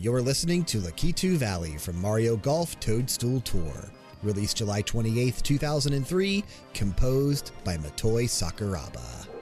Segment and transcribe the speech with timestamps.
[0.00, 3.90] You're listening to Lakitu Valley from Mario Golf Toadstool Tour.
[4.22, 9.37] Released July 28, 2003, composed by Motoi Sakuraba.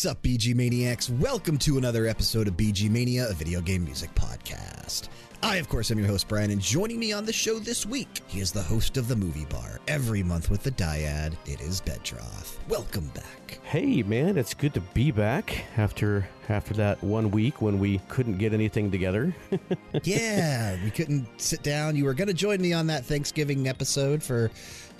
[0.00, 1.10] What's up, BG Maniacs?
[1.10, 5.10] Welcome to another episode of BG Mania, a video game music podcast.
[5.42, 8.22] I, of course, am your host, Brian, and joining me on the show this week,
[8.26, 9.78] he is the host of the Movie Bar.
[9.88, 12.56] Every month with the Dyad, it is Bedroth.
[12.66, 13.59] Welcome back.
[13.70, 18.38] Hey man, it's good to be back after after that one week when we couldn't
[18.38, 19.32] get anything together.
[20.02, 21.94] yeah, we couldn't sit down.
[21.94, 24.50] You were going to join me on that Thanksgiving episode for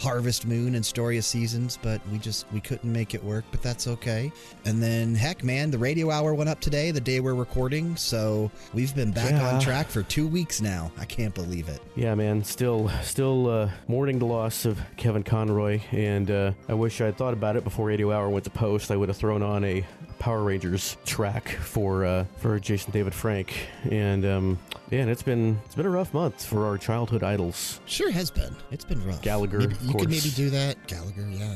[0.01, 3.61] Harvest Moon and Story of Seasons, but we just we couldn't make it work, but
[3.63, 4.31] that's okay.
[4.65, 8.51] And then heck man, the radio hour went up today, the day we're recording, so
[8.73, 9.55] we've been back Yeah.
[9.55, 10.93] on track for 2 weeks now.
[10.97, 11.83] I can't believe it.
[11.97, 17.01] yeah, man, still still uh, mourning the loss of Kevin Conroy, and uh, I wish
[17.01, 18.91] I'd thought about it before Radio Hour went to post.
[18.91, 19.85] I would have thrown on a
[20.19, 24.59] Power Rangers track for uh, for Jason David Frank, and um,
[24.91, 27.81] yeah, and it's been it's been a rough month for our childhood idols.
[27.87, 28.55] Sure has been.
[28.71, 29.23] It's been rough.
[29.23, 30.77] Gallagher, Maybe- you could maybe do that.
[30.87, 31.55] Gallagher, yeah.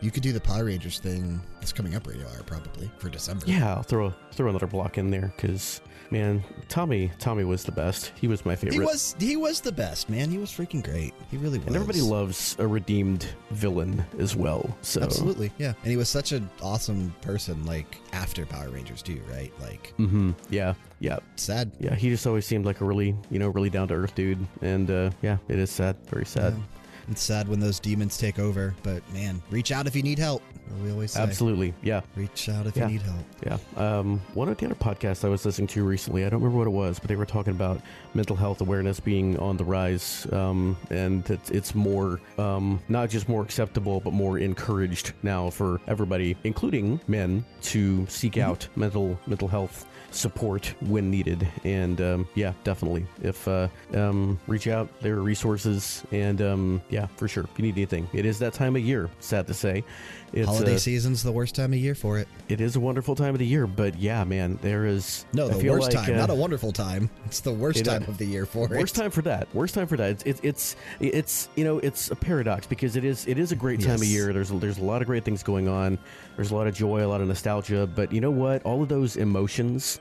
[0.00, 1.40] You could do the Power Rangers thing.
[1.60, 3.44] That's coming up radio hour probably for December.
[3.46, 8.12] Yeah, I'll throw throw another block in there because man, Tommy Tommy was the best.
[8.20, 8.74] He was my favorite.
[8.74, 10.30] He was he was the best, man.
[10.30, 11.14] He was freaking great.
[11.30, 11.66] He really was.
[11.68, 14.76] And everybody loves a redeemed villain as well.
[14.82, 15.74] So Absolutely, yeah.
[15.82, 19.52] And he was such an awesome person, like after Power Rangers too, right?
[19.60, 20.32] Like mm-hmm.
[20.50, 21.72] Yeah, yeah, sad.
[21.78, 21.94] yeah.
[21.94, 24.44] He just always seemed like a really, you know, really down to earth dude.
[24.62, 26.54] And uh, yeah, it is sad, very sad.
[26.56, 26.62] Yeah.
[27.10, 30.42] It's sad when those demons take over, but man, reach out if you need help.
[30.82, 32.86] We always say, Absolutely, yeah, reach out if Yeah.
[32.86, 33.18] you need help.
[33.44, 33.58] yeah.
[33.76, 36.66] Um, one of the other podcasts I was listening to recently, I don't remember what
[36.66, 37.80] it was, but they were talking about
[38.14, 43.28] mental health awareness being on the rise, um, and it's, it's more, um, not just
[43.28, 49.48] more acceptable, but more encouraged now for everybody, including men, to seek out mental mental
[49.48, 51.46] health support when needed.
[51.64, 57.06] And um, yeah, definitely, if uh, um, reach out, there are resources, and um, yeah,
[57.16, 59.08] for sure, if you need anything, it is that time of year.
[59.20, 59.84] Sad to say,
[60.32, 62.28] it's Holiday uh, season's the worst time of year for it.
[62.48, 65.68] it is a wonderful time of the year, but yeah, man, there is No, the
[65.68, 67.10] worst like, time, uh, not a wonderful time.
[67.26, 68.78] It's the worst it, time of the year for Worst it.
[68.78, 69.54] Worst time for that.
[69.54, 70.10] Worst time for that.
[70.10, 73.56] It's, it's it's it's you know it's a paradox because it is it is a
[73.56, 74.32] great time of year.
[74.32, 75.98] There's there's a lot of great things going on.
[76.36, 77.86] There's a lot of joy, a lot of nostalgia.
[77.86, 78.62] But you know what?
[78.64, 80.00] All of those emotions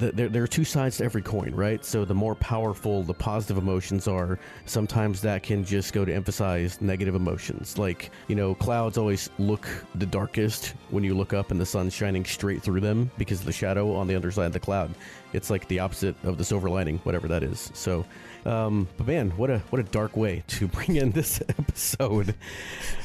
[0.00, 1.84] there, there are two sides to every coin, right?
[1.84, 6.80] So the more powerful the positive emotions are, sometimes that can just go to emphasize
[6.80, 7.78] negative emotions.
[7.78, 11.94] Like, you know, clouds always look the darkest when you look up and the sun's
[11.94, 14.94] shining straight through them because of the shadow on the underside of the cloud.
[15.32, 17.70] It's like the opposite of the silver lining, whatever that is.
[17.74, 18.04] So,
[18.44, 22.34] um, but man, what a what a dark way to bring in this episode.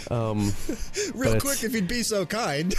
[0.09, 0.51] Um,
[1.13, 2.73] Real quick, if you'd be so kind.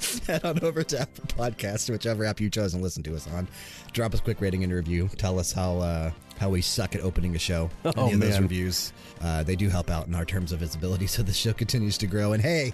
[0.26, 3.48] Head on over to Apple Podcast, whichever app you chose and listen to us on.
[3.92, 5.08] Drop us a quick rating and review.
[5.16, 7.68] Tell us how uh, how we suck at opening a show.
[7.84, 8.92] Oh, Any of those reviews,
[9.22, 12.06] uh, they do help out in our terms of visibility, so the show continues to
[12.06, 12.32] grow.
[12.32, 12.72] And hey,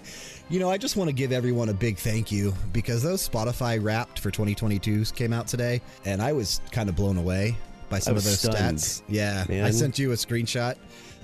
[0.49, 3.83] you know, I just want to give everyone a big thank you because those Spotify
[3.83, 7.57] Wrapped for 2022s came out today, and I was kind of blown away
[7.89, 9.03] by some of those stunned, stats.
[9.09, 10.77] Yeah, I sent you a screenshot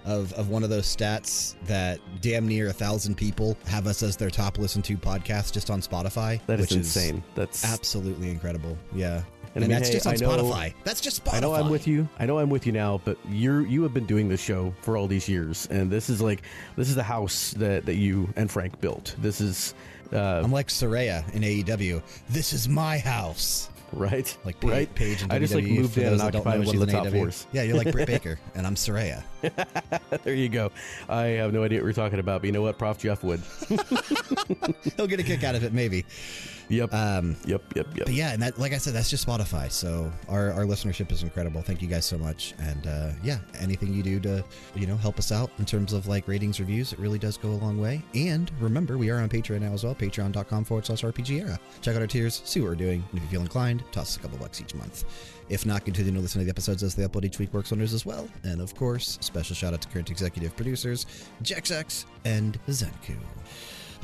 [0.05, 4.17] of, of one of those stats that damn near a thousand people have us as
[4.17, 6.41] their top listened to podcast just on Spotify.
[6.47, 7.23] that is which insane.
[7.35, 8.77] That's absolutely incredible.
[8.95, 9.23] Yeah.
[9.55, 10.75] And And, I mean, that's hey, just on I know- Spotify.
[10.85, 11.35] That's just Spotify.
[11.35, 12.09] I know I'm with you.
[12.19, 14.97] I know I'm with you now, but you're you have been doing this show for
[14.97, 16.43] all these years, and this is like
[16.77, 19.15] this is the house that that you and Frank built.
[19.19, 19.75] This is
[20.11, 22.03] uh, I'm like Saraya in AEW.
[22.31, 23.69] This is my house.
[23.93, 24.94] Right, Like Paige, right.
[24.94, 26.93] Paige in I just like moved in and that don't know occupied one of the
[26.93, 27.47] top floors.
[27.53, 29.23] Yeah, you're like Britt Baker, and I'm Saraya.
[30.25, 30.73] there you go.
[31.09, 32.79] I have no idea what we're talking about, but you know what?
[32.79, 33.43] Prof Jeff would.
[34.97, 36.06] He'll get a kick out of it, maybe.
[36.69, 36.93] Yep.
[36.93, 37.62] Um, yep.
[37.75, 37.87] Yep.
[37.97, 38.06] Yep.
[38.06, 39.70] But yeah, and that, like I said, that's just Spotify.
[39.70, 41.62] So our, our listenership is incredible.
[41.62, 42.55] Thank you guys so much.
[42.59, 44.44] And uh, yeah, anything you do to
[44.75, 47.50] you know help us out in terms of like ratings, reviews, it really does go
[47.50, 48.03] a long way.
[48.14, 49.94] And remember, we are on Patreon now as well.
[49.94, 51.59] Patreon.com forward slash RPG era.
[51.81, 53.05] Check out our tiers, see what we're doing.
[53.11, 55.05] And if you feel inclined, toss us a couple bucks each month.
[55.49, 57.53] If not, continue to listen to the episodes as they upload each week.
[57.53, 58.29] Works wonders as well.
[58.44, 61.05] And of course, special shout out to current executive producers
[61.43, 63.17] JexX and Zenku.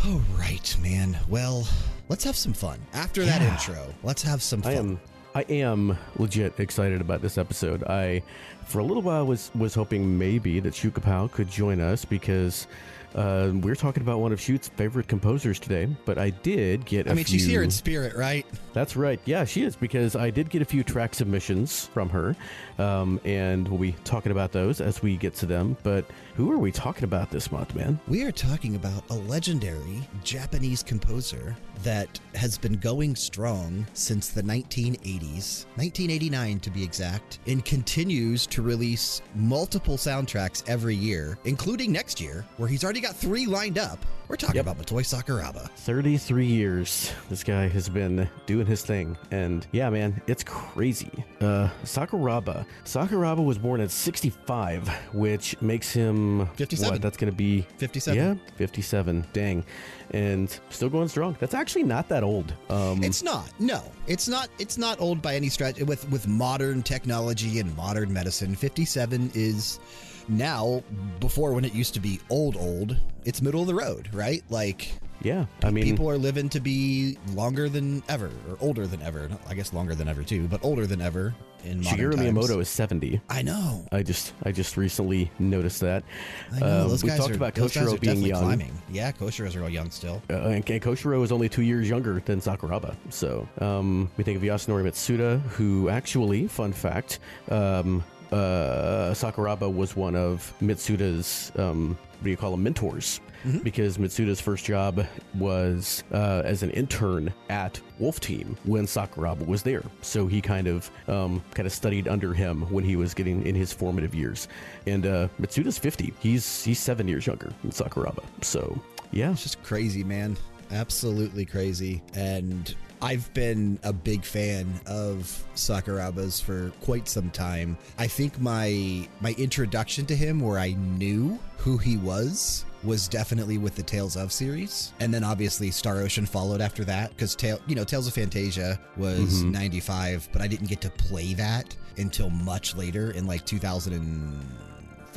[0.06, 1.19] All right, man.
[1.29, 1.67] Well,
[2.09, 2.79] let's have some fun.
[2.93, 4.73] After that intro, let's have some fun.
[4.73, 5.00] I am
[5.35, 7.83] I am legit excited about this episode.
[7.85, 8.23] I
[8.65, 12.67] for a little while was was hoping maybe that Shu Kapow could join us because
[13.15, 17.11] uh, we're talking about one of Shoot's favorite composers today, but I did get a
[17.11, 18.47] I mean, she's here in spirit, right?
[18.75, 19.19] That's right.
[19.25, 22.37] Yeah, she is because I did get a few track submissions from her,
[22.78, 25.76] um, and we'll be talking about those as we get to them.
[25.82, 27.98] But who are we talking about this month, man?
[28.08, 34.42] We are talking about a legendary Japanese composer that has been going strong since the
[34.42, 42.20] 1980s, 1989 to be exact, and continues to release multiple soundtracks every year, including next
[42.20, 43.98] year, where he's already got three lined up.
[44.28, 44.66] We're talking Yep.
[44.66, 45.70] about Motoi Sakuraba.
[45.70, 51.10] 33 years this guy has been doing his thing and yeah man it's crazy
[51.40, 56.92] uh sakuraba sakuraba was born at 65 which makes him 57.
[56.92, 58.16] what that's gonna be 57.
[58.19, 59.64] yeah 57 dang
[60.10, 63.50] and still going strong that's actually not that old um It's not.
[63.58, 64.48] No, it's not.
[64.58, 65.78] It's not old by any stretch.
[65.80, 69.80] With with modern technology and modern medicine, fifty-seven is
[70.28, 70.82] now.
[71.20, 72.96] Before when it used to be old, old.
[73.25, 74.42] It's middle of the road, right?
[74.48, 79.02] Like yeah i mean people are living to be longer than ever, or older than
[79.02, 79.28] ever.
[79.48, 81.34] I guess longer than ever too, but older than ever
[81.64, 83.84] in shigeru miyamoto is 70 I know.
[83.90, 86.04] I just I just recently noticed that.
[86.52, 86.82] I know.
[86.82, 88.42] Um, those we guys talked are, about Koshiro being young.
[88.42, 88.82] climbing.
[88.90, 90.23] Yeah, Koshiro's real young still.
[90.30, 92.97] Uh, and, and Koshiro is only two years younger than Sakuraba.
[93.11, 97.18] So um, we think of Yasunori Mitsuda, who actually, fun fact,
[97.50, 103.20] um, uh, Sakuraba was one of Mitsuda's, um, what do you call them, mentors.
[103.62, 109.62] Because Mitsuda's first job was uh, as an intern at Wolf Team when Sakuraba was
[109.62, 113.47] there, so he kind of um, kind of studied under him when he was getting
[113.47, 114.49] in his formative years.
[114.88, 118.25] And uh, Mitsuda's fifty; he's he's seven years younger than Sakuraba.
[118.42, 118.76] So
[119.12, 120.37] yeah, It's just crazy, man.
[120.73, 122.02] Absolutely crazy.
[122.14, 127.76] And I've been a big fan of Sakuraba's for quite some time.
[127.99, 133.59] I think my my introduction to him where I knew who he was was definitely
[133.59, 134.93] with the Tales of series.
[135.00, 138.78] And then obviously Star Ocean followed after that cuz Tale, you know, Tales of Phantasia
[138.97, 139.52] was mm-hmm.
[139.52, 144.47] 95, but I didn't get to play that until much later in like 2000 and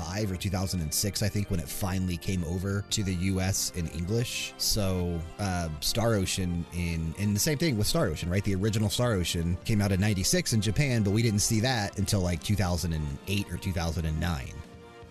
[0.01, 4.53] 2005 or 2006, I think, when it finally came over to the US in English.
[4.57, 8.43] So, uh, Star Ocean in, and the same thing with Star Ocean, right?
[8.43, 11.97] The original Star Ocean came out in 96 in Japan, but we didn't see that
[11.97, 14.53] until like 2008 or 2009.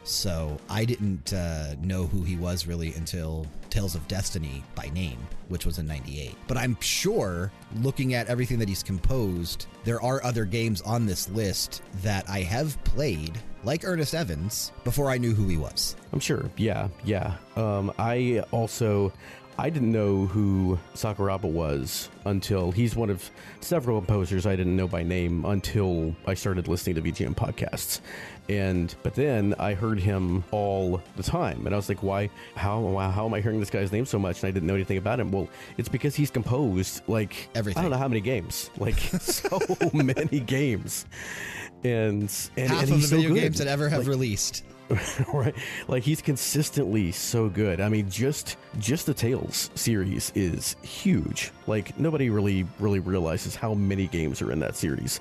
[0.02, 5.18] So I didn't uh, know who he was really until Tales of Destiny by name,
[5.48, 6.34] which was in 98.
[6.48, 11.28] But I'm sure looking at everything that he's composed, there are other games on this
[11.28, 15.96] list that I have played, like Earnest Evans, before I knew who he was.
[16.12, 16.50] I'm sure.
[16.56, 17.34] Yeah, yeah.
[17.56, 19.12] Um, I also
[19.60, 24.88] I didn't know who Sakuraba was until he's one of several composers I didn't know
[24.88, 28.00] by name until I started listening to VGM podcasts.
[28.50, 32.28] And but then I heard him all the time, and I was like, "Why?
[32.56, 32.80] How?
[32.80, 34.96] Wow, how am I hearing this guy's name so much?" And I didn't know anything
[34.96, 35.30] about him.
[35.30, 37.78] Well, it's because he's composed like Everything.
[37.78, 39.60] I don't know how many games, like so
[39.92, 41.06] many games,
[41.84, 42.22] and
[42.56, 44.64] and, Half and of the video games that ever have released.
[45.32, 45.54] right
[45.86, 51.96] like he's consistently so good i mean just just the tales series is huge like
[51.96, 55.20] nobody really really realizes how many games are in that series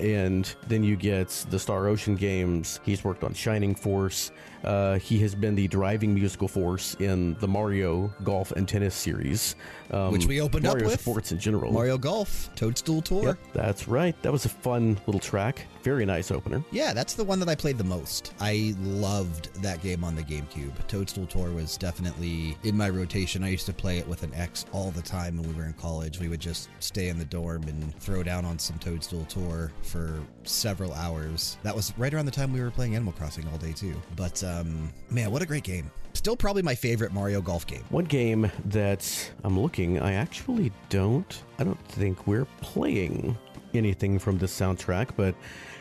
[0.00, 2.80] and then you get the star ocean games.
[2.84, 4.32] He's worked on shining force.
[4.64, 9.56] Uh, he has been the driving musical force in the mario golf and tennis series
[9.90, 11.00] um, Which we opened up with.
[11.00, 11.72] sports in general.
[11.72, 13.24] Mario Golf, Toadstool Tour.
[13.24, 14.20] Yep, that's right.
[14.22, 17.54] That was a fun little track very nice opener Yeah, that's the one that I
[17.54, 18.34] played the most.
[18.40, 20.86] I loved that game on the GameCube.
[20.86, 23.42] Toadstool Tour was definitely in my rotation.
[23.42, 25.72] I used to play it with an ex all the time when we were in
[25.74, 26.18] college.
[26.18, 30.20] We would just stay in the dorm and throw down on some Toadstool Tour for
[30.44, 31.56] several hours.
[31.62, 33.94] That was right around the time we were playing Animal Crossing all day too.
[34.16, 35.90] But um, man, what a great game.
[36.12, 37.84] Still probably my favorite Mario Golf game.
[37.90, 41.42] One game that I'm looking, I actually don't.
[41.58, 43.38] I don't think we're playing
[43.74, 45.34] anything from this soundtrack, but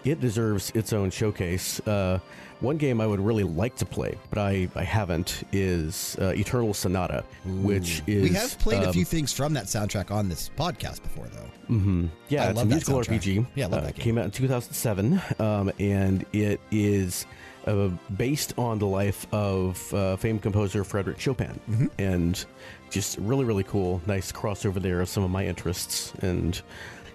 [0.05, 1.79] it deserves its own showcase.
[1.87, 2.19] Uh,
[2.61, 6.73] one game I would really like to play, but I, I haven't, is uh, Eternal
[6.73, 10.49] Sonata, which is we have played a um, few things from that soundtrack on this
[10.57, 11.73] podcast before, though.
[11.73, 12.07] Mm-hmm.
[12.27, 13.19] Yeah, I it's love a that musical soundtrack.
[13.21, 13.45] RPG.
[13.55, 14.03] Yeah, I love Uh, that game.
[14.03, 17.25] Came out in 2007, um, and it is
[17.65, 17.87] uh,
[18.17, 21.85] based on the life of uh, famed composer Frédéric Chopin, Mm-hmm.
[21.97, 22.45] and
[22.89, 24.01] just really, really cool.
[24.05, 26.61] Nice crossover there of some of my interests, and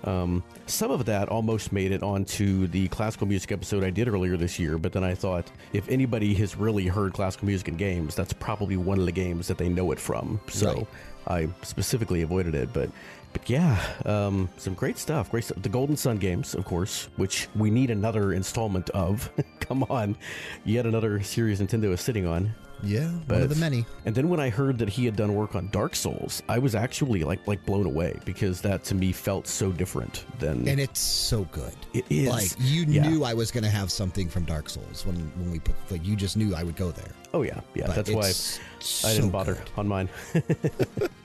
[0.05, 4.37] um, some of that almost made it onto the classical music episode I did earlier
[4.37, 4.79] this year.
[4.79, 8.77] But then I thought, if anybody has really heard classical music in games, that's probably
[8.77, 10.41] one of the games that they know it from.
[10.49, 10.75] So.
[10.75, 10.87] Right.
[11.27, 12.91] I specifically avoided it, but
[13.33, 15.31] but yeah, um, some great stuff.
[15.31, 15.61] Great stuff.
[15.61, 19.31] The Golden Sun games, of course, which we need another installment of.
[19.61, 20.17] Come on,
[20.65, 22.55] yet another series Nintendo is sitting on.
[22.83, 23.87] Yeah, one of the many.
[24.05, 26.75] And then when I heard that he had done work on Dark Souls, I was
[26.75, 31.01] actually like like blown away because that to me felt so different than And it's
[31.01, 31.75] so good.
[31.95, 32.29] it is.
[32.29, 33.09] Like you Yeah.
[33.09, 36.05] knew I was going to have something from Dark Souls when when we put like
[36.05, 37.09] you just knew I would go there.
[37.33, 37.87] Oh yeah, yeah.
[37.87, 39.71] But That's why it's I didn't bother good.
[39.77, 40.09] on mine.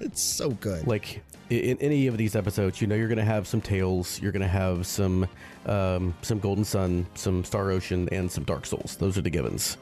[0.00, 0.86] It's so good.
[0.86, 4.30] like in any of these episodes, you know you're going to have some Tales, you're
[4.32, 5.26] going to have some
[5.66, 8.96] um, some Golden Sun, some Star Ocean, and some Dark Souls.
[8.96, 9.76] Those are the givens,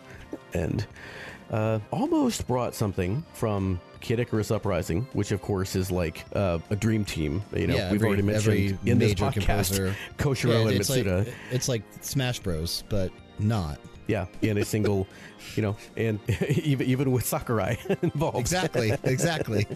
[0.56, 0.86] and
[1.50, 6.76] uh, almost brought something from Kid Icarus Uprising, which of course is like uh, a
[6.76, 7.42] dream team.
[7.54, 9.96] You know, yeah, we've every, already mentioned in this podcast composer.
[10.18, 11.18] Koshiro Yeah, and it's Mitsuda.
[11.26, 13.78] Like, it's like Smash Bros, but not.
[14.06, 15.06] yeah, in a single,
[15.56, 18.38] you know, and even even with Sakurai involved.
[18.38, 18.92] Exactly.
[19.04, 19.66] Exactly.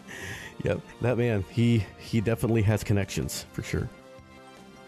[0.65, 3.89] Yep, that man, he he definitely has connections for sure.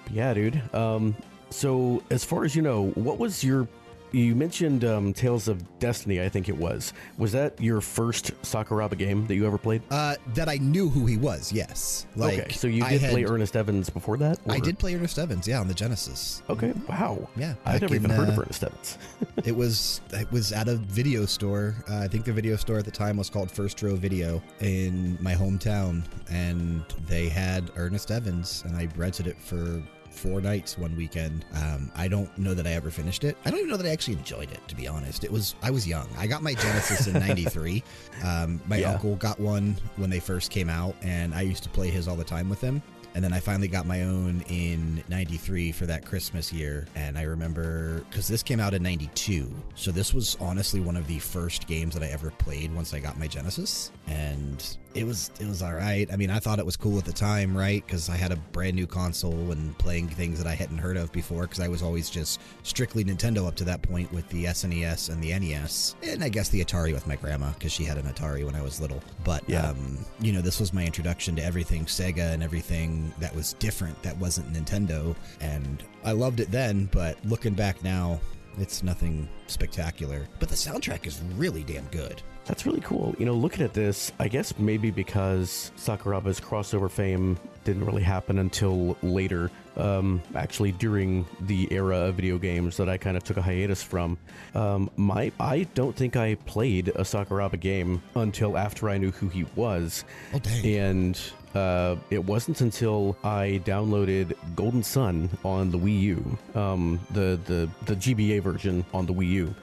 [0.05, 0.61] But yeah, dude.
[0.75, 1.17] Um,
[1.51, 3.69] so as far as you know, what was your?
[4.13, 6.21] You mentioned um, Tales of Destiny.
[6.21, 6.93] I think it was.
[7.17, 9.83] Was that your first Sakuraba game that you ever played?
[9.91, 11.53] uh, that I knew who he was.
[11.53, 12.07] Yes.
[12.15, 14.39] Like, okay, so you did had- play Earnest Evans before that.
[14.49, 15.49] I did play Earnest Evans.
[15.49, 16.43] Yeah, on the Genesis.
[16.51, 17.27] Okay, wow.
[17.37, 18.99] Yeah, I've back never even heard of uh, Earnest Evans.
[19.45, 21.75] it was it was at a video store.
[21.91, 25.17] Uh, I think the video store at the time was called First Row Video in
[25.23, 30.95] my hometown, and they had Earnest Evans, and I rented it for four nights one
[30.97, 31.45] weekend.
[31.55, 33.37] Um, I don't know that I ever finished it.
[33.45, 35.25] I don't even know that I actually enjoyed it, to be honest.
[35.25, 36.09] It was I was young.
[36.19, 37.83] I got my Genesis in '93.
[38.25, 38.93] Um, my Yeah.
[38.93, 42.17] uncle got one when they first came out, and I used to play his all
[42.17, 42.83] the time with him.
[43.15, 46.87] And then I finally got my own in 93 for that Christmas year.
[46.95, 49.53] And I remember because this came out in 92.
[49.75, 53.01] So this was honestly one of the first games that I ever played once I
[53.01, 53.93] got my Genesis.
[54.07, 56.07] And it was it was all right.
[56.13, 57.85] I mean, I thought it was cool at the time, right?
[57.87, 61.11] Because I had a brand new console and playing things that I hadn't heard of
[61.13, 61.43] before.
[61.43, 65.23] Because I was always just strictly Nintendo up to that point with the SNES and
[65.23, 68.45] the NES, and I guess the Atari with my grandma because she had an Atari
[68.45, 69.03] when I was little.
[69.25, 69.69] But Yeah.
[69.71, 74.01] um, you know, this was my introduction to everything Sega and everything that was different
[74.03, 76.89] that wasn't Nintendo, and I loved it then.
[76.93, 78.21] But looking back now,
[78.59, 80.29] it's nothing spectacular.
[80.39, 82.21] But the soundtrack is really damn good.
[82.45, 83.15] That's really cool.
[83.19, 88.39] You know, looking at this, I guess maybe because Sakuraba's crossover fame didn't really happen
[88.39, 93.37] until later, um, actually during the era of video games that I kind of took
[93.37, 94.19] a hiatus from.
[94.55, 99.29] Um, my, I don't think I played a Sakuraba game until after I knew who
[99.29, 100.05] he was.
[100.35, 100.67] Oh dang!
[100.77, 101.21] And
[101.55, 107.69] uh, it wasn't until I downloaded Golden Sun on the Wii U, um, the, the
[107.85, 109.55] the GBA version on the Wii U,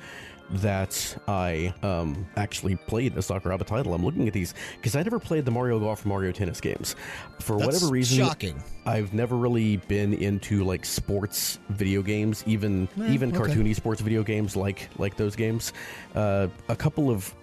[0.52, 3.94] that I um, actually played a Sakuraba title.
[3.94, 6.96] I'm looking at these because I never played the Mario Golf or Mario Tennis games.
[7.40, 8.62] For That's whatever reason, shocking.
[8.86, 13.54] I've never really been into like sports video games, even even okay.
[13.54, 15.74] cartoony sports video games like like those games.
[16.16, 17.34] Uh, a couple of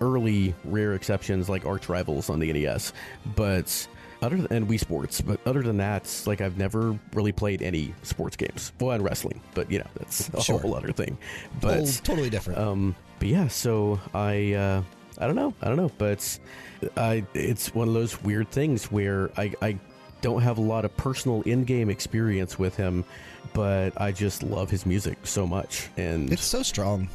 [0.00, 2.92] early rare exceptions like Arch Rivals on the NES,
[3.34, 3.86] but
[4.22, 7.94] other than and Wii Sports, but other than that, like I've never really played any
[8.02, 8.72] sports games.
[8.80, 10.58] Well, and wrestling, but you know that's a Sure.
[10.58, 11.16] whole other thing.
[11.60, 12.58] But Oh, totally different.
[12.58, 14.82] um, but yeah, so I uh,
[15.18, 16.38] I don't know, I don't know, but
[16.96, 19.78] I it's one of those weird things where I I
[20.22, 23.04] don't have a lot of personal in-game experience with him,
[23.52, 27.08] but I just love his music so much, and It's so strong.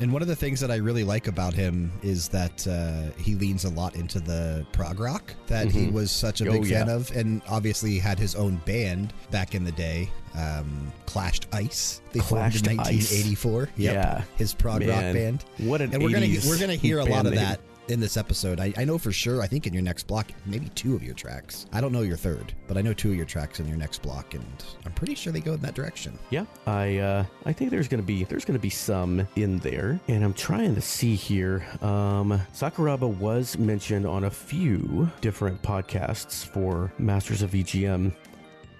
[0.00, 3.34] And one of the things that I really like about him is that uh, he
[3.34, 5.92] leans a lot into the prog rock that he Mhm.
[5.92, 6.94] was such a Oh, big fan yeah.
[6.94, 12.00] of, and obviously had his own band back in the day, um, Clashed Ice.
[12.12, 13.10] They Clashed formed in Ice.
[13.10, 13.68] 1984.
[13.76, 13.94] Yep.
[13.94, 14.22] Yeah.
[14.36, 15.44] his prog rock band.
[15.58, 18.60] what an And we're gonna we're gonna hear a lot of that in this episode.
[18.60, 19.42] I, I know for sure.
[19.42, 21.66] I think in your next block, maybe two of your tracks.
[21.72, 24.02] I don't know your third, but I know two of your tracks in your next
[24.02, 24.44] block, and
[24.84, 26.18] I'm pretty sure they go in that direction.
[26.30, 30.24] Yeah, I uh, I think there's gonna be there's gonna be some in there, and
[30.24, 31.66] I'm trying to see here.
[31.80, 38.12] Um, Sakuraba was mentioned on a few different podcasts for Masters of VGM,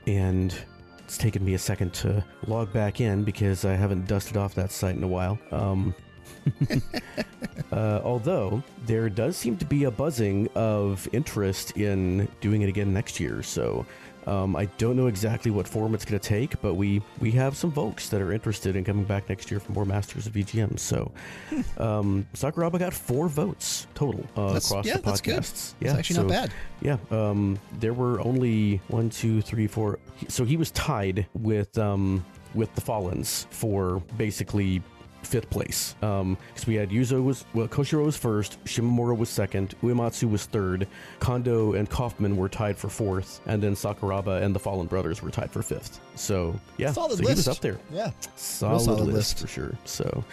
[0.07, 0.55] and
[1.09, 4.71] it's taken me a second to log back in because I haven't dusted off that
[4.71, 5.39] site in a while.
[5.51, 5.95] Um,
[7.73, 12.93] uh, although there does seem to be a buzzing of interest in doing it again
[12.93, 13.87] next year, so
[14.29, 17.57] um, I don't know exactly what form it's going to take, but we we have
[17.57, 20.79] some folks that are interested in coming back next year for more Masters of VGM.
[20.79, 21.11] So
[21.79, 25.41] um, Sakuraba got four votes total uh, That's- across yeah, the that's good.
[25.41, 25.75] podcasts.
[25.81, 26.53] It's actually not bad.
[26.83, 29.99] Yeah, um, there were only one, two, three, four.
[30.29, 32.23] So he was tied with um,
[32.55, 34.83] with the Follins for basically
[35.23, 35.95] fifth place.
[36.01, 40.87] Because we had Yuzo was well, Koshiro was first, Shimomura was second, Uematsu was third,
[41.21, 45.31] Kondo and Kaufman were tied for fourth, and then Sakuraba and the Follin Brothers were
[45.31, 46.01] tied for fifth.
[46.15, 47.49] So yeah, Solid so he was list.
[47.49, 47.79] up there.
[47.93, 48.11] Yeah.
[48.37, 49.39] Solid, solid list, list.
[49.41, 49.75] for sure.
[49.85, 50.25] So.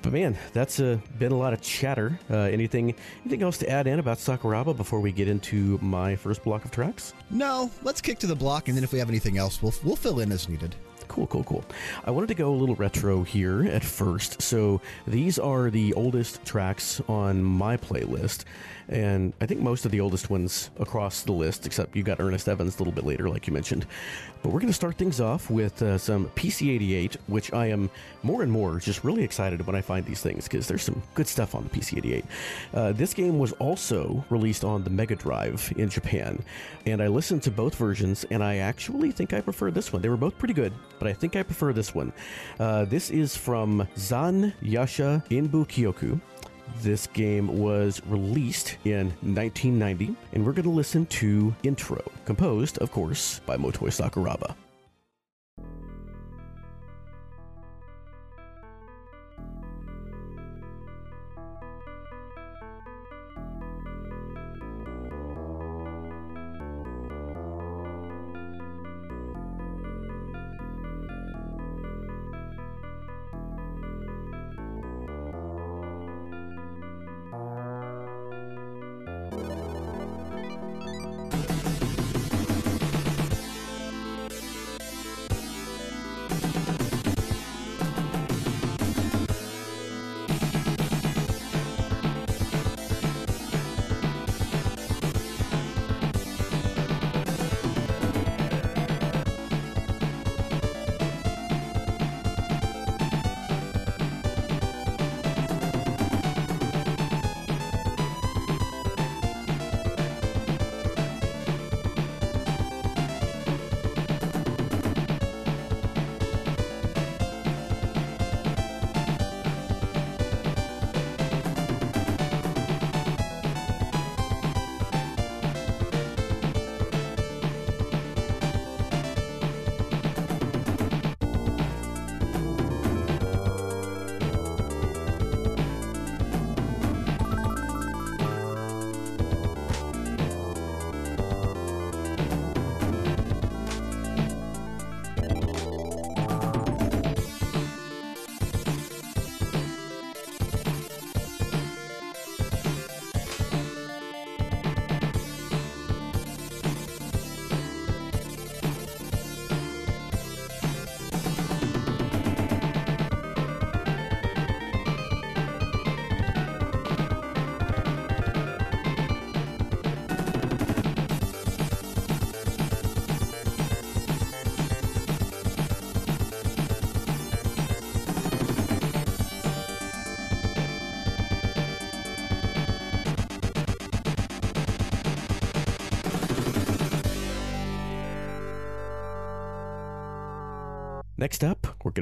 [0.00, 2.20] But man, that's uh, been a lot of chatter.
[2.30, 6.44] Uh, anything, anything else to add in about Sakuraba before we get into my first
[6.44, 7.14] block of tracks?
[7.30, 9.96] No, let's kick to the block, and then if we have anything else, we'll we'll
[9.96, 10.76] fill in as needed.
[11.18, 11.64] Cool, cool, cool.
[12.04, 14.40] I wanted to go a little retro here at first.
[14.40, 18.44] So these are the oldest tracks on my playlist,
[18.88, 22.48] and I think most of the oldest ones across the list, except you got Earnest
[22.48, 23.86] Evans a little bit later, like you mentioned.
[24.42, 27.90] But we're going to start things off with uh, some PC88, which I am
[28.22, 31.26] more and more just really excited when I find these things because there's some good
[31.26, 32.24] stuff on the PC88.
[32.72, 36.42] Uh, this game was also released on the Mega Drive in Japan,
[36.86, 40.00] and I listened to both versions, and I actually think I prefer this one.
[40.00, 42.12] They were both pretty good, but I think I prefer this one.
[42.58, 46.20] Uh, this is from Zan Yasha Inbu Kyoku.
[46.80, 52.90] This game was released in 1990, and we're going to listen to Intro, composed, of
[52.90, 54.54] course, by Motoi Sakuraba.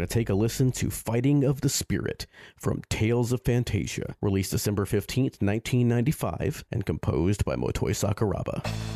[0.07, 4.85] To take a listen to Fighting of the Spirit from Tales of Phantasia, released December
[4.85, 8.96] 15th, 1995, and composed by Motoi Sakuraba.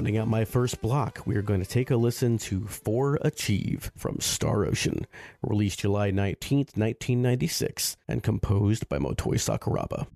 [0.00, 3.92] Rounding out my first block, we are going to take a listen to For Achieve
[3.98, 5.06] from Star Ocean,
[5.42, 10.06] released July 19th, 1996, and composed by Motoi Sakuraba.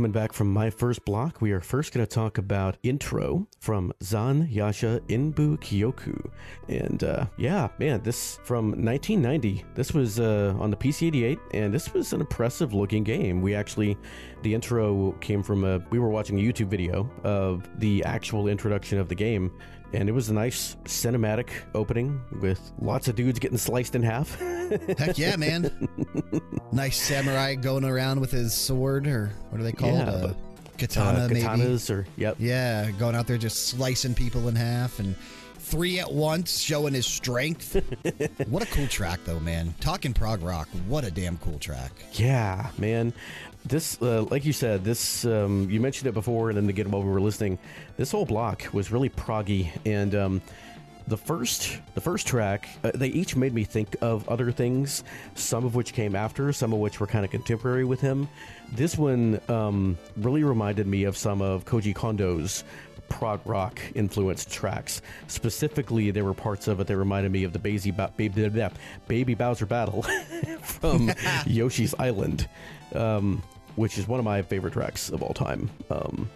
[0.00, 3.92] Coming back from my first block, we are first going to talk about Intro from
[4.02, 6.30] Zan Yasha Inbu Kyoku.
[6.68, 9.62] And uh, yeah, man, this from 1990.
[9.74, 13.42] This was uh, on the PC 88, and this was an impressive looking game.
[13.42, 13.98] We actually,
[14.40, 18.98] the intro came from a, we were watching a YouTube video of the actual introduction
[18.98, 19.52] of the game,
[19.92, 24.38] and it was a nice cinematic opening with lots of dudes getting sliced in half.
[24.98, 25.88] Heck yeah, man.
[26.72, 29.94] nice samurai going around with his sword, or what are they called?
[29.94, 30.36] Yeah, uh, but-
[30.78, 31.92] katana, uh, maybe.
[31.92, 32.36] or yep.
[32.38, 35.14] Yeah, going out there just slicing people in half and
[35.58, 37.74] three at once, showing his strength.
[38.48, 39.74] what a cool track, though, man.
[39.80, 41.92] Talking prog rock, what a damn cool track.
[42.14, 43.12] Yeah, man.
[43.64, 47.02] This, uh, like you said, this um, you mentioned it before, and then again while
[47.02, 47.58] we were listening,
[47.96, 50.42] this whole block was really proggy, and um,
[51.06, 55.04] the first, the first track, uh, they each made me think of other things.
[55.34, 58.28] Some of which came after, some of which were kind of contemporary with him.
[58.72, 62.64] This one um, really reminded me of some of Koji Kondo's
[63.08, 65.02] prog rock influenced tracks.
[65.26, 68.68] Specifically, there were parts of it that reminded me of the Baby, ba- Baby,
[69.08, 70.02] Baby Bowser Battle
[70.62, 71.10] from
[71.44, 72.48] Yoshi's Island,
[72.94, 73.42] um,
[73.76, 75.70] which is one of my favorite tracks of all time.
[75.90, 76.28] Um,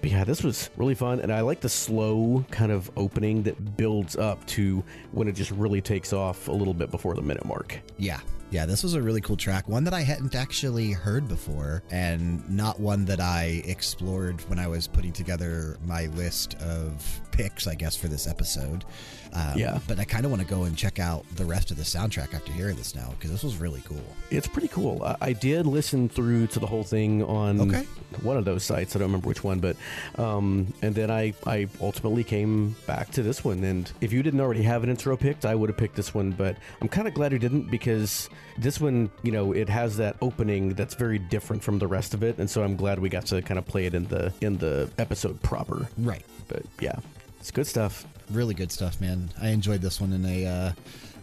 [0.00, 3.76] but yeah, this was really fun, and I like the slow kind of opening that
[3.76, 7.44] builds up to when it just really takes off a little bit before the minute
[7.44, 7.78] mark.
[7.98, 8.20] Yeah.
[8.50, 9.68] Yeah, this was a really cool track.
[9.68, 14.66] One that I hadn't actually heard before, and not one that I explored when I
[14.66, 18.84] was putting together my list of picks, I guess, for this episode.
[19.32, 19.78] Um, Yeah.
[19.86, 22.34] But I kind of want to go and check out the rest of the soundtrack
[22.34, 24.02] after hearing this now, because this was really cool.
[24.30, 25.02] It's pretty cool.
[25.02, 27.84] I, I did listen through to the whole thing on Okay.
[28.22, 28.94] one of those sites.
[28.96, 29.76] I don't remember which one, but
[30.18, 33.62] um, and then I I ultimately came back to this one.
[33.64, 36.32] And if you didn't already have an intro picked, I would have picked this one.
[36.32, 40.16] But I'm kind of glad you didn't because this one, you know, it has that
[40.20, 43.26] opening that's very different from the rest of it, and so I'm glad we got
[43.26, 45.88] to kind of play it in the in the episode proper.
[45.98, 46.24] Right.
[46.48, 46.96] But yeah,
[47.38, 48.04] it's good stuff.
[48.32, 49.30] Really good stuff, man.
[49.40, 50.72] I enjoyed this one in a uh,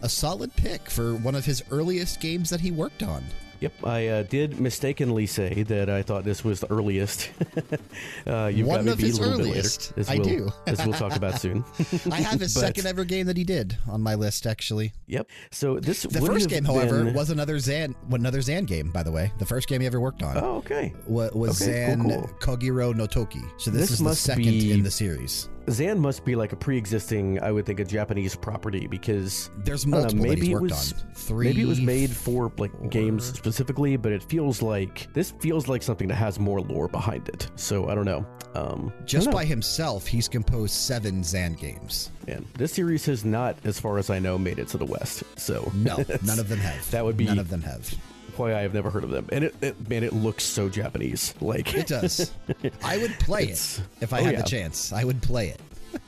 [0.02, 3.24] a solid pick for one of his earliest games that he worked on.
[3.60, 7.30] Yep, I uh, did mistakenly say that I thought this was the earliest.
[8.26, 9.96] uh, you've One got of his earliest.
[9.96, 10.22] bit later.
[10.22, 10.52] I we'll, do.
[10.68, 11.64] as we'll talk about soon.
[12.12, 14.92] I have his But- second ever game that he did on my list, actually.
[15.08, 15.28] Yep.
[15.50, 18.92] So this was The first game, however, been- was another Zan, another Zan game.
[18.92, 20.94] By the way, the first game he ever worked on Oh, okay.
[21.08, 23.42] wa- was Okay, Zan cool, Kogiro no Toki.
[23.56, 25.48] So this, This is the second be- in the series.
[25.70, 29.98] Zan must be like a pre-existing, I would think, a Japanese property because There's know,
[30.00, 30.98] multiple that maybe it was on.
[31.14, 31.46] Three.
[31.46, 32.88] maybe it was made for like four.
[32.88, 37.28] games specifically, but it feels like this feels like something that has more lore behind
[37.28, 37.48] it.
[37.56, 38.26] So I don't know.
[38.54, 39.38] Um, Just don't know.
[39.38, 42.10] by himself, he's composed seven Zan games.
[42.26, 45.22] man, this series has not, as far as I know, made it to the West.
[45.38, 46.90] So No, none of them have.
[46.90, 47.94] That would be- none of them have.
[48.38, 49.28] Why I have never heard of them.
[49.32, 51.34] And it, it man, it looks so Japanese.
[51.40, 52.32] Like It does.
[52.84, 54.42] I would play it if I oh, had yeah.
[54.42, 54.92] the chance.
[54.92, 55.60] I would play it.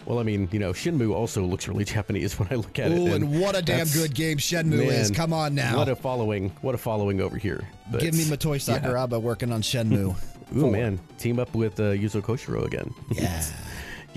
[0.05, 2.99] Well, I mean, you know, Shenmue also looks really Japanese when I look at it.
[2.99, 5.11] Oh, and what a damn good game Shenmue is!
[5.11, 6.51] Come on now, What a following!
[6.61, 7.67] What a following over here.
[7.91, 8.79] But, give me Motoi yeah.
[8.79, 10.15] Sakuraba working on Shenmue.
[10.57, 10.73] Ooh, Four.
[10.73, 12.93] man, team up with uh, Yuzo Koshiro again.
[13.13, 13.45] Yeah.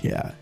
[0.02, 0.32] yeah.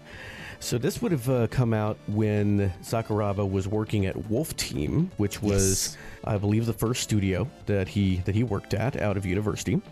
[0.62, 5.42] So this would have uh, come out when Sakuraba was working at Wolf Team, which
[5.42, 9.83] was, I believe, the first studio that he that he worked at out of university.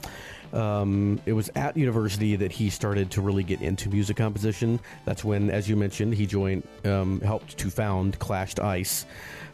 [0.52, 4.80] Um, it was at university that he started to really get into music composition.
[5.04, 9.06] That's when, as you mentioned, he joined, um, helped to found Clashed Ice,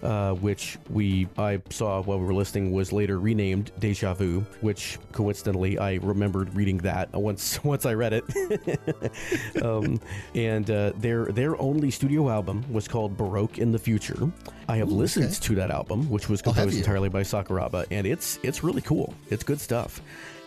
[0.03, 4.99] uh, which we I saw while we were listening was later renamed Deja Vu, which
[5.13, 9.63] coincidentally I remembered reading that once once I read it.
[9.63, 10.01] um,
[10.35, 14.31] and uh, their their only studio album was called Baroque in the Future.
[14.69, 15.35] I have Ooh, listened okay.
[15.35, 19.15] to that album, which was composed entirely by Sakuraba, and it's it's really cool.
[19.31, 20.01] It's good stuff.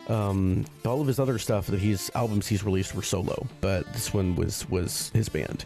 [0.10, 4.14] Um, all of his other stuff that he's albums he's released were solo, but this
[4.14, 5.66] one was was his band.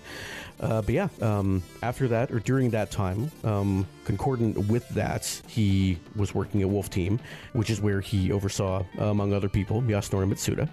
[0.59, 5.97] Uh, but yeah, um, after that or during that time, um, concordant with that, he
[6.15, 7.19] was working at Wolf Team,
[7.53, 10.69] which is where he oversaw, among other people, Yasunori Mitsuda.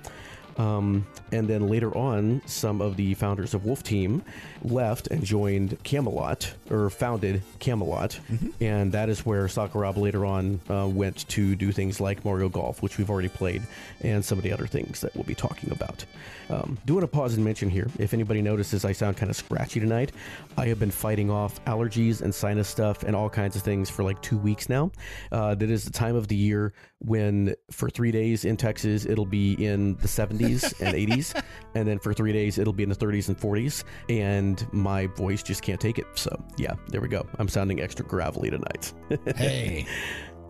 [0.57, 4.23] Um, and then later on, some of the founders of Wolf Team
[4.63, 8.19] left and joined Camelot, or founded Camelot.
[8.61, 12.83] And that is where Sakuraba later on uh, went to do things like Mario Golf,
[12.83, 13.63] which we've already played,
[14.03, 16.05] and some of the other things that we'll be talking about.
[16.51, 17.89] Um, doing a pause and mention here.
[17.99, 20.11] If anybody notices I sound kind of scratchy tonight,
[20.57, 24.03] I have been fighting off allergies and sinus stuff and all kinds of things for
[24.03, 24.91] like two weeks now.
[25.31, 29.27] Uh, that is the time of the year when for three days in Texas it'll
[29.27, 31.43] be in the 70s and 80s,
[31.75, 35.43] and then for three days it'll be in the 30s and 40s, and my voice
[35.43, 36.07] just can't take it.
[36.15, 37.27] So yeah, there we go.
[37.39, 38.93] I'm sounding extra gravelly tonight.
[39.37, 39.87] hey,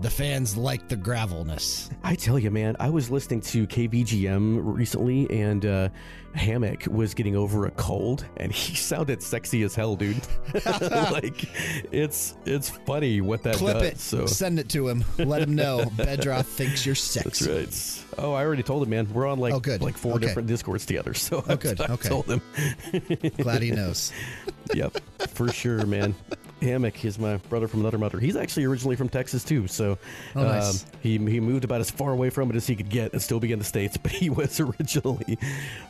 [0.00, 1.90] the fans like the gravelness.
[2.02, 5.88] I tell you, man, I was listening to KBGM recently, and uh,
[6.34, 10.20] Hammock was getting over a cold, and he sounded sexy as hell, dude.
[11.12, 11.44] like,
[11.92, 13.86] it's it's funny what that Clip does.
[13.88, 13.98] it.
[13.98, 15.04] So Send it to him.
[15.18, 15.84] Let him know.
[15.96, 17.00] Bedroth thinks you're that's
[17.40, 17.50] sexy.
[17.50, 18.04] right.
[18.18, 19.12] Oh, I already told him, man.
[19.12, 19.82] We're on like Oh, good.
[19.82, 20.26] like four Okay.
[20.26, 21.14] different discords together.
[21.14, 21.80] So Oh, I- good.
[21.80, 22.08] I, Okay.
[22.08, 22.40] told him.
[23.38, 24.12] Glad he knows.
[24.74, 26.14] yep, for sure, man.
[26.62, 28.18] Hammock is my brother from another mother.
[28.18, 29.98] He's actually originally from Texas too, so
[30.36, 30.84] Oh, nice.
[30.84, 33.20] um, he he moved about as far away from it as he could get and
[33.22, 33.96] still be in the states.
[34.02, 35.38] But he was originally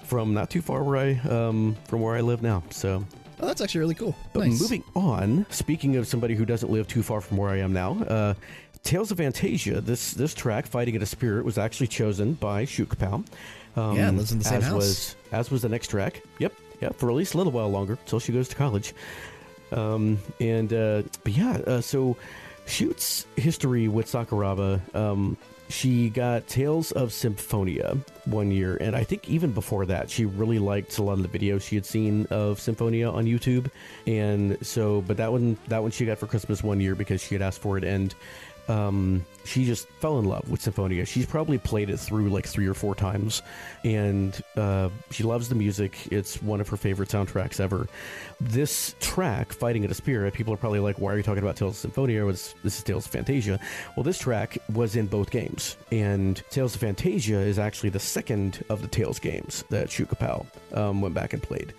[0.05, 2.63] from not too far where I um, from where I live now.
[2.71, 3.05] So,
[3.43, 4.15] Oh, that's actually really cool.
[4.35, 4.61] but nice.
[4.61, 5.47] moving on.
[5.49, 8.35] Speaking of somebody who doesn't live too far from where I am now, uh,
[8.83, 9.85] Tales of Phantasia.
[9.85, 13.25] This this track, "Fighting at a Spirit," was actually chosen by Shoot Kapow.
[13.77, 14.75] Um, Yeah, lives in the same as house.
[14.75, 16.23] Was, as was the next track.
[16.39, 16.97] Yep, yep.
[16.99, 18.95] For at least a little while longer, until she goes to college.
[19.73, 22.17] Um, and uh, but yeah, uh, so
[22.67, 24.81] Shoot's history with Sakuraba.
[24.95, 25.37] Um,
[25.69, 30.59] she got Tales of Symphonia one year, and I think even before that, she really
[30.59, 33.71] liked a lot of the videos she had seen of Symphonia on YouTube.
[34.07, 37.37] And so, but that one, that one she got for Christmas one year because she
[37.37, 38.15] had asked for it, and
[38.71, 41.05] um, she just fell in love with Symphonia.
[41.05, 43.43] She's probably played it through like three or four times,
[43.83, 46.07] and uh, she loves the music.
[46.13, 47.89] It's one of her favorite soundtracks ever.
[48.41, 51.57] This track, "Fighting at a Spirit," people are probably like, "Why are you talking about
[51.57, 53.59] Tales of Symphonia?" Was this is Tales of Phantasia?
[53.97, 58.65] Well, this track was in both games, and Tales of Phantasia is actually the second
[58.69, 61.75] of the Tales games that Shukapow um, went back and played.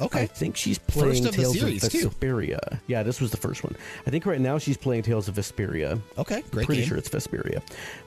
[0.00, 0.22] Okay.
[0.22, 2.10] I think she's playing First of Tales series, of too.
[2.10, 2.80] Vesperia.
[2.86, 3.74] Yeah, this was the first one.
[4.06, 6.00] I think right now she's playing Tales of Vesperia.
[6.18, 6.88] Okay, great Pretty game.
[6.88, 7.62] sure it's Vesperia.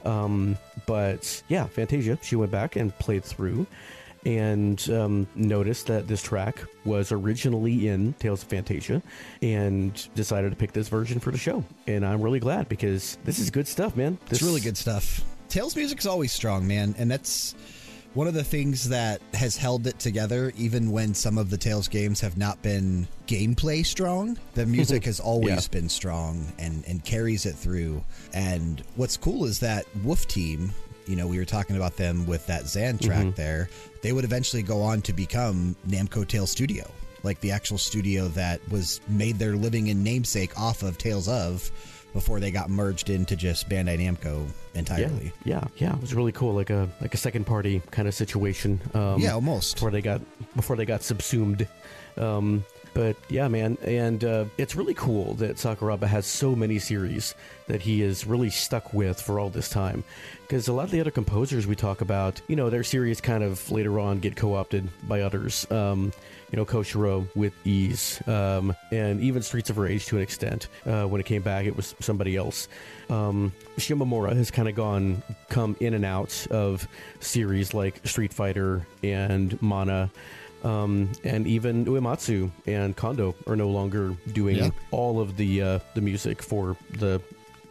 [0.06, 2.22] Um, but yeah, Phantasia.
[2.22, 3.66] She went back and played through,
[4.24, 9.02] and um, noticed that this track was originally in Tales of Phantasia,
[9.42, 11.64] and decided to pick this version for the show.
[11.86, 14.18] And I'm really glad because this is good stuff, man.
[14.28, 15.24] This, It's really good stuff.
[15.48, 17.54] Tales music is always strong, man, and that's
[18.14, 21.86] one of the things that has held it together even when some of the Tales
[21.88, 24.36] games have not been gameplay strong.
[24.54, 25.80] The music has always Yeah.
[25.80, 28.02] been strong and and carries it through.
[28.32, 30.72] And what's cool is that Wolf Team,
[31.06, 33.30] you know, we were talking about them with that Zan track mm-hmm.
[33.36, 33.68] there.
[34.02, 36.90] They would eventually go on to become Namco Tales Studio,
[37.22, 41.70] like the actual studio that was made their living and namesake off of Tales of
[42.12, 45.32] before they got merged into just Bandai Namco Yeah, entirely.
[45.44, 45.94] yeah, yeah.
[45.94, 48.80] It was really cool, like a like a second party kind of situation.
[48.94, 49.74] Um, Yeah, almost.
[49.76, 50.20] before they got
[50.56, 51.66] before they got subsumed.
[52.16, 57.36] Um, but yeah, man, and uh, it's really cool that Sakuraba has so many series
[57.68, 60.02] that he is really stuck with for all this time.
[60.42, 63.44] Because a lot of the other composers we talk about, you know, their series kind
[63.44, 65.70] of later on get co-opted by others.
[65.70, 66.12] Um,
[66.52, 70.68] you know, Koshiro with Ys, um, and even Streets of Rage to an extent.
[70.86, 72.68] Uh, when it came back, it was somebody else.
[73.08, 76.86] Um, Shimomura has kind of gone, come in and out of
[77.20, 80.10] series like Street Fighter and Mana.
[80.62, 84.70] Um, and even Uematsu and Kondo are no longer doing Yeah.
[84.90, 87.22] all of the uh, the music for the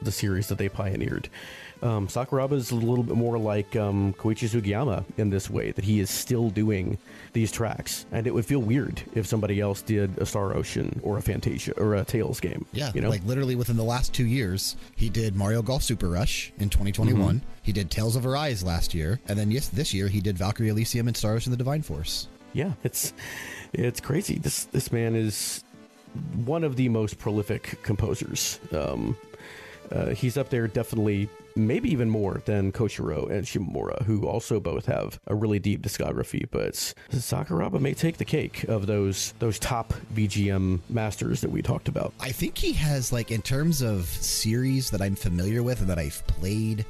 [0.02, 1.30] the series that they pioneered.
[1.82, 5.86] Um, Sakuraba is a little bit more like um, Koichi Sugiyama in this way that
[5.86, 6.98] he is still doing
[7.34, 11.18] these tracks, and it would feel weird if somebody else did a Star Ocean or
[11.18, 12.66] a Phantasia or a Tales game.
[12.74, 16.10] Yeah, you know, like literally within the last two years, he did Mario Golf Super
[16.10, 17.36] Rush in 2021.
[17.36, 17.46] Mm-hmm.
[17.62, 20.70] He did Tales of Arise last year, and then yes, this year he did Valkyrie
[20.70, 22.28] Elysium and Star Ocean: The Divine Force.
[22.54, 23.14] yeah, it's
[23.74, 24.38] it's crazy.
[24.40, 25.64] This this man is
[26.46, 28.60] one of the most prolific composers.
[28.74, 29.16] Um,
[29.92, 31.30] uh, he's up there definitely,
[31.68, 36.46] maybe even more than Koshiro and Shimomura, who also both have a really deep discography.
[36.50, 36.74] But
[37.12, 42.14] Sakuraba may take the cake of those those top VGM masters that we talked about.
[42.20, 46.00] I think he has like in terms of series that I'm familiar with and that
[46.00, 46.86] I've played,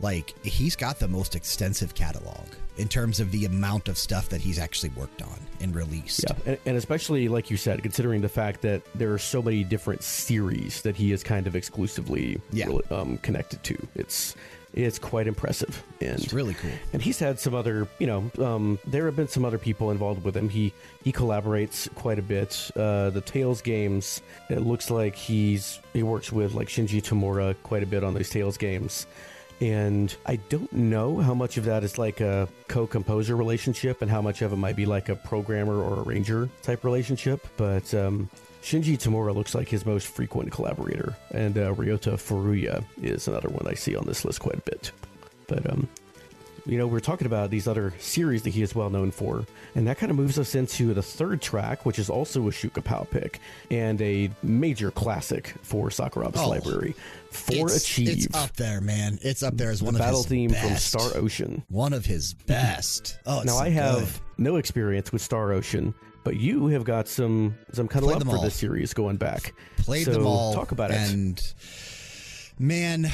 [0.00, 2.46] like he's got the most extensive catalog
[2.78, 6.24] in terms of the amount of stuff that he's actually worked on and released.
[6.26, 9.64] Yeah, and, and especially like you said, considering the fact that there are so many
[9.64, 12.68] different series that he is kind of exclusively Yeah.
[12.90, 14.34] um, connected to, it's
[14.72, 15.82] it's quite impressive.
[16.00, 16.70] And It's really cool.
[16.92, 20.22] and he's had some other, you know, um, there have been some other people involved
[20.24, 20.48] with him.
[20.48, 20.72] He
[21.02, 22.70] he collaborates quite a bit.
[22.76, 27.82] Uh, the Tales games, it looks like he's he works with like Shinji Tamura quite
[27.82, 29.06] a bit on those Tales games.
[29.60, 34.22] And I don't know how much of that is like a co-composer relationship and how
[34.22, 37.46] much of it might be like a programmer or arranger type relationship.
[37.58, 38.30] But um,
[38.62, 43.66] Shinji Tamura looks like his most frequent collaborator, and uh, Ryota Furuya is another one
[43.66, 44.92] I see on this list quite a bit.
[45.46, 45.88] But um,
[46.70, 49.44] you know, we're talking about these other series that he is well known for,
[49.74, 52.82] and that kind of moves us into the third track, which is also a Shuka
[52.84, 53.40] Pow pick
[53.72, 56.94] and a major classic for Sakuraba's Oh, library.
[57.32, 59.18] For it's, Achieve, it's up there, man.
[59.22, 60.76] It's up there as the one of his battle his theme from.
[60.76, 61.64] Star Ocean.
[61.68, 63.18] One of his best.
[63.26, 63.98] Oh, it's Now so I have
[64.36, 64.44] good.
[64.44, 65.92] no experience with Star Ocean,
[66.22, 69.54] but you have got some some kind of love for this series going back.
[69.76, 70.54] played so them all.
[70.54, 70.96] Talk about it.
[71.10, 71.42] And
[72.58, 73.10] man,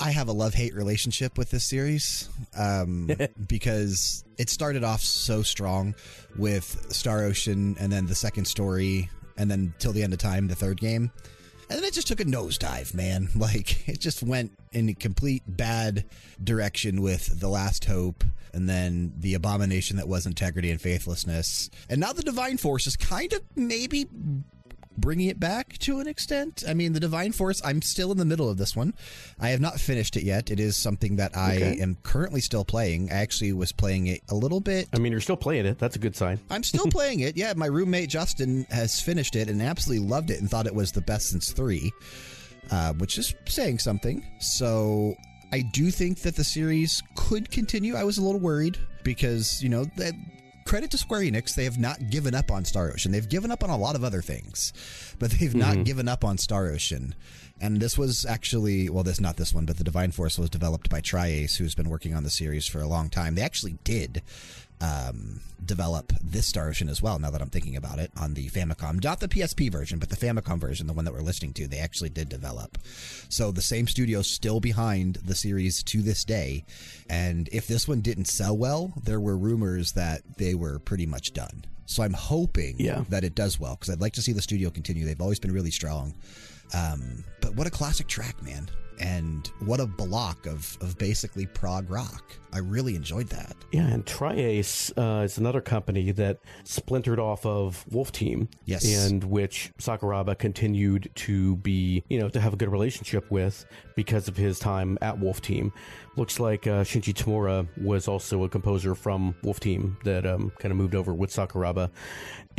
[0.00, 3.10] I have a love hate relationship with this series um,
[3.48, 5.94] because it started off so strong
[6.36, 10.48] with Star Ocean, and then the second story, and then till the end of time,
[10.48, 11.12] the third game.
[11.68, 13.28] And then it just took a nosedive, man.
[13.36, 16.06] Like it just went in a complete bad
[16.42, 21.70] direction with The Last Hope and then the abomination that was integrity and faithlessness.
[21.88, 24.06] And now the Divine Force is kind of maybe
[25.00, 26.62] bringing it back to an extent.
[26.68, 28.94] I mean, the Divine Force, I'm still in the middle of this one.
[29.38, 30.50] I have not finished it yet.
[30.50, 31.80] It is something that I Okay.
[31.80, 33.10] am currently still playing.
[33.10, 35.78] I actually was playing it a little bit I mean, you're still playing it.
[35.78, 36.38] That's a good sign.
[36.50, 37.36] I'm still playing it.
[37.36, 40.92] Yeah, my roommate Justin has finished it and absolutely loved it and thought it was
[40.92, 41.90] the best since three,
[42.70, 44.24] uh, which is saying something.
[44.40, 45.14] So
[45.52, 47.96] I do think that the series could continue.
[47.96, 50.14] I was a little worried because, you know, that.
[50.70, 53.10] Credit to Square Enix, they have not given up on Star Ocean.
[53.10, 54.72] They've given up on a lot of other things,
[55.18, 55.82] but they've not mm-hmm.
[55.82, 57.16] given up on Star Ocean.
[57.60, 60.88] And this was actually, well, this not this one, but the Divine Force was developed
[60.88, 63.34] by Triace, who's been working on the series for a long time.
[63.34, 64.22] They actually did
[64.80, 67.18] um, develop this Star Ocean as well.
[67.18, 70.16] Now that I'm thinking about it, on the Famicom, not the PSP version, but the
[70.16, 72.78] Famicom version, the one that we're listening to, they actually did develop.
[73.28, 76.64] So the same studio still behind the series to this day.
[77.08, 81.32] And if this one didn't sell well, there were rumors that they were pretty much
[81.32, 81.64] done.
[81.86, 83.04] So I'm hoping Yeah.
[83.08, 85.04] that it does well because I'd like to see the studio continue.
[85.04, 86.14] They've always been really strong.
[86.72, 88.70] Um, but what a classic track, man.
[89.00, 92.22] And what a block of, of basically prog rock.
[92.52, 93.54] I really enjoyed that.
[93.72, 98.84] Yeah, and Triace uh, is another company that splintered off of Wolf Team, Yes.
[99.08, 104.26] and which Sakuraba continued to be, you know, to have a good relationship with because
[104.28, 105.72] of his time at Wolf Team.
[106.16, 110.72] Looks like uh, Shinji Tamura was also a composer from Wolf Team that um, kind
[110.72, 111.88] of moved over with Sakuraba,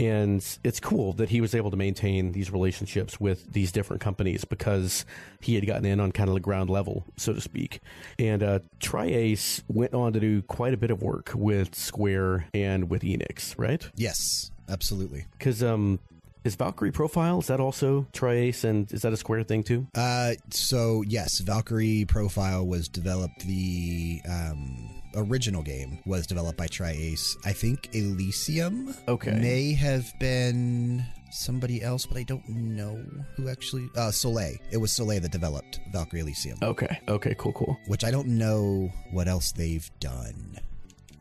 [0.02, 4.44] and it's cool that he was able to maintain these relationships with these different companies
[4.44, 5.06] because
[5.42, 7.82] he had gotten in on kind of the ground level, so to speak.
[8.18, 12.90] And uh, Triace went on to do quite a bit of work with Square and
[12.90, 13.88] with Enix, right?
[13.96, 15.28] Yes, absolutely.
[15.38, 16.00] Because um,
[16.44, 19.86] is Valkyrie Profile is that also Triace, and is that a Square thing too?
[19.94, 23.46] Uh, so yes, Valkyrie Profile was developed.
[23.46, 27.36] The um, original game was developed by Triace.
[27.46, 29.32] I think Elysium Okay.
[29.32, 33.02] may have been somebody else, but I don't know
[33.36, 33.88] who actually.
[33.96, 34.56] Uh, Soleil.
[34.72, 37.00] It was Soleil that developed Valkyrie Elysium, Okay.
[37.08, 37.36] Okay.
[37.38, 37.54] Cool.
[37.54, 37.78] Cool.
[37.88, 40.60] which I don't know what else they've done.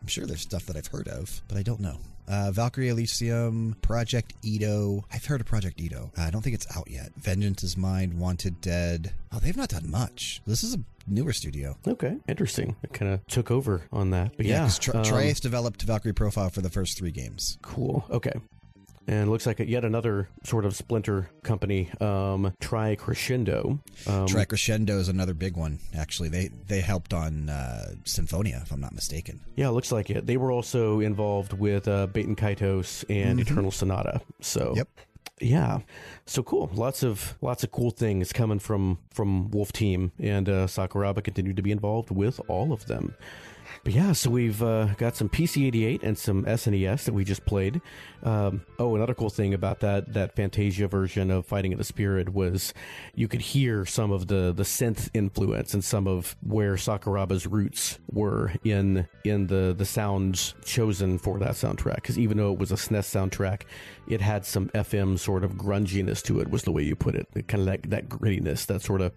[0.01, 1.99] I'm sure there's stuff that I've heard of, but I don't know.
[2.26, 5.05] Uh, Valkyrie Elysium, Project Edo.
[5.12, 6.12] I've heard of Project Edo.
[6.16, 7.11] Uh, I don't think it's out yet.
[7.16, 9.12] Vengeance is Mine, Wanted Dead.
[9.32, 10.41] Oh, they've not done much.
[10.47, 11.77] This is a newer studio.
[11.87, 12.17] Okay.
[12.29, 12.77] Interesting.
[12.83, 16.51] It kind of took over on that, but yeah, Tri- um, Triace developed Valkyrie Profile
[16.51, 17.59] for the first three games.
[17.63, 18.05] Cool.
[18.11, 18.33] Okay.
[19.07, 23.81] And looks like yet another sort of splinter company, um, Tri Crescendo.
[24.07, 25.81] Um, Tri Crescendo is another big one.
[25.97, 29.41] Actually, they they helped on uh, Symphonia, if I'm not mistaken.
[29.57, 30.27] yeah, it looks like it.
[30.27, 34.21] They were also involved with uh, Baten Kaitos and Eternal Sonata.
[34.43, 34.77] So Mm-hmm.
[34.77, 34.89] Yep.
[35.41, 35.80] Yeah,
[36.26, 36.70] so cool.
[36.74, 41.57] Lots of lots of cool things coming from from Wolf Team, and uh, Sakuraba continued
[41.57, 43.14] to be involved with all of them.
[43.83, 47.81] But yeah, so we've uh, got some PC88 and some SNES that we just played.
[48.22, 52.31] Um, oh, another cool thing about that that Phantasia version of Fighting of the Spirit
[52.31, 52.74] was
[53.14, 57.99] you could hear some of the the synth influence and some of where Sakuraba's roots
[58.12, 61.97] were in in the the sounds chosen for that soundtrack.
[61.97, 63.62] Because even though it was a SNES soundtrack,
[64.07, 66.51] it had some FM sort of grunginess to it.
[66.51, 69.14] Was the way you put it, kind of that that grittiness, that sort of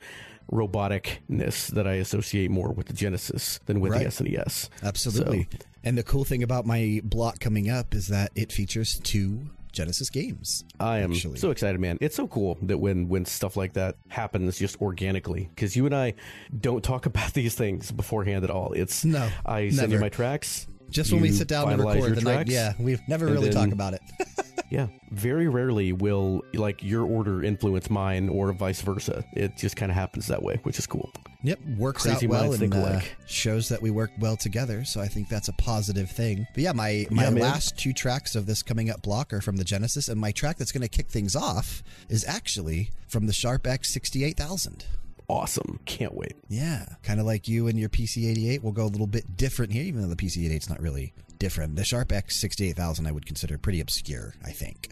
[0.51, 4.01] roboticness that I associate more with the Genesis than with Right.
[4.03, 4.69] the SNES.
[4.81, 5.47] Absolutely.
[5.51, 9.49] So- And the cool thing about my block coming up is that it features two
[9.73, 10.63] Genesis games.
[10.79, 11.39] I am actually.
[11.39, 11.97] so excited, man.
[11.99, 15.95] It's so cool that when when stuff like that happens just organically, because you and
[15.95, 16.13] I
[16.57, 18.71] don't talk about these things beforehand at all.
[18.73, 20.67] It's No, I send you my tracks.
[20.93, 23.71] Just when we sit down to record the night, yeah, we never and really talk
[23.71, 24.01] about it.
[24.73, 29.23] Yeah, very rarely will like your order influence mine or vice versa.
[29.33, 31.11] It just kind of happens that way, which is cool.
[31.43, 34.83] Yep, works Crazy out well and uh, shows that we work well together.
[34.83, 36.47] So I think that's a positive thing.
[36.55, 39.57] But yeah, my my Yeah, last two tracks of this coming up block are from
[39.57, 43.33] the Genesis, and my track that's going to kick things off is actually from the
[43.33, 44.85] Sharp X sixty eight thousand.
[45.27, 46.33] Awesome, can't wait.
[46.49, 48.61] Yeah, kind of like you and your PC88.
[48.61, 51.75] We'll go a little bit different here, even though the PC88 is not really different.
[51.75, 54.89] The Sharp X 68000 I would consider pretty obscure, I think.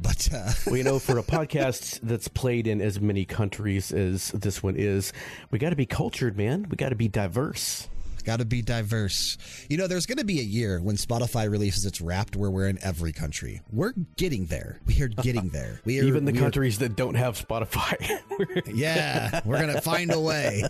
[0.00, 4.30] But uh, Well, you know, for a podcast that's played in as many countries as
[4.32, 5.12] this one is,
[5.50, 6.66] we got to be cultured, man.
[6.68, 7.88] We got to be diverse.
[8.26, 9.38] Got to be diverse.
[9.70, 12.68] You know, there's going to be a year when Spotify releases its Wrapped where we're
[12.68, 13.62] in every country.
[13.72, 14.80] We're getting there.
[14.84, 15.80] We are getting there.
[15.84, 17.96] We are, Even the we are- countries that don't have Spotify.
[18.74, 20.64] yeah, we're to find a way.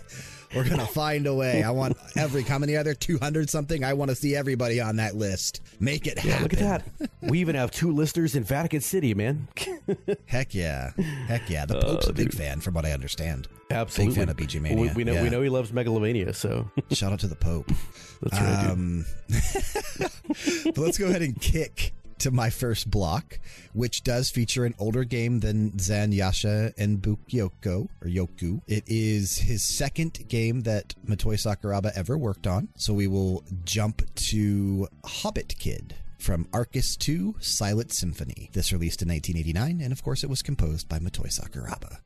[0.55, 1.63] We're going to find a way.
[1.63, 3.83] I want every, how many other 200 something?
[3.83, 5.61] I want to see everybody on that list.
[5.79, 6.43] Make it Yeah, happen.
[6.43, 6.59] look at
[6.99, 7.09] that.
[7.21, 9.47] We even have two listeners in Vatican City, man.
[10.25, 10.91] Heck yeah.
[11.27, 11.65] Heck yeah.
[11.65, 13.47] The Pope's a big fan, from what I understand.
[13.69, 14.15] Absolutely.
[14.15, 14.81] Big fan of BG Mania.
[14.81, 15.23] We, we know Yeah.
[15.23, 17.69] we know he loves megalomania, so Shout out to the Pope.
[18.21, 18.69] that's right.
[18.69, 19.05] Um,
[20.65, 23.39] but let's go ahead and kick to my first block,
[23.73, 28.61] which does feature an older game than Zan Yasha and Bukyoko or Yoku.
[28.67, 32.69] It is his second game that Motoi Sakuraba ever worked on.
[32.75, 38.49] So we will jump to Hobbit Kid from Arcus 2 Silent Symphony.
[38.53, 41.99] This released in 1989, and of course it was composed by Motoi Sakuraba.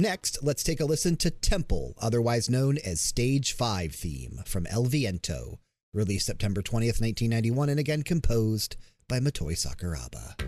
[0.00, 4.84] Next, let's take a listen to Temple, otherwise known as Stage 5 theme from El
[4.84, 5.60] Viento,
[5.92, 8.76] released September 20th, 1991, and again composed
[9.08, 10.39] by Motoi Sakuraba.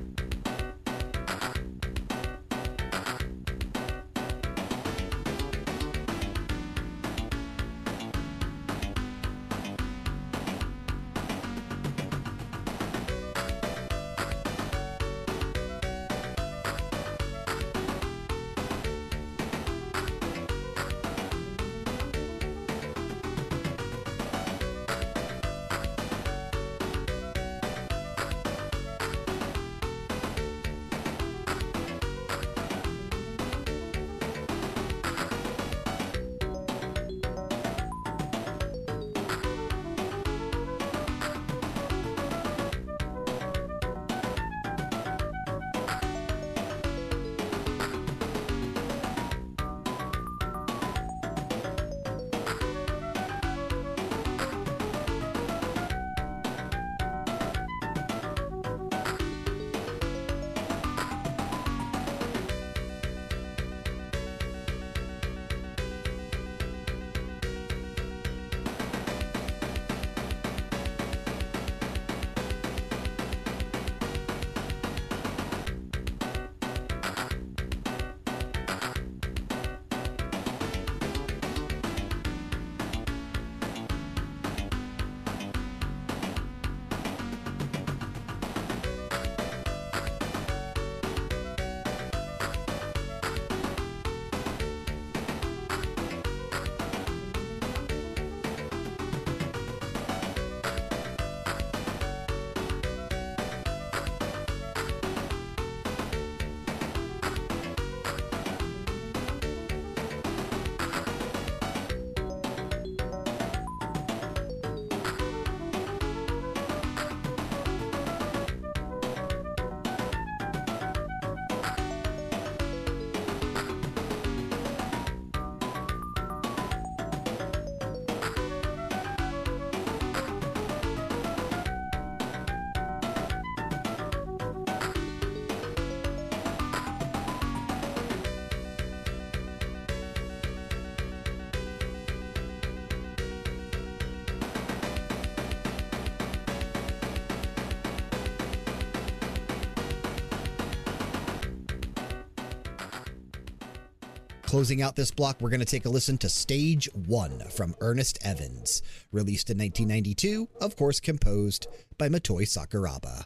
[154.62, 158.16] Closing out this block, we're going to take a listen to Stage 1 from Earnest
[158.24, 161.66] Evans, released in 1992, of course, composed
[161.98, 163.24] by Motoi Sakuraba.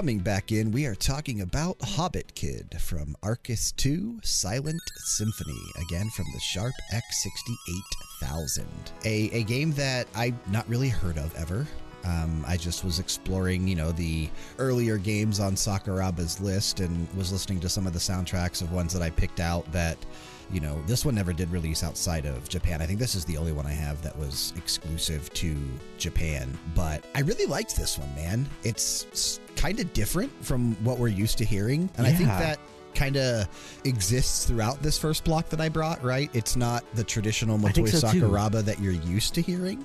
[0.00, 6.08] Coming back in, we are talking about Hobbit Kid from Arcus 2 Silent Symphony, again
[6.16, 8.64] from the Sharp X68000.
[9.04, 11.66] A, a game that I've not really heard of ever.
[12.04, 17.30] Um, I just was exploring, you know, the earlier games on Sakuraba's list and was
[17.30, 19.98] listening to some of the soundtracks of ones that I picked out that,
[20.50, 22.80] you know, this one never did release outside of Japan.
[22.80, 25.54] I think this is the only one I have that was exclusive to
[25.98, 26.58] Japan.
[26.74, 28.48] But I really liked this one, man.
[28.64, 31.90] It's kind of different from what we're used to hearing.
[31.98, 32.58] And I think that
[32.94, 33.46] kind of
[33.84, 36.30] exists throughout this first block that I brought, right?
[36.32, 38.62] It's not the traditional Motoi so, too.
[38.62, 39.84] That you're used to hearing.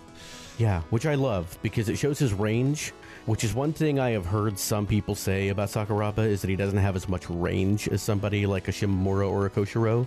[0.58, 2.94] Yeah, which I love because it shows his range,
[3.26, 6.56] which is one thing I have heard some people say about Sakuraba is that he
[6.56, 10.06] doesn't have as much range as somebody like a Shimomura or a Koshiro.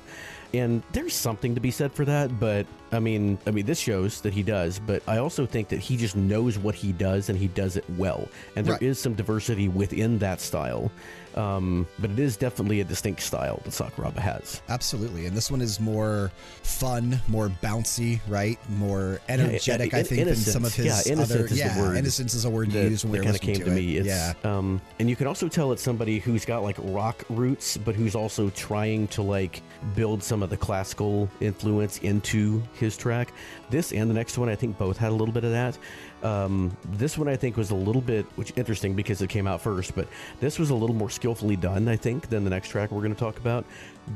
[0.55, 4.23] And there's something to be said for that, but I mean, I mean this shows
[4.23, 7.39] that he does, but I also think that he just knows what he does and
[7.39, 8.27] he does it well.
[8.57, 9.03] And there is Right.
[9.03, 10.91] some diversity within that style.
[11.39, 14.61] Um, but it is definitely a distinct style that Sakuraba has.
[14.69, 15.27] Absolutely.
[15.27, 16.33] And this one is more
[16.63, 18.59] fun, more bouncy, right?
[18.71, 21.07] More energetic, I in- think, than some of his innocence.
[21.07, 21.45] Yeah, innocent other.
[21.45, 23.55] is the yeah, word innocence is a word that, use when we kind of came
[23.55, 23.75] to, it.
[23.75, 23.99] me.
[23.99, 24.35] It's, yeah.
[24.43, 28.17] Um, and you can also tell it's somebody who's got like rock roots, but who's
[28.17, 29.63] also trying to like
[29.95, 33.33] build some of the classical influence into his track.
[33.71, 35.79] This and the next one, I think both had a little bit of that.
[36.23, 39.61] Um, this one I think was a little bit, which interesting because it came out
[39.61, 40.09] first, but
[40.41, 43.15] this was a little more skillfully done, I think, than the next track we're going
[43.15, 43.65] to talk about.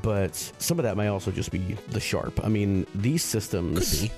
[0.02, 2.44] But some of that may also just be the sharp.
[2.44, 4.10] I mean, these systems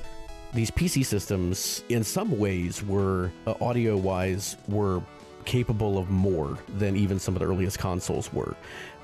[0.55, 5.03] these PC systems, in some ways, were uh, audio wise, were
[5.45, 8.55] capable of more than even some of the earliest consoles were.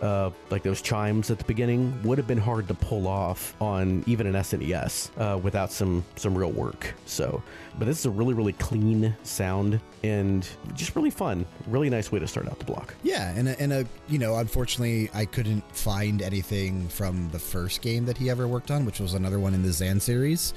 [0.00, 4.02] Uh, like those chimes at the beginning would have been hard to pull off on
[4.06, 6.94] even an SNES uh, without some some real work.
[7.04, 7.42] So,
[7.78, 11.44] but this is a really really clean sound and just really fun.
[11.66, 12.94] Really nice way to start out the block.
[13.02, 17.82] Yeah, and a, and a you know, unfortunately, I couldn't find anything from the first
[17.82, 20.54] game that he ever worked on, which was another one in the Zan series.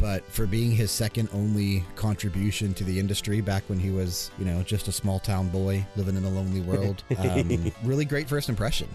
[0.00, 4.44] But for being his second only contribution to the industry back when he was, you
[4.46, 8.48] know, just a small town boy living in a lonely world, um, really great first
[8.48, 8.88] impression.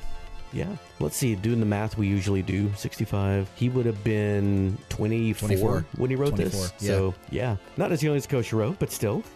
[0.53, 0.73] Yeah.
[1.01, 1.35] Let's see.
[1.35, 3.49] Doing the math we usually do, 65.
[3.55, 5.85] He would have been 24, 24.
[5.97, 6.73] when he wrote 24, this.
[6.79, 6.87] yeah.
[6.87, 7.57] So, yeah.
[7.75, 9.23] Not as young as Koshiro, but still.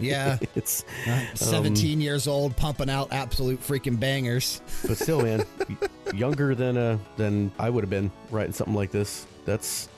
[0.00, 4.62] Yeah, it's, uh, 17 years old, pumping out absolute freaking bangers.
[4.86, 5.44] but still, man,
[6.14, 9.26] younger than uh than I would have been writing something like this.
[9.44, 9.88] That's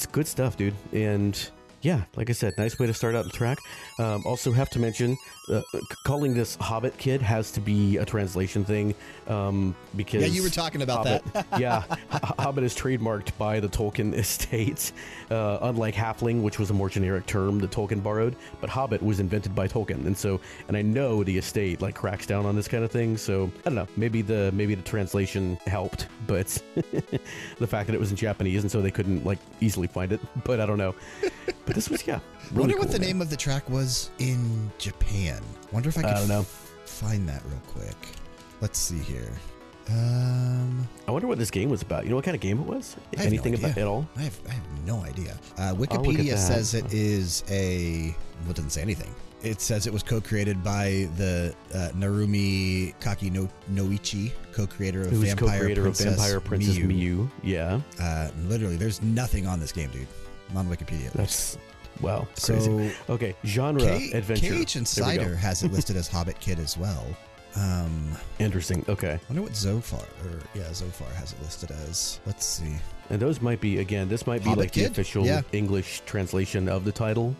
[0.00, 0.72] it's good stuff, dude.
[0.94, 1.50] And
[1.82, 3.58] yeah, like I said, nice way to start out the track.
[3.98, 5.16] Um, also, have to mention,
[5.50, 5.62] uh,
[6.04, 8.94] calling this Hobbit Kid has to be a translation thing
[9.28, 11.46] um, because Yeah, you were talking about Hobbit, that.
[11.60, 11.82] yeah,
[12.38, 14.92] Hobbit is trademarked by the Tolkien estate,
[15.30, 18.36] uh, unlike Halfling, which was a more generic term that Tolkien borrowed.
[18.60, 22.26] But Hobbit was invented by Tolkien, and so, and I know the estate like cracks
[22.26, 23.16] down on this kind of thing.
[23.16, 26.46] So I don't know, maybe the maybe the translation helped, but
[27.58, 30.20] the fact that it was in Japanese and so they couldn't like easily find it.
[30.44, 30.94] But I don't know.
[31.70, 32.18] But this was yeah.
[32.50, 33.08] Really Wonder cool, what the man.
[33.08, 35.40] name of the track was in Japan.
[35.72, 36.42] Wonder if I could I don't know.
[36.84, 37.96] find that real quick.
[38.60, 39.30] Let's see here.
[39.88, 42.04] Um, I wonder what this game was about.
[42.04, 42.94] You know what kind of game it was?
[42.94, 44.06] Have no Anything about at all?
[44.16, 45.38] I have, I have no idea.
[45.58, 48.14] Uh, Wikipedia says it is a.
[48.42, 49.12] Well, it doesn't say anything.
[49.42, 55.28] It says it was co-created by the uh, Narumi Kaki no, Noichi, co-creator of Who's
[55.28, 56.86] Vampire co-creator Princess, of Vampire Princess Miyu.
[56.88, 57.30] Miyu?
[57.42, 60.06] Yeah, Uh, literally, there's nothing on this game, dude.
[60.56, 61.12] On Wikipedia.
[61.12, 61.58] that's
[62.00, 62.26] wow.
[62.34, 62.54] so.
[62.54, 62.92] Crazy.
[63.08, 64.64] Okay, genre K- adventure.
[64.64, 64.76] KH.
[64.76, 67.04] Insider has it listed as Hobbit Kid as well.
[67.56, 68.84] Um, Interesting.
[68.88, 72.20] Okay, I wonder what Zophar or yeah Zophar has it listed as.
[72.26, 72.76] Let's see.
[73.10, 74.08] and those might be again.
[74.08, 75.42] This might be Hobbit like the official Yeah.
[75.52, 77.34] English translation of the title.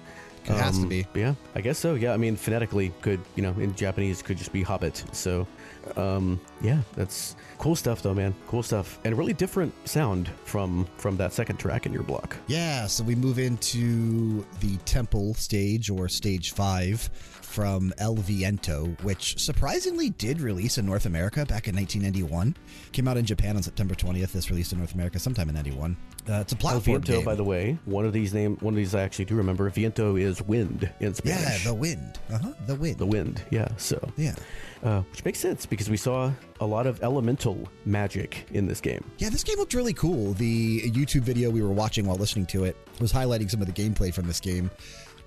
[0.48, 1.06] Um, has to be.
[1.14, 1.94] Yeah, I guess so.
[1.94, 5.04] Yeah, I mean, phonetically could you know in Japanese could just be Hobbit.
[5.12, 5.46] So,
[5.96, 8.34] um, yeah, that's cool stuff though, man.
[8.48, 12.36] Cool stuff, and a really different sound from from that second track in your block.
[12.48, 17.00] Yeah, so we move into the temple stage or stage five
[17.50, 22.56] from El Viento, which surprisingly did release in North America back in 1991.
[22.92, 24.32] Came out in Japan on September 20th.
[24.32, 25.96] This released in North America sometime in 91.
[26.30, 27.24] Uh, it's a El platform Viento, game.
[27.24, 29.68] by the way, one of these name, one of these I actually do remember.
[29.68, 31.64] Viento is wind in Spanish.
[31.64, 32.20] yeah, the wind.
[32.32, 32.52] Uh huh.
[32.66, 32.98] The wind.
[32.98, 33.42] the wind.
[33.50, 33.66] Yeah.
[33.78, 34.36] So, yeah.
[34.84, 39.02] uh, which makes sense because we saw a lot of elemental magic in this game.
[39.18, 40.34] Yeah, this game looked really cool.
[40.34, 43.72] The YouTube video we were watching while listening to it was highlighting some of the
[43.72, 44.70] gameplay from this game.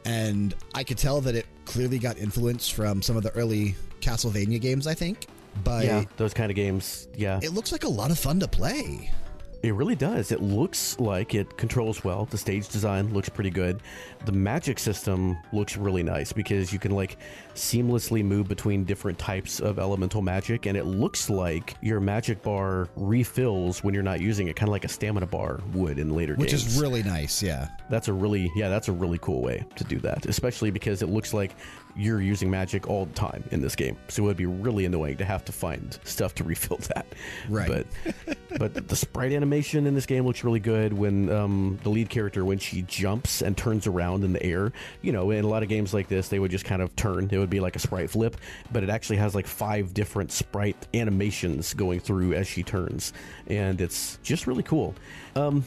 [0.05, 4.59] And I could tell that it clearly got influence from some of the early Castlevania
[4.59, 5.27] games, I think.
[5.63, 7.07] But yeah, those kind of games.
[7.15, 7.39] Yeah.
[7.43, 9.11] it looks like a lot of fun to play.
[9.64, 10.34] It really does.
[10.34, 12.26] It looks like it controls well.
[12.26, 13.80] The stage design looks pretty good.
[14.26, 17.18] The magic system looks really nice because you can like
[17.55, 22.89] seamlessly move between different types of elemental magic, and it looks like your magic bar
[22.97, 26.34] refills when you're not using it, kind of like a stamina bar would in later
[26.36, 26.41] days.
[26.41, 26.68] Which games.
[26.68, 27.70] is really nice, yeah.
[27.89, 31.07] That's a really yeah, that's a really cool way to do that, especially because it
[31.07, 31.55] looks like
[31.95, 33.97] you're using magic all the time in this game.
[34.07, 37.05] So it would be really annoying to have to find stuff to refill that.
[37.49, 37.85] Right.
[38.15, 42.09] But but the sprite animation in this game looks really good when um, the lead
[42.09, 44.71] character when she jumps and turns around in the air.
[45.01, 47.29] You know, in a lot of games like this, they would just kind of turn.
[47.31, 48.37] It would be like a sprite flip,
[48.71, 53.13] but it actually has like five different sprite animations going through as she turns,
[53.47, 54.95] and it's just really cool.
[55.35, 55.65] Um,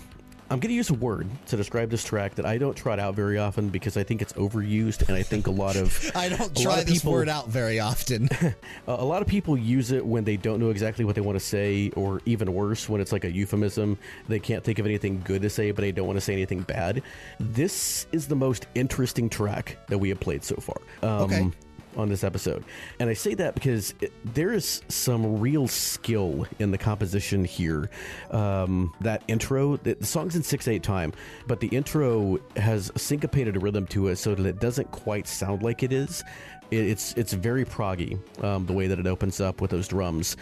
[0.48, 3.14] I'm going to use a word to describe this track that I don't trot out
[3.14, 6.56] very often because I think it's overused, and I think a lot of I don't
[6.56, 8.28] try this people- word out very often.
[8.40, 8.54] a
[8.86, 11.44] a lot of people use it when they don't know exactly what they want to
[11.44, 13.98] say, or even worse, when it's like a euphemism.
[14.28, 16.60] They can't think of anything good to say, but they don't want to say anything
[16.62, 17.02] bad.
[17.40, 20.80] This is the most interesting track that we have played so far.
[21.02, 21.50] Um, Okay.
[21.96, 22.62] On this episode.
[23.00, 27.88] And I say that because it, there is some real skill in the composition here.
[28.30, 31.12] Um, that intro, the, the song's in 6 8 time,
[31.46, 35.62] but the intro has syncopated a rhythm to it so that it doesn't quite sound
[35.62, 36.22] like it is.
[36.70, 40.36] It, it's it's very proggy um, the way that it opens up with those drums,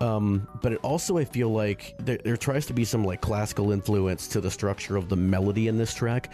[0.00, 3.70] um, but it also I feel like there, there tries to be some like classical
[3.70, 6.32] influence to the structure of the melody in this track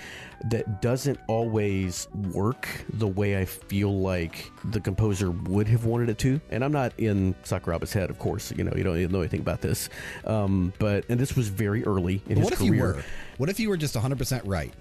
[0.50, 6.18] that doesn't always work the way I feel like the composer would have wanted it
[6.18, 6.40] to.
[6.50, 8.52] And I'm not in Sakuraba's head, of course.
[8.56, 9.88] You know, you don't even know anything about this.
[10.24, 12.94] Um, but and this was very early in what his if you career.
[12.94, 13.04] were?
[13.36, 14.72] What if you were just 100% right?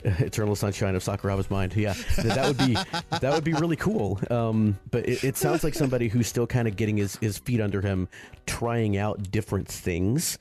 [0.04, 1.74] Eternal Sunshine of Sakuraba's Mind.
[1.76, 2.74] Yeah, Th- that would be
[3.20, 4.20] that would be really cool.
[4.30, 7.60] Um, but it, it sounds like somebody who's still kind of getting his, his feet
[7.60, 8.08] under him,
[8.46, 10.38] trying out different things,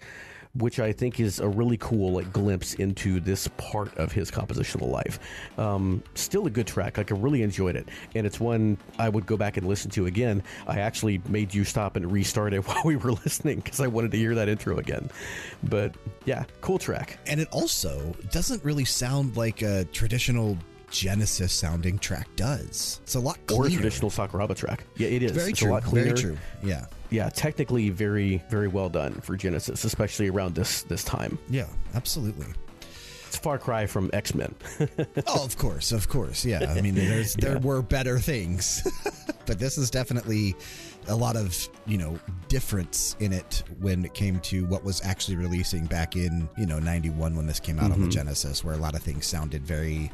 [0.56, 4.90] which I think is a really cool like glimpse into this part of his compositional
[4.90, 5.20] life.
[5.58, 6.98] Um, still a good track.
[6.98, 10.08] Like I really enjoyed it, and it's one I would go back and listen to
[10.08, 10.42] again.
[10.68, 14.12] I actually made you stop and restart it while we were listening because I wanted
[14.12, 15.10] to hear that intro again.
[15.64, 15.96] But
[16.26, 17.20] yeah, cool track.
[17.28, 20.58] And it also doesn't really sound like a traditional
[20.92, 23.00] Genesis sounding track does.
[23.04, 23.68] It's a lot Or cleaner.
[23.68, 24.86] a traditional Sakuraba track.
[24.96, 25.32] Yeah, it is.
[25.32, 25.72] Very it's true.
[25.72, 26.16] a lot cleaner.
[26.16, 26.38] Very true.
[26.64, 26.86] Yeah.
[27.10, 31.38] yeah, technically very very well done for Genesis, especially around this this time.
[31.50, 31.68] Yeah.
[31.96, 32.48] Absolutely.
[33.30, 34.56] It's a far cry from X Men.
[35.28, 36.44] oh, of course, of course.
[36.44, 36.74] Yeah.
[36.76, 38.82] I mean, there's there were better things,
[39.46, 40.56] but this is definitely
[41.08, 45.38] a lot of you know difference in it when it came to what was actually
[45.38, 48.10] releasing back in you know '91 when this came out on the mm-hmm.
[48.10, 50.12] Genesis, where a lot of things sounded very.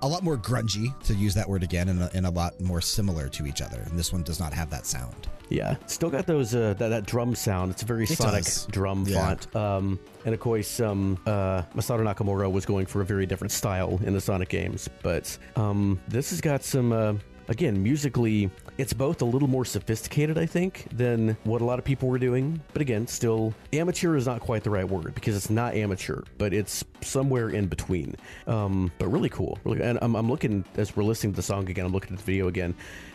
[0.00, 2.80] A lot more grungy, to use that word again, and a, and a lot more
[2.80, 3.80] similar to each other.
[3.80, 5.26] And this one does not have that sound.
[5.50, 7.72] yeah, still got those uh, that that drum sound.
[7.72, 8.66] It's a very sonic does.
[8.70, 9.34] drum Yeah.
[9.34, 9.56] font.
[9.56, 13.98] Um, and of course, um, uh, Masato Nakamura was going for a very different style
[14.04, 16.92] in the Sonic games, but um, this has got some.
[16.92, 17.14] Uh,
[17.48, 21.84] Again, musically, it's both a little more sophisticated, I think, than what a lot of
[21.84, 22.60] people were doing.
[22.74, 26.52] But again, still, amateur is not quite the right word because it's not amateur, but
[26.52, 28.16] it's somewhere in between.
[28.46, 29.58] Um, but really cool.
[29.64, 31.86] Really, and I'm, I'm looking as we're listening to the song again.
[31.86, 32.74] I'm looking at the video again,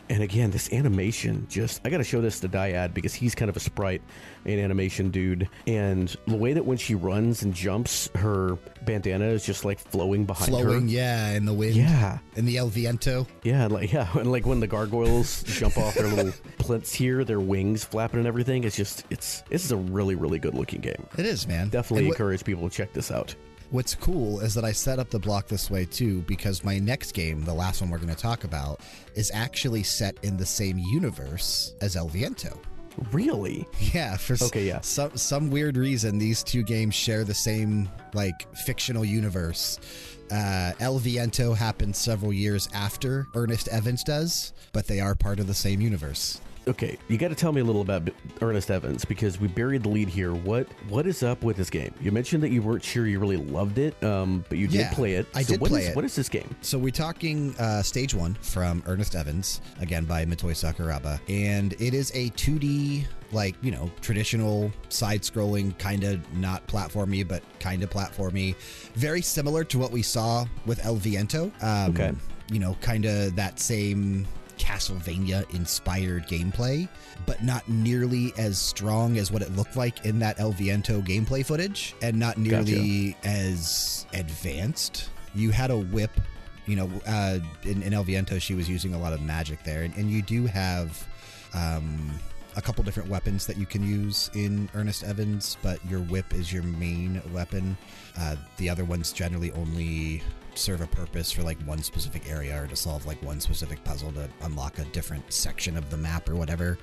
[0.10, 3.58] and again, this animation just—I got to show this to Dyad because he's kind of
[3.58, 4.02] a sprite
[4.46, 9.46] and animation dude, and the way that when she runs and jumps, her bandana is
[9.46, 10.64] just like flowing behind her.
[10.64, 11.76] Flowing, yeah, in the wind.
[11.76, 12.20] Yeah.
[12.36, 13.28] In the El Viento.
[13.44, 17.40] Yeah, like yeah, and like when the gargoyles jump off their little plinths here, their
[17.40, 18.64] wings flapping and everything.
[18.64, 21.08] It's just it's this is a really really good looking game.
[21.18, 21.70] It is, man.
[21.70, 23.36] Definitely what- encourage people to check this out.
[23.74, 27.14] What's cool is that I set up the block this way too because my next
[27.14, 28.82] game, the last one we're going to talk about,
[29.16, 32.56] is actually set in the same universe as El Viento.
[33.12, 33.68] Really?
[33.92, 34.80] Yeah, for Okay, yeah.
[34.82, 39.80] some some weird reason, these two games share the same like fictional universe.
[40.30, 45.48] Uh, El Viento happened several years after Earnest Evans does, but they are part of
[45.48, 46.40] the same universe.
[46.66, 48.10] Okay, you got to tell me a little about
[48.42, 50.34] Earnest Evans because we buried the lead here.
[50.34, 51.94] What what is up with this game?
[52.00, 54.94] You mentioned that you weren't sure you really loved it, um, but you did Yeah,
[54.94, 55.28] play it.
[55.36, 55.96] I So did what play is- it.
[55.98, 56.56] What is this game?
[56.62, 61.94] So we're talking uh, stage one from Earnest Evans, again by Motoi Sakuraba, and it
[61.94, 67.90] is a 2D, like you know, traditional side-scrolling, kind of not platformy, but kind of
[67.90, 68.56] platformy,
[68.96, 71.52] very similar to what we saw with El Viento.
[71.62, 72.14] Um, Okay.
[72.52, 74.28] You know, kind of that same
[74.58, 76.88] Castlevania-inspired gameplay,
[77.26, 81.46] but not nearly as strong as what it looked like in that El Viento gameplay
[81.46, 85.10] footage, and not nearly as advanced.
[85.36, 86.12] You had a whip
[86.66, 89.84] you know, uh, in, in El Viento, she was using a lot of magic there,
[89.84, 91.06] and, and you do have
[91.54, 92.12] um,
[92.56, 96.54] a couple different weapons that you can use in Earnest Evans, but your whip is
[96.54, 97.78] your main weapon.
[98.18, 100.22] Uh, the other ones generally only
[100.56, 104.12] serve a purpose for like one specific area or to solve like one specific puzzle
[104.14, 106.78] to unlock a different section of the map or whatever.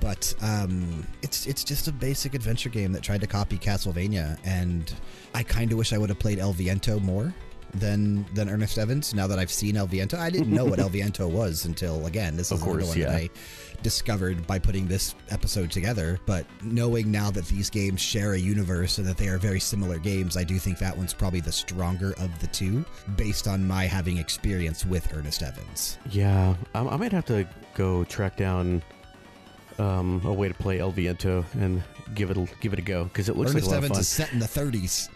[0.00, 4.92] But um, it's it's just a basic adventure game that tried to copy Castlevania, and
[5.34, 7.32] I kind of wish I would have played El Viento more
[7.74, 9.14] than than Earnest Evans.
[9.14, 12.36] Now that I've seen El Viento, I didn't know what El Viento was until again
[12.36, 13.06] this Of is another course, one yeah.
[13.06, 13.30] that I
[13.84, 16.18] discovered by putting this episode together.
[16.26, 19.98] But knowing now that these games share a universe and that they are very similar
[19.98, 23.84] games, I do think that one's probably the stronger of the two, based on my
[23.84, 25.98] having experience with Earnest Evans.
[26.10, 28.82] Yeah, I, I might have to go track down
[29.78, 31.82] um, a way to play El Viento and
[32.14, 33.98] give it a, give it a go because it looks Ernest like a lot Evans
[33.98, 35.08] of is set in the 30s.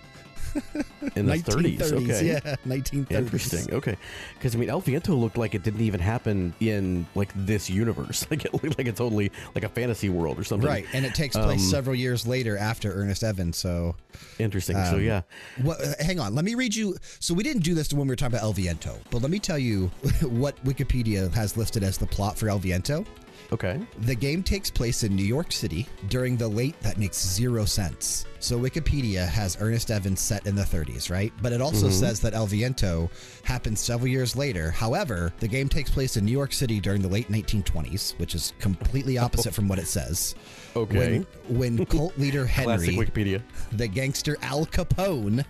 [1.17, 1.79] in the 30s.
[1.79, 3.11] 1930s, Okay, Yeah, 1930s.
[3.11, 3.75] Interesting.
[3.75, 3.97] Okay,
[4.35, 8.27] because I mean, El Viento looked like it didn't even happen in like this universe.
[8.31, 10.69] Like it looked like a totally like a fantasy world or something.
[10.69, 13.57] Right, and it takes place Um, several years later after Earnest Evans.
[13.57, 13.97] So,
[14.39, 14.77] Interesting.
[14.85, 15.23] so Um, yeah,
[15.63, 16.97] what, uh, hang on, let me read you.
[17.21, 19.39] So we didn't do this when we were talking about El Viento, but let me
[19.39, 19.87] tell you
[20.23, 23.05] what Wikipedia has listed as the plot for El Viento.
[23.51, 23.81] Okay.
[24.01, 26.79] The game takes place in New York City during the late.
[26.81, 28.27] That makes zero sense.
[28.41, 31.33] So Wikipedia has Earnest Evans set in the 30s, right?
[31.41, 31.95] But it also mm-hmm.
[31.95, 33.11] says that El Viento
[33.43, 34.71] happened several years later.
[34.71, 38.53] However, the game takes place in New York City during the late 1920s, which is
[38.59, 40.35] completely opposite from what it says.
[40.77, 41.25] Okay.
[41.49, 43.43] When, when cult leader Classic Henry, Wikipedia.
[43.73, 45.45] the gangster Al Capone,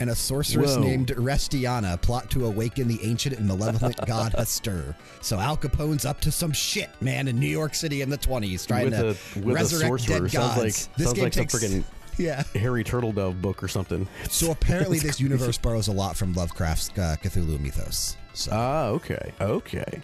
[0.00, 0.82] and a sorceress Whoa.
[0.82, 4.94] named Restiana plot to awaken the ancient and malevolent god Hastur.
[5.20, 8.66] So Al Capone's up to some shit, man, in New York City in the 20s,
[8.66, 9.06] trying With to
[9.40, 10.56] a with resurrect dead Sounds gods.
[10.58, 11.84] like this sounds game like takes, some freaking
[12.18, 12.42] yeah.
[12.54, 14.08] Harry Turtledove book or something.
[14.28, 18.16] So apparently, this universe borrows a lot from Lovecraft's uh, Cthulhu mythos.
[18.32, 20.02] So Ah, okay, okay.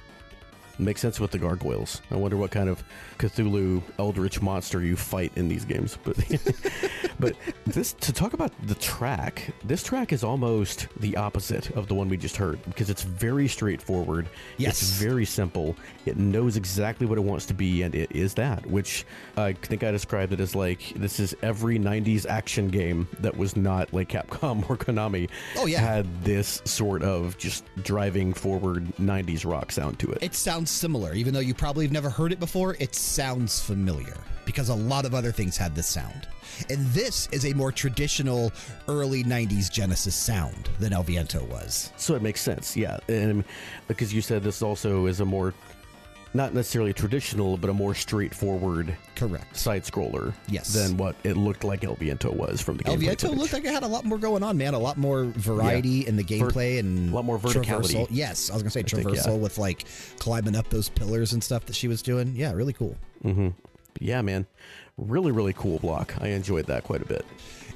[0.79, 2.03] Makes sense with the gargoyles.
[2.11, 2.83] I wonder what kind of
[3.19, 5.97] Cthulhu eldritch monster you fight in these games.
[6.05, 6.17] But
[7.19, 7.35] but
[7.67, 12.09] this to talk about the track, this track is almost the opposite of the one
[12.09, 14.29] we just heard because it's very straightforward.
[14.59, 14.83] Yes.
[14.83, 15.77] It's very simple.
[16.05, 19.07] It knows exactly what it wants to be and it is that, which
[19.37, 23.57] I think I described it as like this is every 90s action game that was
[23.57, 25.81] not like Capcom or Konami Oh, yeah.
[25.81, 30.19] had this sort of just driving forward 90s rock sound to it.
[30.23, 32.77] it sounds similar, even though you probably have never heard it before.
[32.79, 36.29] It sounds familiar because a lot of other things had this sound.
[36.71, 38.53] And this is a more traditional
[38.89, 41.93] early 90s Genesis sound than El Viento was.
[41.97, 42.99] So it makes sense, yeah.
[43.09, 43.45] And
[43.89, 45.53] because you said this also is a more,
[46.37, 49.57] not necessarily traditional, but a more straightforward Correct.
[49.57, 50.73] side scroller Yes.
[50.73, 53.41] than what it looked like El Viento was from the El gameplay Viento footage.
[53.41, 54.75] looked like it had a lot more going on, man.
[54.75, 57.95] A lot more variety in the gameplay and a lot more verticality.
[57.95, 58.09] traversal.
[58.11, 59.35] Yes, I was gonna say think, traversal yeah.
[59.35, 59.85] with like
[60.19, 62.35] climbing up those pillars and stuff that she was doing.
[62.37, 62.97] Yeah, really cool.
[63.25, 63.49] Mm-hmm.
[64.01, 64.47] yeah, man.
[64.99, 66.15] Really, really cool block.
[66.21, 67.25] I enjoyed that quite a bit.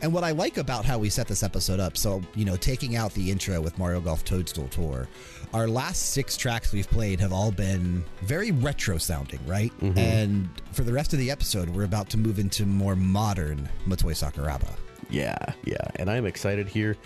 [0.03, 2.96] And what I like about how we set this episode up, so, you know, taking
[2.96, 5.07] out the intro with Mario Golf Toadstool Tour,
[5.53, 9.72] our last six tracks we've played have all been very retro sounding, right?
[9.98, 14.14] And for the rest of the episode, we're about to move into more modern Motoi
[14.14, 14.74] Sakuraba.
[15.11, 16.96] Yeah, yeah, and I'm excited here.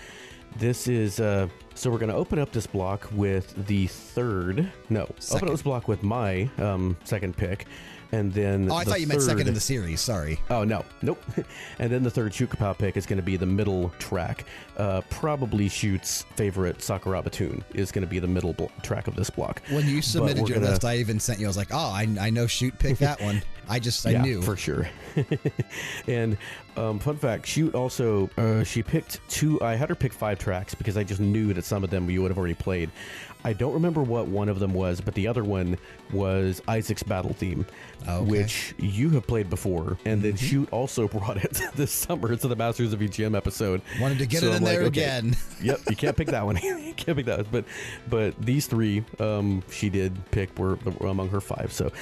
[0.57, 5.49] This is uh so we're gonna open up this block with the third no open
[5.49, 7.67] up this block with my um second pick,
[8.15, 10.01] and then Oh, I the thought you meant second in the series.
[10.01, 10.39] Sorry.
[10.51, 11.23] Oh no, nope.
[11.79, 14.45] and then the third shoot kapow pick is going to be the middle track.
[14.77, 19.17] Uh, probably Shoot's favorite Sakuraba tune is going to be the middle blo- track of
[19.17, 19.63] this block.
[19.71, 21.47] When you submitted your gonna- list, I even sent you.
[21.47, 22.47] I was like, "Oh, I, I know.
[22.47, 24.43] Shoot, picked that one." I just I yeah, knew.
[24.43, 24.87] for sure.
[26.07, 26.37] and
[26.77, 29.61] um, fun fact, Shoot also uh, she picked two.
[29.63, 32.21] I had her pick five tracks because I just knew that some of them you
[32.23, 32.91] would have already played.
[33.45, 35.77] I don't remember what one of them was, but the other one
[36.13, 37.67] was Isaac's battle theme,
[38.07, 38.21] Oh, Okay.
[38.23, 38.31] Mm-hmm.
[38.31, 42.57] which you have played before, and then Shoot also brought it this summer to the
[42.57, 43.81] Masters of EGM episode.
[44.01, 45.37] Wanted to get So it in I'm like, there okay, again.
[45.63, 46.57] yep, you can't pick that one.
[46.57, 47.47] you can't pick that one.
[47.51, 47.65] But
[48.09, 51.73] but these three, um, she did pick were, were among her five.
[51.73, 51.93] So,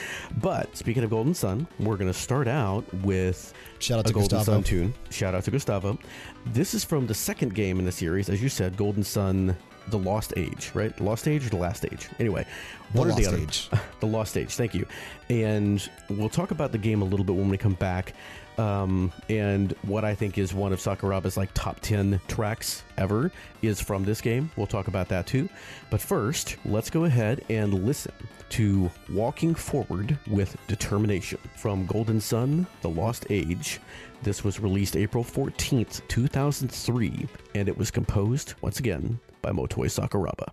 [0.40, 4.57] but speaking of Golden Sun, we're gonna start out with Shout out to Golden Gustavo.
[4.59, 4.95] Sun tune.
[5.11, 5.99] Shout out to Gustavo.
[6.47, 9.57] This is from the second game in the series, as you said, Golden Sun.
[9.89, 10.99] The Lost Age, right?
[11.01, 12.09] Lost Age or the Last Age?
[12.18, 12.47] Anyway,
[12.93, 13.39] The one or Lost other.
[13.39, 13.70] Age.
[14.01, 14.55] the Lost Age.
[14.55, 14.87] Thank you.
[15.28, 18.14] And we'll talk about the game a little bit when we come back.
[18.59, 23.80] Um, and what I think is one of Sakuraba's like top 10 tracks ever is
[23.80, 24.51] from this game.
[24.57, 25.49] We'll talk about that too.
[25.91, 28.12] But first, let's go ahead and listen
[28.51, 33.80] to Walking Forward with Determination from Golden Sun, The Lost Age.
[34.22, 40.53] This was released April 14th, 2003, and it was composed, once again, by Motoi Sakuraba.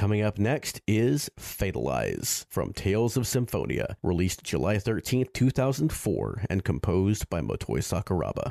[0.00, 7.28] Coming up next is Fatalize from Tales of Symphonia, released July 13, 2004, and composed
[7.28, 8.48] by Motoi Sakuraba.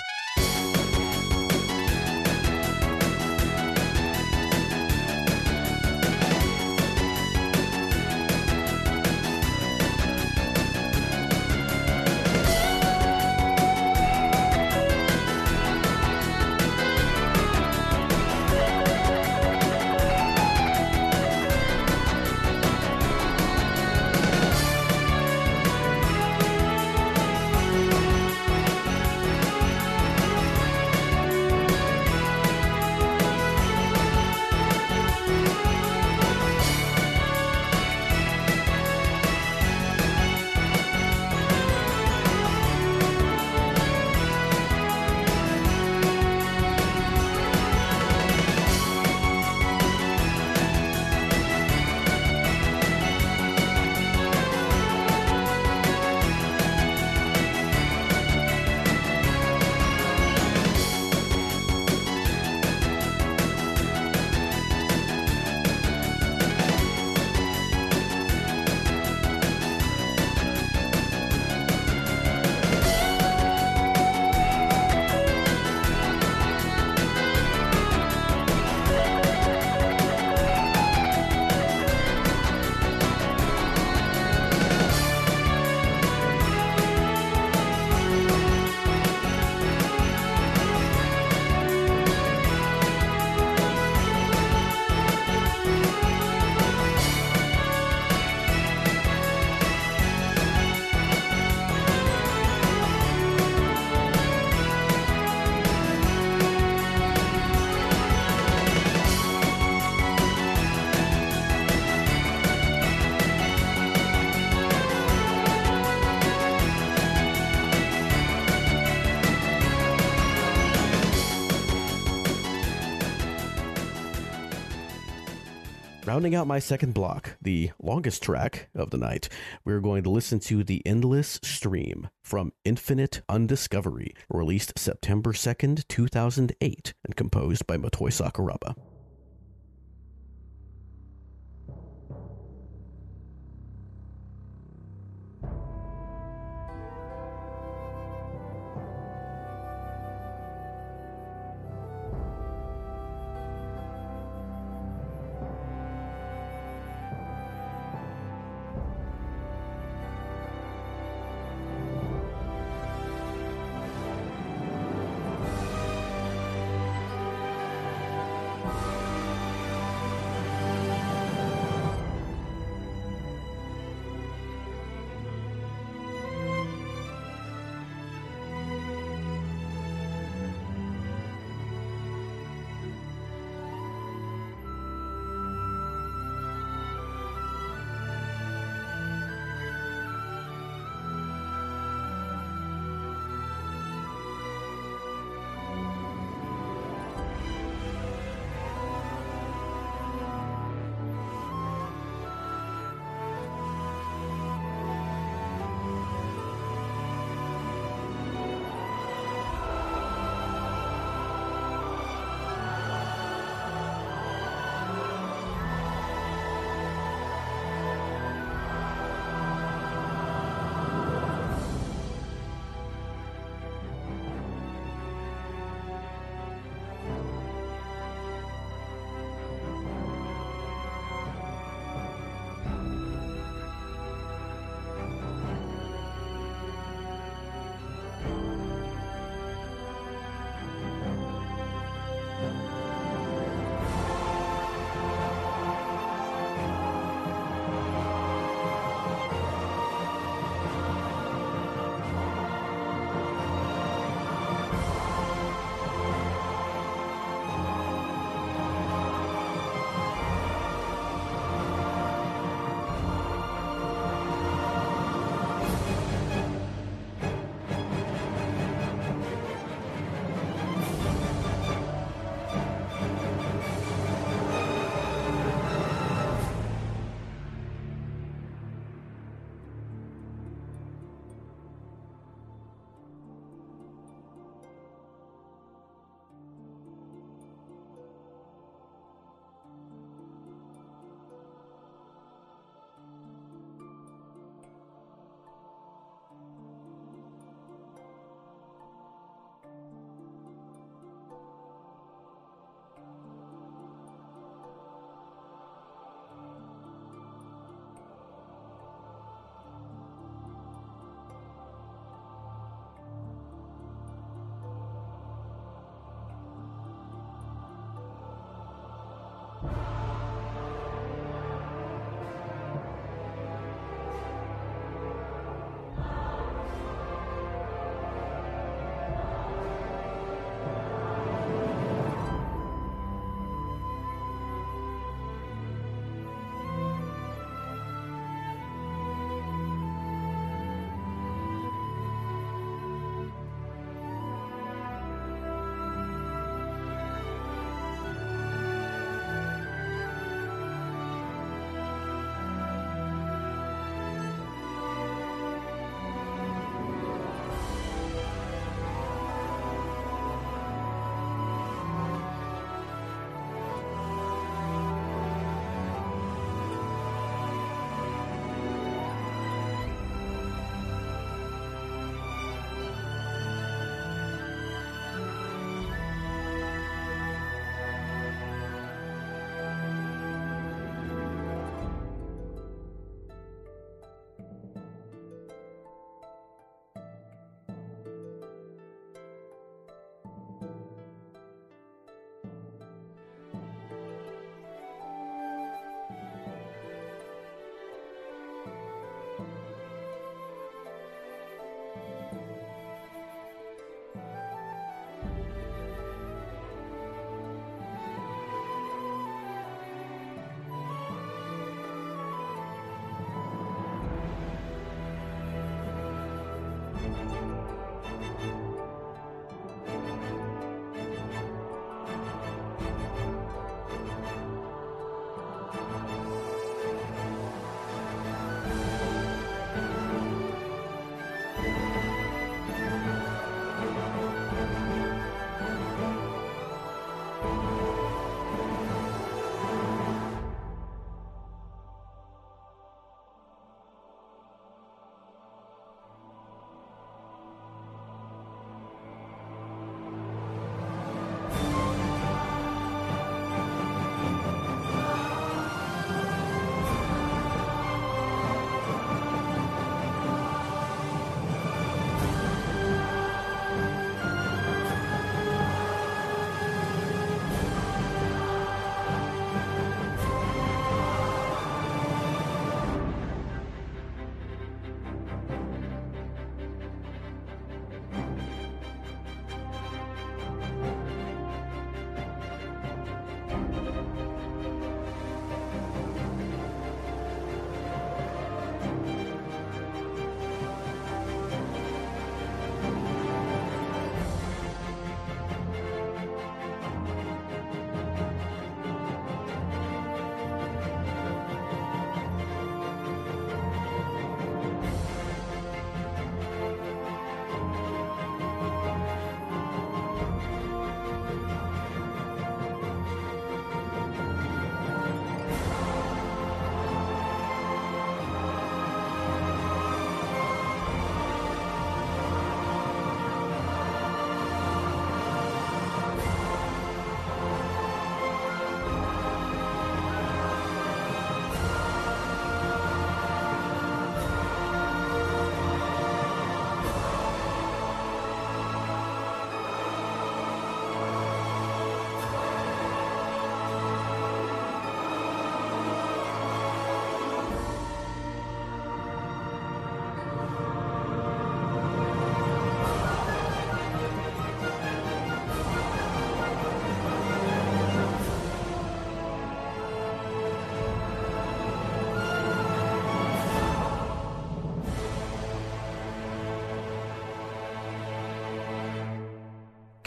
[126.19, 129.29] Rounding out my second block, the longest track of the night,
[129.63, 136.93] we're going to listen to The Endless Stream from Infinite Undiscovery, released September 2nd, 2008,
[137.05, 138.75] and composed by Motoi Sakuraba.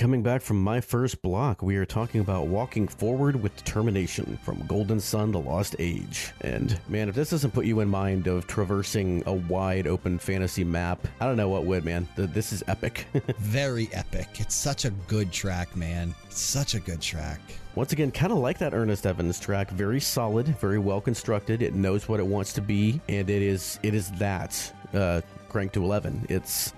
[0.03, 4.67] Coming back from my first block, we are talking about walking forward with determination from
[4.67, 6.33] Golden Sun: The Lost Age.
[6.41, 10.65] And man, if this doesn't put you in mind of traversing a wide open fantasy
[10.65, 12.09] map, I don't know what would, man.
[12.17, 13.07] This is epic.
[13.39, 14.41] Very epic.
[14.41, 16.17] It's such a good track, man.
[16.27, 17.41] It's such a good track.
[17.77, 21.63] Once again, kind of like that Earnest Evans track, very solid, very well constructed.
[21.63, 25.75] It knows what it wants to be, and it is it is that uh, cranked
[25.75, 26.27] to eleven.
[26.29, 26.73] It's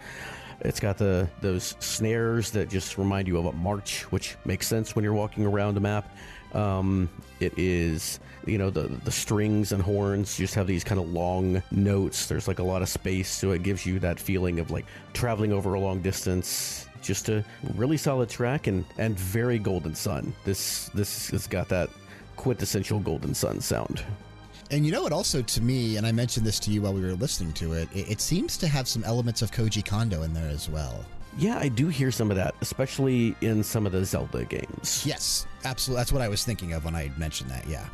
[0.60, 4.94] it's got the those snares that just remind you of a march, which makes sense
[4.94, 6.16] when you're walking around a map.
[6.52, 7.08] Um,
[7.40, 11.62] it is you know the the strings and horns just have these kind of long
[11.70, 12.26] notes.
[12.26, 15.52] There's like a lot of space, so it gives you that feeling of like traveling
[15.52, 17.44] over a long distance just a
[17.74, 21.90] really solid track and and very golden sun this this has got that
[22.36, 24.02] quintessential golden sun sound
[24.70, 25.12] And you know what?
[25.12, 27.88] Also, to me, and I mentioned this to you while we were listening to it,
[27.94, 31.04] it, it seems to have some elements of Koji Kondo in there as well.
[31.36, 35.46] yeah i do hear some of that especially in some of the zelda games Yes,
[35.64, 36.00] absolutely.
[36.00, 37.66] That's what I was thinking of when I mentioned that.
[37.66, 37.86] Yeah.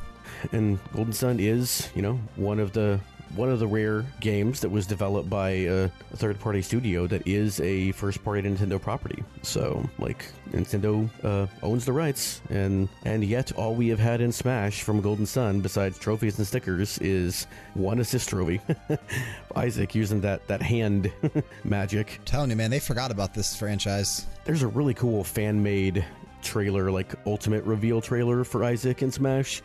[0.52, 3.00] and golden sun is you know one of the
[3.36, 7.60] one of the rare games that was developed by a, a third-party studio that is
[7.60, 9.22] a first-party Nintendo property.
[9.42, 14.32] So, like, Nintendo uh, owns the rights, and and yet all we have had in
[14.32, 18.60] Smash from Golden Sun, besides trophies and stickers, is one assist trophy.
[19.56, 21.12] Isaac using that that hand
[21.64, 22.20] magic.
[22.24, 24.26] telling you, man, they forgot about this franchise.
[24.44, 26.04] There's a really cool fan-made
[26.42, 29.62] trailer, like ultimate reveal trailer for Isaac in Smash.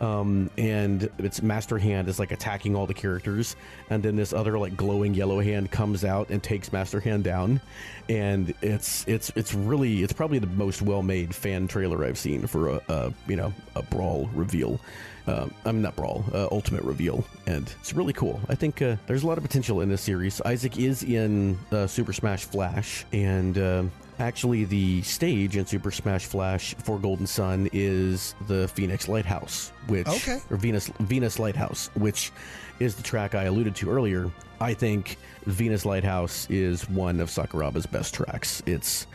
[0.00, 3.56] Um, and its master hand is like attacking all the characters,
[3.88, 7.60] and then this other like glowing yellow hand comes out and takes master hand down,
[8.08, 12.68] and it's it's it's really it's probably the most well-made fan trailer I've seen for
[12.68, 14.80] a, a you know a brawl reveal.
[15.28, 18.40] Um, I'm not brawl, uh, ultimate reveal, and it's really cool.
[18.48, 20.40] I think uh, there's a lot of potential in this series.
[20.42, 23.84] Isaac is in uh, Super Smash Flash, and uh,
[24.18, 30.08] actually the stage in Super Smash Flash for Golden Sun is the Phoenix Lighthouse, which
[30.08, 30.40] Okay.
[30.50, 32.32] or Venus Venus Lighthouse, which
[32.80, 34.30] is the track I alluded to earlier.
[34.60, 35.16] I think
[35.46, 38.62] Venus Lighthouse is one of Sakuraba's best tracks.
[38.66, 39.06] It's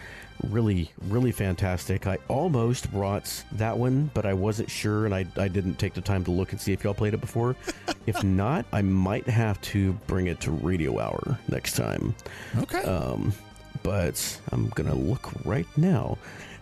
[0.49, 2.07] really, really fantastic.
[2.07, 6.02] I almost brought that one, but I wasn't sure and I, I didn't take the
[6.02, 7.56] time to look and see if y'all played it before.
[8.07, 12.15] if not, I might have to bring it to Radio Hour next time.
[12.57, 12.82] Okay.
[12.84, 13.34] Um,
[13.84, 16.18] but I'm gonna look right now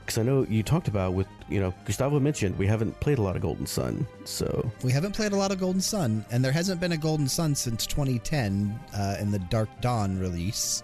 [0.05, 3.21] because I know you talked about with you know Gustavo mentioned we haven't played a
[3.21, 6.51] lot of Golden Sun, so we haven't played a lot of Golden Sun, and there
[6.51, 10.83] hasn't been a Golden Sun since 2010 uh, in the Dark Dawn release.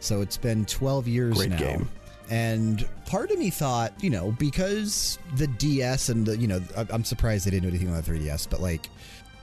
[0.00, 1.58] So it's been 12 years Great now.
[1.58, 1.88] game.
[2.28, 7.04] And part of me thought, you know, because the DS and the, you know, I'm
[7.04, 8.88] surprised they didn't do anything on the 3DS, but like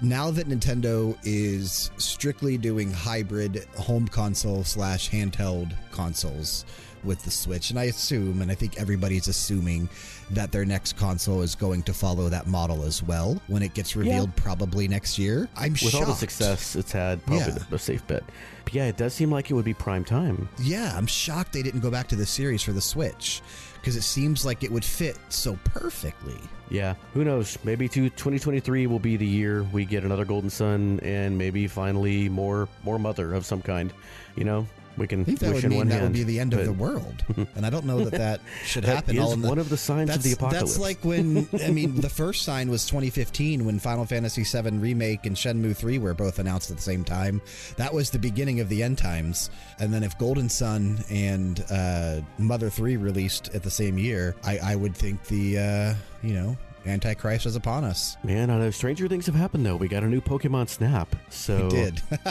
[0.04, 6.66] now that Nintendo is strictly doing hybrid home console slash handheld consoles
[7.04, 9.90] with the Switch, and I assume, and I think everybody's assuming
[10.32, 13.96] that their next console is going to follow that model as well when it gets
[13.96, 15.50] revealed probably next year.
[15.56, 15.88] I'm sure.
[15.88, 16.06] with shocked.
[16.06, 17.52] all the success it's had, probably Yeah.
[17.52, 18.24] the, the safe bet.
[18.64, 20.48] But yeah, it does seem like it would be prime time.
[20.62, 23.42] Yeah, I'm shocked they didn't go back to the series for the Switch
[23.82, 26.40] because it seems like it would fit so perfectly.
[26.74, 27.60] Yeah, who knows?
[27.64, 32.30] Maybe to 2023 will be the year we get another Golden Sun, and maybe finally
[32.30, 33.94] more more Mother of some kind.
[34.36, 34.68] You know,
[34.98, 36.06] we can I think that would in mean one that hand.
[36.06, 37.24] would be the end of the world,
[37.56, 39.18] and I don't know that that should that happen.
[39.18, 40.72] is all in the, one of the signs of that's, the apocalypse.
[40.72, 45.28] That's like when I mean the first sign was 2015 when Final Fantasy VII remake
[45.28, 47.40] and Shenmue 3 were both announced at the same time.
[47.78, 49.52] That was the beginning of the end times.
[49.80, 54.58] And then if Golden Sun and uh, Mother 3 released at the same year, I,
[54.58, 55.94] I would think the uh,
[56.24, 58.18] you know Antichrist is upon us.
[58.24, 59.76] Man, I know stranger things have happened though.
[59.76, 62.02] We got a new Pokemon Snap, so It did.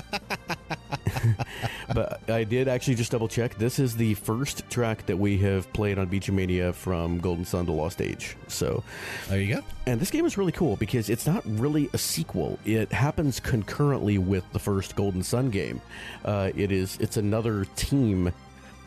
[1.95, 3.57] but I did actually just double check.
[3.57, 7.67] This is the first track that we have played on Beach Mania from Golden Sun
[7.67, 8.37] to Lost Age.
[8.49, 8.83] So,
[9.29, 9.63] there you go.
[9.87, 12.59] and this game is really cool because it's not really a sequel.
[12.65, 15.81] It happens concurrently with the first Golden Sun game.
[16.25, 18.33] Uh, it is it's another team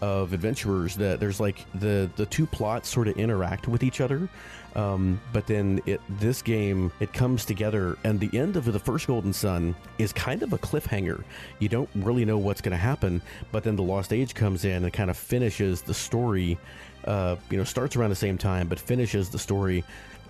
[0.02, 4.30] of adventurers that there's like the the two plots sort of interact with each other.
[4.76, 9.08] Um, but then it this game it comes together and the end of the first
[9.08, 11.24] golden sun is kind of a cliffhanger
[11.60, 13.22] you don't really know what's going to happen
[13.54, 16.58] but then the lost age comes in and kind of finishes the story
[17.06, 19.82] uh, you know starts around the same time but finishes the story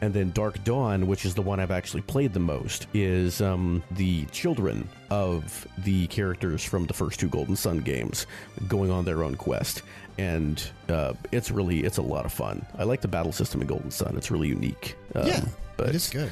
[0.01, 3.81] and then Dark Dawn, which is the one I've actually played the most, is um,
[3.91, 8.27] the children of the characters from the first two Golden Sun games
[8.67, 9.83] going on their own quest.
[10.17, 12.65] And uh, it's really, it's a lot of fun.
[12.77, 14.15] I like the battle system in Golden Sun.
[14.17, 14.95] It's really unique.
[15.13, 15.45] Um, yeah,
[15.77, 16.31] but it is good.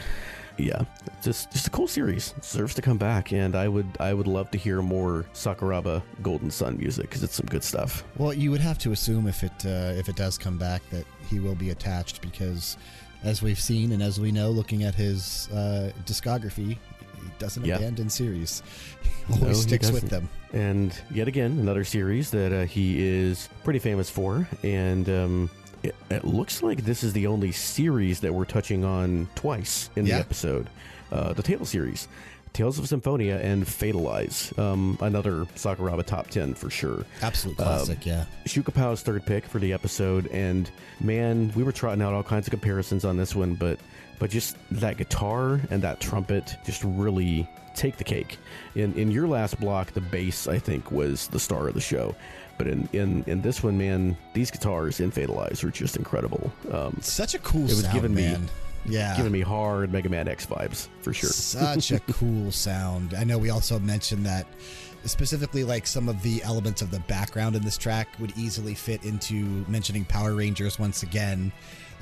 [0.58, 0.84] yeah,
[1.24, 2.34] just just a cool series.
[2.38, 6.02] It deserves to come back, and I would I would love to hear more Sakuraba
[6.22, 8.04] Golden Sun music because it's some good stuff.
[8.18, 11.06] Well, you would have to assume if it uh, if it does come back that
[11.30, 12.78] he will be attached because,
[13.24, 16.78] as we've seen and as we know, looking at his uh, discography,
[17.24, 17.78] he doesn't Yeah.
[17.78, 18.62] abandon series.
[19.28, 20.28] He always No, he sticks with them.
[20.52, 25.50] And yet again, another series that uh, he is pretty famous for, and um,
[25.82, 30.06] it, it looks like this is the only series that we're touching on twice in
[30.06, 30.16] Yeah.
[30.16, 30.70] the episode.
[31.12, 32.08] Uh, the Tales series.
[32.54, 37.04] Tales of Symphonia and Fatalize, um, another Sakuraba top 10 for sure.
[37.24, 38.26] Absolute Um, classic, yeah.
[38.46, 40.70] Shukapau's third pick for the episode, and
[41.02, 43.80] man, we were trotting out all kinds of comparisons on this one, but
[44.24, 47.46] but just that guitar and that trumpet just really
[47.76, 48.38] take the cake.
[48.74, 52.16] In in your last block, the bass I think was the star of the show,
[52.58, 56.54] but in in in this one, man, these guitars in Fatalize are just incredible.
[56.72, 58.38] Um, Such a cool it was sound, giving me-
[58.86, 59.16] yeah.
[59.18, 61.30] Giving me hard Mega Man X vibes for sure.
[61.30, 63.16] Such a cool sound.
[63.16, 64.48] I know we also mentioned that
[65.04, 69.04] specifically like some of the elements of the background in this track would easily fit
[69.04, 71.52] into mentioning Power Rangers once again.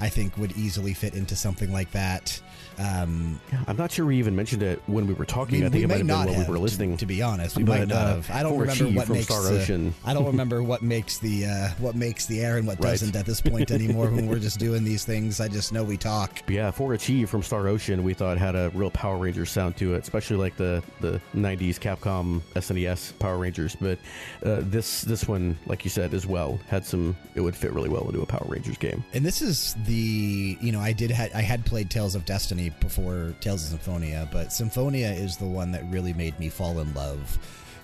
[0.01, 2.41] I think would easily fit into something like that.
[2.79, 5.59] Um, I'm not sure we even mentioned it when we were talking.
[5.59, 6.91] mean, I think we it might have been while have, we were listening.
[6.93, 8.31] To, to be honest, we But, might not uh, have.
[8.31, 11.95] I don't remember what makes Star the, I don't remember what makes the uh, what
[11.95, 12.91] makes the air and what Right.
[12.91, 14.09] doesn't at this point anymore.
[14.09, 16.41] when we're just doing these things, I just know we talk.
[16.45, 19.77] But yeah, for Chi from Star Ocean, we thought had a real Power Rangers sound
[19.77, 23.75] to it, especially like the, the '90s Capcom SNES Power Rangers.
[23.79, 23.99] But
[24.43, 27.15] uh, this this one, like you said, as well had some.
[27.35, 29.03] It would fit really well into a Power Rangers game.
[29.13, 32.60] And this is the you know I did ha- I had played Tales of Destiny
[32.69, 36.93] before Tales of Symphonia, but Symphonia is the one that really made me fall in
[36.93, 37.37] love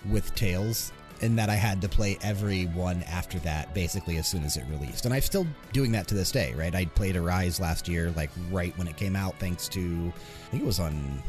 [0.09, 0.91] with Tales.
[1.19, 4.63] And that I had to play every one after that, basically as soon as it
[4.69, 6.53] released, and I'm still doing that to this day.
[6.53, 10.49] Right, I played Arise last year, like right when it came out, thanks to I
[10.51, 11.23] think it was on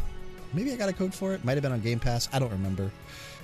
[0.53, 1.45] maybe I got a code for it.
[1.45, 2.29] Might have been on Game Pass.
[2.33, 2.91] I don't remember.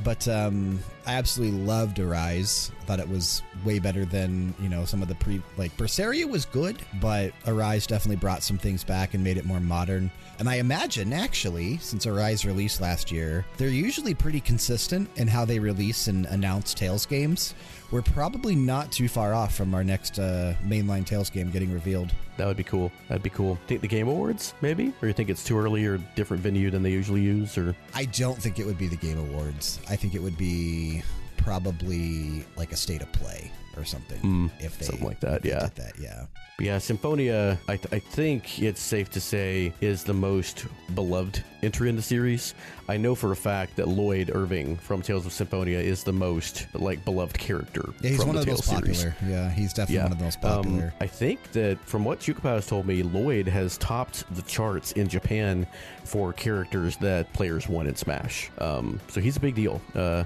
[0.02, 2.72] But um, I absolutely loved Arise.
[2.80, 6.28] I thought it was way better than you know some of the pre like Berseria
[6.28, 10.10] was good, but Arise definitely brought some things back and made it more modern.
[10.40, 15.44] And I imagine actually, since Arise released last year, they're usually pretty consistent in how
[15.44, 17.54] they release and announce Tales games.
[17.94, 22.12] We're probably not too far off from our next uh, mainline Tales game getting revealed.
[22.36, 22.90] That would be cool.
[23.06, 23.56] That'd be cool.
[23.68, 26.82] Think the Game Awards, maybe, or you think it's too early or different venue than
[26.82, 29.78] they usually use, or I don't think it would be the Game Awards.
[29.88, 31.04] I think it would be
[31.36, 34.50] probably like a state of play or something.
[34.60, 35.68] if they something like that, yeah.
[35.74, 36.26] that, yeah.
[36.56, 41.42] But yeah, Symphonia, I, th- I think it's safe to say, is the most beloved
[41.64, 42.54] entry in the series.
[42.88, 46.68] I know for a fact that Lloyd Irving from Tales of Symphonia is the most
[46.74, 47.92] like beloved character.
[48.00, 49.04] Yeah, he's from one the of the most series.
[49.04, 49.32] popular.
[49.34, 50.84] Yeah, he's definitely one of the most popular.
[50.84, 54.92] Um, I think that from what Chukapa has told me, Lloyd has topped the charts
[54.92, 55.66] in Japan
[56.04, 58.50] for characters that players want in Smash.
[58.58, 59.80] Um, so he's a big deal.
[59.94, 60.22] Uh,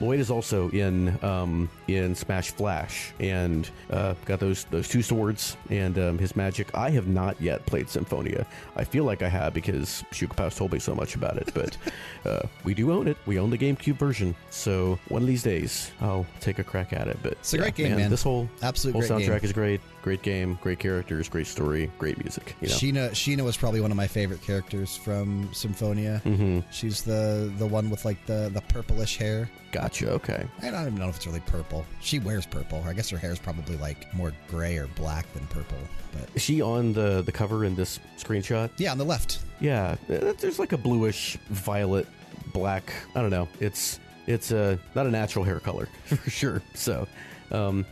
[0.00, 5.56] Lloyd is also in um, in Smash Flash and uh, got those those two swords
[5.68, 6.74] and um, his magic.
[6.74, 8.46] I have not yet played Symphonia.
[8.76, 11.50] I feel like I have because Shukapa's told me so much about it.
[11.54, 11.76] But
[12.24, 13.18] uh, we do own it.
[13.26, 14.34] We own the GameCube version.
[14.48, 17.18] So one of these days I'll take a crack at it.
[17.22, 18.10] But It's a great game, man.
[18.10, 19.44] This whole Absolute whole soundtrack game.
[19.44, 19.80] is great.
[20.02, 22.56] Great game, great characters, great story, great music.
[22.60, 26.18] You know, Sheena Sheena was probably one of my favorite characters from Symphonia.
[26.24, 29.50] hmm She's the the one with like the the purplish hair.
[29.72, 30.10] gotcha.
[30.12, 31.84] Okay, I don't even know if it's really purple.
[32.00, 32.82] She wears purple.
[32.86, 35.78] I guess her hair is probably like more gray or black than purple.
[36.12, 38.70] But is she on the the cover in this screenshot?
[38.78, 39.40] yeah, on the left.
[39.60, 42.06] Yeah, there's like a bluish, violet,
[42.54, 42.90] black.
[43.14, 43.48] I don't know.
[43.60, 46.62] It's it's uh, not a natural hair color for sure.
[46.74, 47.06] So,
[47.52, 47.84] um,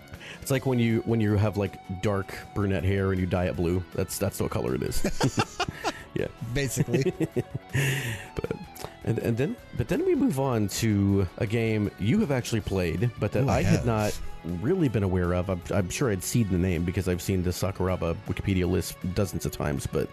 [0.49, 3.57] it's like when you when you have like dark brunette hair and you dye it
[3.57, 3.85] blue.
[3.95, 5.03] That's that's what color it is.
[6.19, 6.27] yeah.
[6.53, 7.13] Basically,
[8.35, 8.57] but
[9.05, 13.11] and, and then but then we move on to a game you have actually played
[13.19, 16.23] but that Ooh, I I, had not really been aware of I'm, I'm sure i'd
[16.23, 20.09] seen the name because i've seen the sakuraba wikipedia list dozens of times but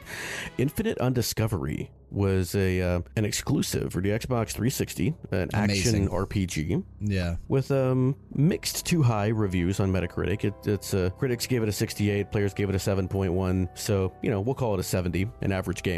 [0.58, 6.04] infinite undiscovery was a uh, an exclusive for the xbox 360 an Amazing.
[6.06, 7.36] action rpg yeah.
[7.48, 10.44] with um, mixed to high reviews on Metacritic.
[10.44, 13.70] It, it's uh, critics gave it a 68, players gave it a 7.1.
[13.78, 15.95] So you know we'll call it a 70, an average game.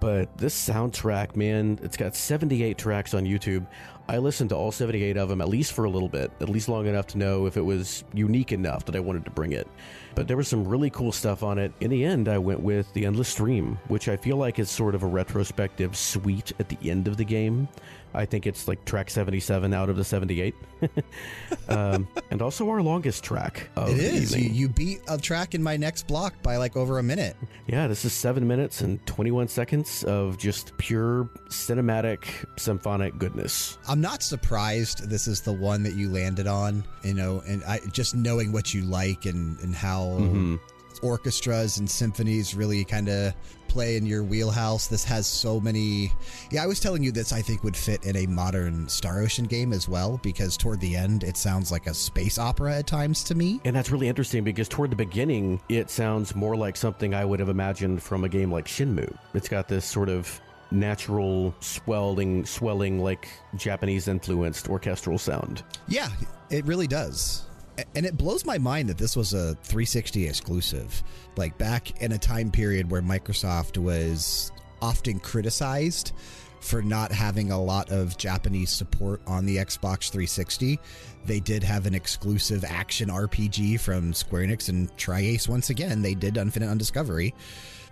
[0.00, 3.66] But this soundtrack, man, it's got 78 tracks on YouTube.
[4.08, 6.68] I listened to all 78 of them at least for a little bit, at least
[6.68, 9.68] long enough to know if it was unique enough that I wanted to bring it.
[10.14, 11.72] But there was some really cool stuff on it.
[11.80, 14.94] In the end, I went with The Endless Stream, which I feel like is sort
[14.94, 17.68] of a retrospective suite at the end of the game.
[18.14, 20.54] I think it's like track 77 out of the 78.
[21.68, 24.40] um, and also our longest track It the.
[24.40, 27.36] You, you beat a track in my next block by like over a minute.
[27.66, 32.24] Yeah, this is seven minutes and 21 seconds of just pure cinematic
[32.58, 33.78] symphonic goodness.
[33.88, 37.80] I'm not surprised this is the one that you landed on, you know, and I
[37.92, 40.60] just knowing what you like and, and how Mhm.
[41.02, 43.34] Orchestras and symphonies really kind of
[43.68, 44.86] play in your wheelhouse.
[44.86, 46.12] This has so many.
[46.50, 49.46] Yeah, I was telling you this, I think, would fit in a modern Star Ocean
[49.46, 53.24] game as well, because toward the end, it sounds like a space opera at times
[53.24, 53.60] to me.
[53.64, 57.40] And that's really interesting because toward the beginning, it sounds more like something I would
[57.40, 59.16] have imagined from a game like Shenmue.
[59.32, 65.62] It's got this sort of natural swelling, swelling, like Japanese influenced orchestral sound.
[65.88, 66.08] Yeah,
[66.50, 67.44] it really does.
[67.94, 71.02] And it blows my mind that this was a 360 exclusive.
[71.36, 76.12] Like back in a time period where Microsoft was often criticized
[76.60, 80.78] for not having a lot of Japanese support on the Xbox 360.
[81.24, 86.02] They did have an exclusive action RPG from Square Enix and Tri-Ace once again.
[86.02, 87.34] They did Infinite Undiscovery.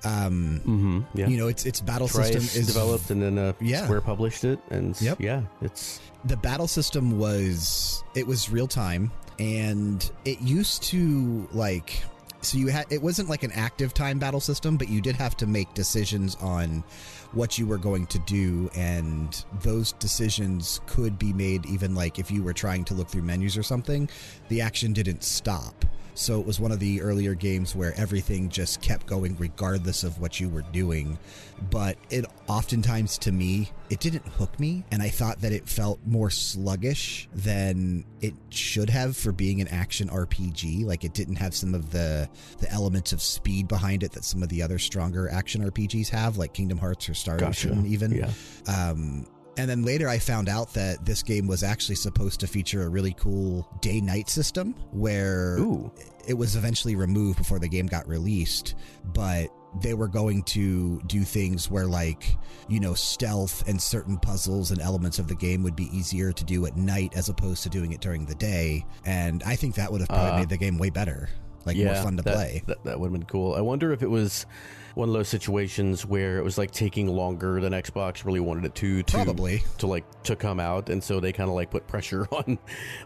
[0.05, 1.01] Um, Mm-hmm.
[1.15, 1.29] Yeah.
[1.29, 3.85] You know, its its battle system is developed and then uh, Yeah.
[3.85, 4.59] Square published it.
[4.71, 5.21] And Yep.
[5.21, 12.03] yeah, it's the battle system was it was real time and it used to like
[12.43, 15.35] so you had it wasn't like an active time battle system but you did have
[15.37, 16.85] to make decisions on
[17.33, 22.31] what you were going to do and those decisions could be made even like if
[22.31, 24.09] you were trying to look through menus or something
[24.51, 25.87] the action didn't stop
[26.21, 30.21] so it was one of the earlier games where everything just kept going regardless of
[30.21, 31.19] what you were doing.
[31.71, 34.85] But it oftentimes to me, it didn't hook me.
[34.93, 39.69] And I thought that it felt more sluggish than it should have for being an
[39.69, 40.85] action RPG.
[40.85, 42.29] Like it didn't have some of the,
[42.59, 46.37] the elements of speed behind it that some of the other stronger action RPGs have,
[46.37, 47.71] like Kingdom Hearts or Star Gotcha.
[47.71, 48.13] Ocean, even.
[48.13, 48.31] Yeah.
[48.69, 52.83] Um, and then later I found out that this game was actually supposed to feature
[52.83, 55.93] a really cool day night system where Ooh.
[56.27, 58.75] it was eventually removed before the game got released,
[59.13, 59.49] but
[59.83, 62.37] they were going to do things where like
[62.69, 66.43] you know stealth and certain puzzles and elements of the game would be easier to
[66.45, 69.93] do at night as opposed to doing it during the day and i think that
[69.93, 71.29] would have probably Uh, made the game way better
[71.67, 73.55] like yeah, more fun to that, play That, that would have been cool.
[73.55, 74.45] I wonder if it was
[75.01, 78.75] one of those situations where it was like taking longer than Xbox really wanted it
[78.77, 79.63] to to Probably.
[79.79, 82.59] to like to come out, and so they kind of like put pressure on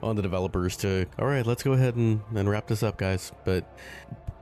[0.02, 3.32] on the developers to all right, let's go ahead and, and wrap this up, guys.
[3.44, 3.64] But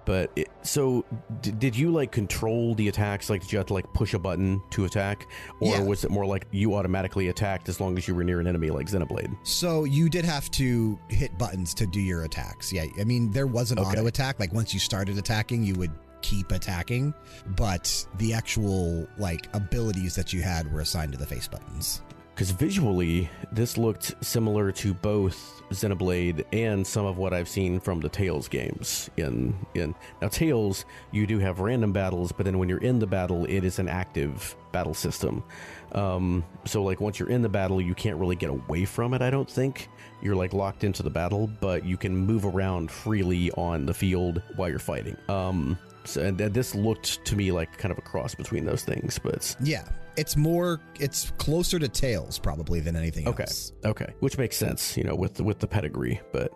[0.04, 1.04] but it, so
[1.42, 3.30] d- did you like control the attacks?
[3.30, 5.28] Like did you have to like push a button to attack,
[5.60, 5.82] or Yeah.
[5.84, 8.70] was it more like you automatically attacked as long as you were near an enemy,
[8.70, 9.32] like Xenoblade?
[9.44, 12.72] So you did have to hit buttons to do your attacks.
[12.72, 13.90] Yeah, I mean there was an Okay.
[13.90, 14.40] auto attack.
[14.40, 15.92] Like once you started attacking, you would
[16.22, 17.14] keep attacking,
[17.56, 22.02] but the actual like abilities that you had were assigned to the face buttons.
[22.34, 28.00] Because visually, this looked similar to both Xenoblade and some of what I've seen from
[28.00, 29.10] the Tales games.
[29.18, 33.06] In in now Tales, you do have random battles, but then when you're in the
[33.06, 35.44] battle, it is an active battle system.
[35.92, 39.20] Um, so like once you're in the battle, you can't really get away from it.
[39.20, 39.90] I don't think
[40.22, 44.40] you're like locked into the battle, but you can move around freely on the field
[44.56, 45.18] while you're fighting.
[45.28, 49.18] Um, so, and, this looked to me like kind of a cross between those things,
[49.18, 49.84] but Yeah,
[50.16, 53.44] it's more it's closer to Tales probably than anything Okay.
[53.44, 53.72] else.
[53.84, 56.20] Okay, okay, which makes sense, you know, with the, with the pedigree.
[56.32, 56.52] But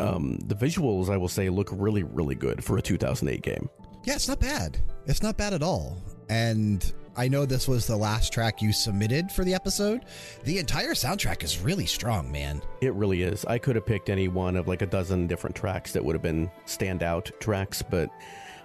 [0.00, 3.68] um, the visuals, I will say, look really, really good for a 2008 game.
[4.04, 4.78] Yeah, it's not bad.
[5.06, 5.98] It's not bad at all.
[6.30, 10.06] And I know this was the last track you submitted for the episode.
[10.44, 12.62] The entire soundtrack is really strong, man.
[12.80, 13.44] It really is.
[13.44, 16.22] I could have picked any one of like a dozen different tracks that would have
[16.22, 18.08] been standout tracks, but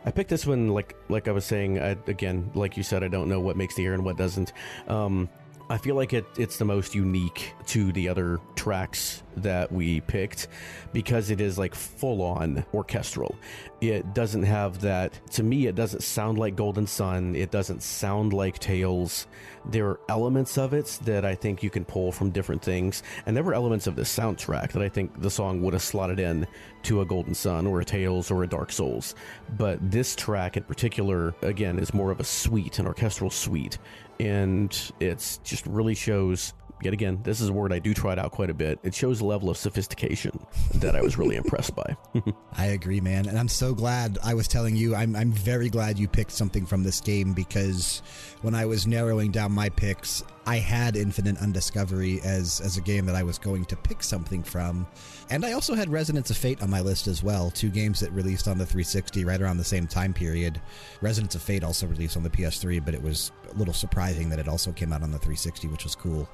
[0.05, 0.69] I picked this one.
[0.69, 3.75] Like like I was saying I, again, like you said, I don't know what makes
[3.75, 4.53] the air and what doesn't.
[4.87, 5.29] Um,
[5.67, 10.47] I feel like it, it's the most unique to the other tracks that we picked
[10.93, 13.35] because it is like full on orchestral.
[13.81, 17.35] It doesn't have that, to me, it doesn't sound like Golden Sun.
[17.35, 19.27] It doesn't sound like Tales.
[19.65, 23.01] There are elements of it that I think you can pull from different things.
[23.25, 26.19] And there were elements of the soundtrack that I think the song would have slotted
[26.19, 26.47] in
[26.83, 29.15] to a Golden Sun or a Tales or a Dark Souls.
[29.57, 33.79] But this track in particular, again, is more of a suite, an orchestral suite
[34.19, 38.19] and it's just really shows yet again this is a word i do try it
[38.19, 40.37] out quite a bit it shows a level of sophistication
[40.75, 41.95] that i was really impressed by
[42.57, 43.27] I agree, man.
[43.27, 46.65] And I'm so glad I was telling you, I'm, I'm very glad you picked something
[46.65, 48.01] from this game because
[48.41, 53.05] when I was narrowing down my picks, I had Infinite Undiscovery as as a game
[53.07, 54.85] that I was going to pick something from,
[55.29, 57.49] and I also had Resonance of Fate on my list as well.
[57.49, 60.61] Two games that released on the 360 right around the same time period.
[61.01, 64.39] Resonance of Fate also released on the PS3, but it was a little surprising that
[64.39, 66.29] it also came out on the 360, which was cool.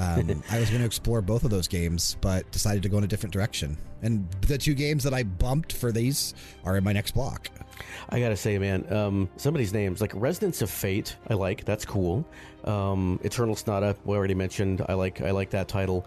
[0.00, 3.04] Um, I was going to explore both of those games, but decided to go in
[3.04, 3.76] a different direction.
[4.02, 7.50] And the two games that I bumped for these are in my next block.
[8.08, 11.64] I gotta say, man, um, some of these names, like Resonance of Fate, I like.
[11.64, 12.26] That's cool.
[12.64, 14.84] Um, Eternal Sonata, we already mentioned.
[14.88, 15.20] I like.
[15.20, 16.06] I like that title.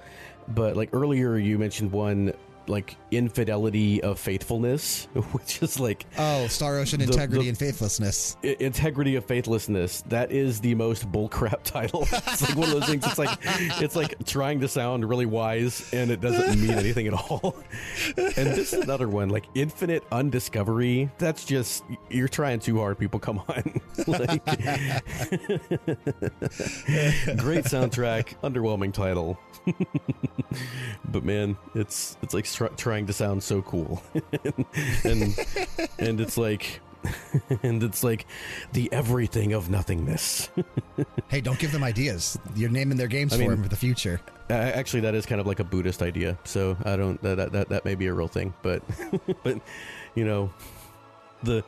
[0.49, 2.34] But like earlier, you mentioned one
[2.68, 8.38] like infidelity of faithfulness, which is like oh, Star Ocean the- integrity the- and faithlessness.
[8.44, 10.02] I- integrity of faithlessness.
[10.07, 12.03] That is the most bullcrap title.
[12.11, 13.06] it's like one of those things.
[13.06, 13.38] It's like
[13.81, 17.56] it's like trying to sound really wise and it doesn't mean anything at all.
[18.18, 21.10] And this is another one, like infinite undiscovery.
[21.18, 22.98] That's just you're trying too hard.
[22.98, 23.81] People, come on.
[24.07, 24.44] like,
[27.38, 29.38] great soundtrack, underwhelming title.
[31.06, 34.01] but man, it's it's like str- trying to sound so cool,
[35.03, 35.38] and
[35.99, 36.80] and it's like.
[37.63, 38.25] and it's like
[38.71, 40.49] the everything of nothingness.
[41.27, 42.38] Hey, don't give them ideas.
[42.55, 44.21] You're naming their games I for them for the future.
[44.49, 46.38] Actually, that is kind of like a Buddhist idea.
[46.43, 48.84] So I don't that that that, that may be a real thing, but
[49.43, 49.59] but
[50.13, 50.51] you know
[51.44, 51.64] the,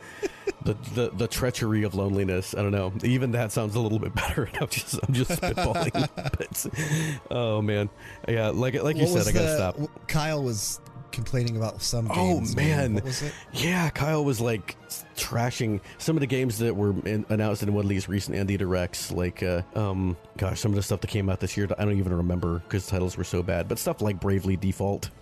[0.64, 2.56] the the the treachery of loneliness.
[2.58, 2.94] I don't know.
[3.04, 4.50] Even that sounds a little bit better.
[4.62, 6.10] I'm just I'm just spitballing.
[6.16, 7.90] but oh man,
[8.28, 8.50] yeah.
[8.50, 9.56] Like like you What said, I gotta the-
[9.88, 10.08] stop.
[10.08, 10.80] Kyle was
[11.16, 13.34] complaining about some Oh man, What was it?
[13.54, 13.90] yeah.
[13.90, 14.76] Kyle was like
[15.16, 18.58] trashing some of the games that were in, announced in one of these recent Andy
[18.58, 19.12] Directs.
[19.12, 21.68] Like, uh, um, gosh, some of the stuff that came out this year.
[21.78, 23.68] I don't even remember because titles were so bad.
[23.68, 25.10] But stuff like Bravely Default.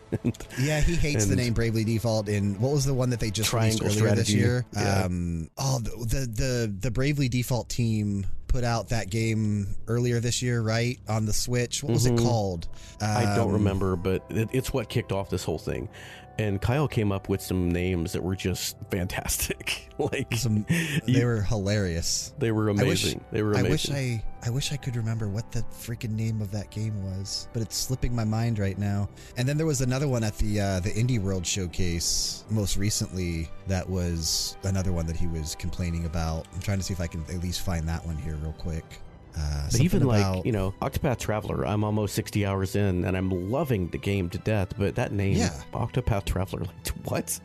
[0.59, 2.29] Yeah, he hates the name Bravely Default.
[2.29, 4.63] And what was the one that they just Triangle released earlier this year?
[4.71, 5.05] Yeah.
[5.05, 10.43] Um, oh, the, the the the Bravely Default team put out that game earlier this
[10.43, 11.83] year, right on the Switch.
[11.83, 12.67] What was it called?
[13.01, 15.89] I don't Um, remember, but it, it's what kicked off this whole thing.
[16.39, 19.87] And Kyle came up with some names that were just fantastic.
[19.99, 20.65] like Some,
[21.05, 22.33] they were hilarious.
[22.39, 23.23] they were I wish, amazing.
[23.31, 23.67] they were amazing.
[23.67, 27.03] I wish I, I wish I could remember what the freaking name of that game
[27.03, 29.09] was, but it's slipping my mind right now.
[29.37, 33.47] And then there was another one at the uh, the Indie World showcase most recently.
[33.67, 36.47] That was another one that he was complaining about.
[36.53, 38.83] I'm trying to see if I can at least find that one here real quick.
[39.37, 43.17] Uh, But even something like you know, Octopath Traveler, I'm almost 60 hours in, and
[43.17, 44.69] I'm loving the game to death.
[44.77, 45.49] But that name, Yeah.
[45.73, 47.39] Octopath Traveler, like what?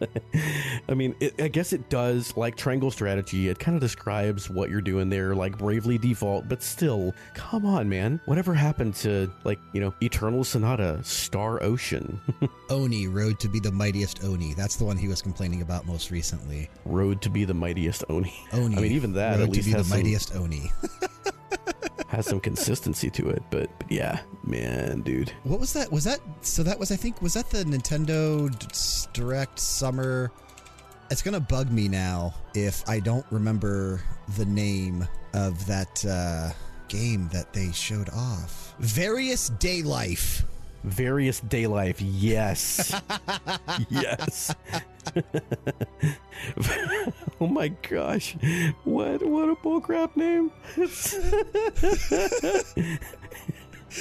[0.88, 3.48] I mean, it, I guess it does like Triangle Strategy.
[3.48, 6.48] It kind of describes what you're doing there, like Bravely Default.
[6.48, 8.20] But still, come on, man.
[8.26, 12.20] Whatever happened to like you know, Eternal Sonata, Star Ocean,
[12.70, 14.54] Oni Road to be the mightiest Oni.
[14.54, 16.70] That's the one he was complaining about most recently.
[16.84, 18.34] Road to be the mightiest Oni?
[18.52, 18.76] Oni.
[18.78, 20.70] I mean, even that Road at least to be has the some, mightiest Oni.
[22.08, 23.42] Has some consistency to it.
[23.50, 25.32] But, but yeah, man, dude.
[25.44, 25.90] What was that?
[25.92, 26.62] Was that so?
[26.62, 30.30] That was I think was that the Nintendo Direct Summer.
[31.10, 34.00] It's gonna bug me now if I don't remember
[34.36, 36.50] the name of that uh,
[36.88, 38.74] game that they showed off.
[38.78, 40.44] Various Daylife.
[40.84, 42.94] Various daylife, yes,
[43.88, 44.54] yes.
[47.40, 48.36] oh my gosh,
[48.84, 50.52] what what a bullcrap name!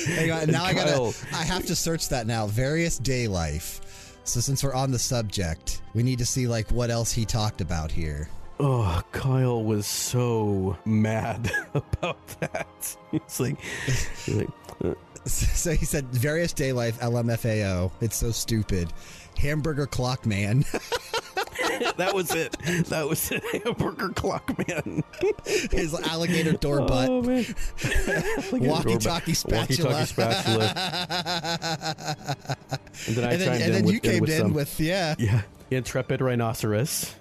[0.08, 1.14] Hang on, now I gotta.
[1.34, 2.48] I have to search that now.
[2.48, 3.80] Various Daylife.
[4.26, 7.62] So since we're on the subject, we need to see like what else he talked
[7.62, 8.30] about here.
[8.60, 12.96] oh, Kyle was so mad about that.
[13.12, 13.58] It's like,
[14.26, 14.50] he's like
[14.84, 14.94] uh,
[15.64, 17.92] So he said various daylife LMFAO.
[18.02, 18.92] It's so stupid.
[19.38, 20.66] Hamburger Clock Man.
[21.98, 22.52] that was it.
[22.90, 23.44] That was it.
[23.64, 25.04] Hamburger clock man.
[25.72, 27.10] His alligator door oh, butt.
[27.10, 27.46] Oh man.
[28.52, 29.90] Walkie-talkie spatula.
[29.90, 30.74] Walkie-talkie spatula.
[33.08, 34.54] and then I and then, chimed and in then with, you came with in some,
[34.54, 35.16] with yeah.
[35.18, 35.42] Yeah.
[35.76, 37.16] Intrepid Rhinoceros.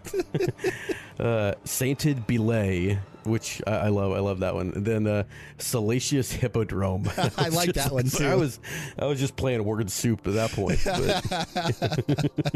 [1.20, 4.12] uh, Sainted Belay, which I, I love.
[4.12, 4.72] I love that one.
[4.74, 5.24] And then uh,
[5.58, 7.08] Salacious Hippodrome.
[7.36, 8.26] I like that one, too.
[8.26, 8.60] I was
[8.98, 10.80] I was just playing word soup at that point.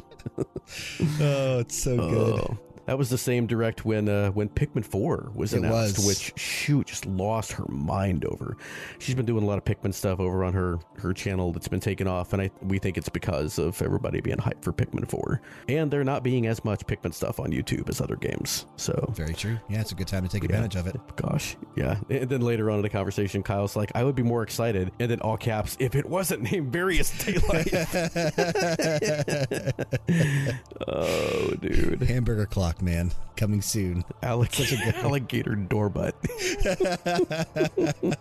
[1.21, 2.59] Oh, it's so good.
[2.87, 6.07] That was the same direct when uh, when Pikmin Four was It announced, was.
[6.07, 8.57] which shoot just lost her mind over.
[8.99, 11.81] She's been doing a lot of Pikmin stuff over on her her channel that's been
[11.81, 15.41] taken off, and I we think it's because of everybody being hyped for Pikmin Four,
[15.69, 18.67] and there not being as much Pikmin stuff on YouTube as other games.
[18.77, 19.59] So Very true.
[19.69, 20.97] Yeah, it's a good time to take advantage of it.
[21.17, 21.99] Gosh, yeah.
[22.09, 24.93] And then later on in the conversation, Kyle's like, I would be more excited.
[25.01, 27.67] And then all caps, if it wasn't named Various Daylight.
[30.89, 32.03] oh, dude.
[32.03, 33.13] Hamburger Clock block, man.
[33.37, 34.05] Coming soon.
[34.23, 36.15] Alligator, alligator doorbutt.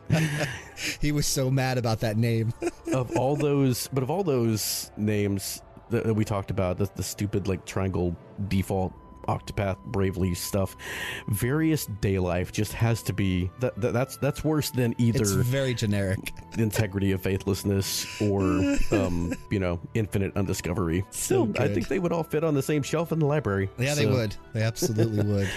[1.02, 2.54] he was so mad about that name.
[2.94, 7.04] of all those, but of all those names that, that we talked about, the, the
[7.04, 8.16] stupid like triangle
[8.48, 8.94] default
[9.28, 10.76] Octopath Bravely stuff,
[11.28, 15.74] various daylife just has to be that, that that's that's worse than either It's very
[15.74, 16.34] generic.
[16.58, 18.42] integrity of faithlessness or
[18.92, 21.06] um you know infinite undiscovery.
[21.12, 23.70] So I think they would all fit on the same shelf in the library.
[23.78, 24.36] Yeah, they would.
[24.54, 25.50] They absolutely would.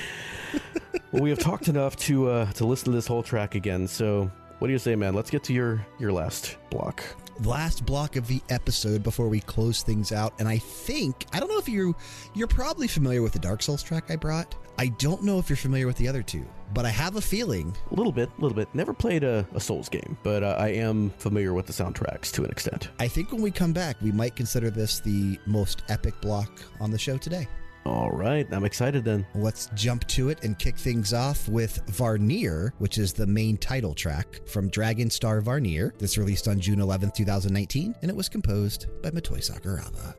[1.13, 3.87] Well, we have talked enough to uh to listen to this whole track again.
[3.89, 5.15] So what do you say, man?
[5.15, 7.03] Let's get to your your last block.
[7.45, 11.49] Last block of the episode before we close things out and i think i don't
[11.49, 11.95] know if you
[12.35, 15.57] you're probably familiar with the dark souls track i brought i don't know if you're
[15.57, 16.45] familiar with the other two
[16.75, 18.69] but i have a feeling A little bit, a little bit.
[18.75, 22.45] Never played a, a Souls game, but uh, I am familiar with the soundtracks to
[22.45, 22.91] an extent.
[22.99, 26.51] i think when we come back we might consider this the most epic block
[26.81, 27.47] on the show today
[27.89, 29.27] All right, I'm excited then.
[29.35, 33.95] let's jump to it and kick things off with varnir which is the main title
[33.95, 38.87] track from dragon star varnir this released on june 11th 2019 and it was composed
[39.03, 40.15] by motoi sakuraba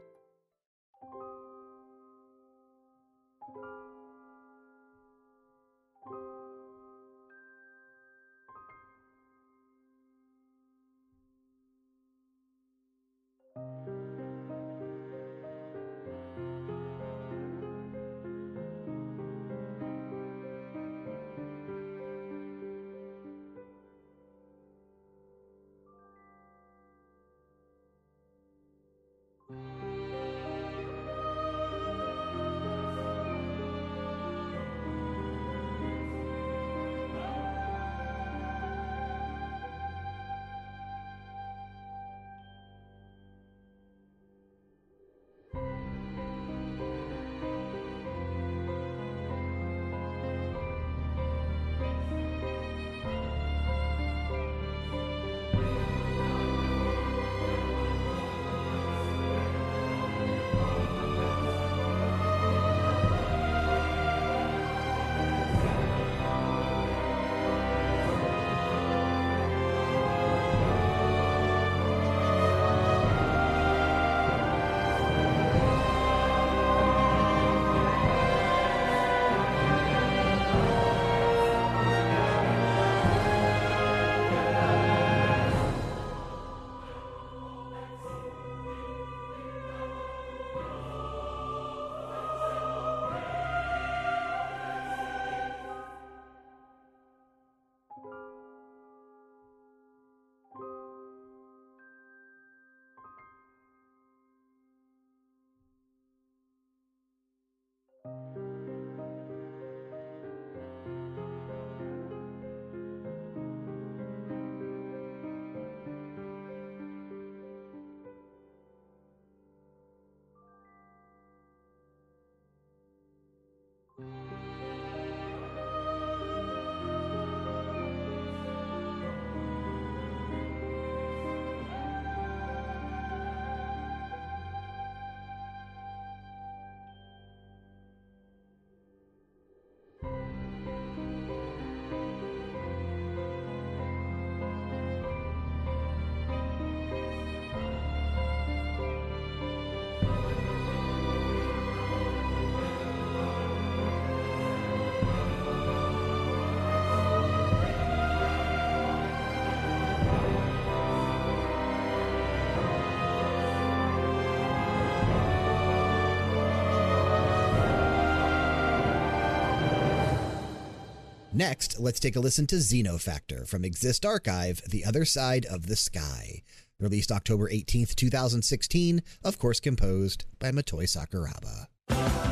[171.40, 175.78] Next, let's take a listen to Xenofactor from Exist Archive, The Other Side of the
[175.78, 176.44] Sky.
[176.82, 182.29] Released October 18th, 2016, of course composed by Motoi Sakuraba.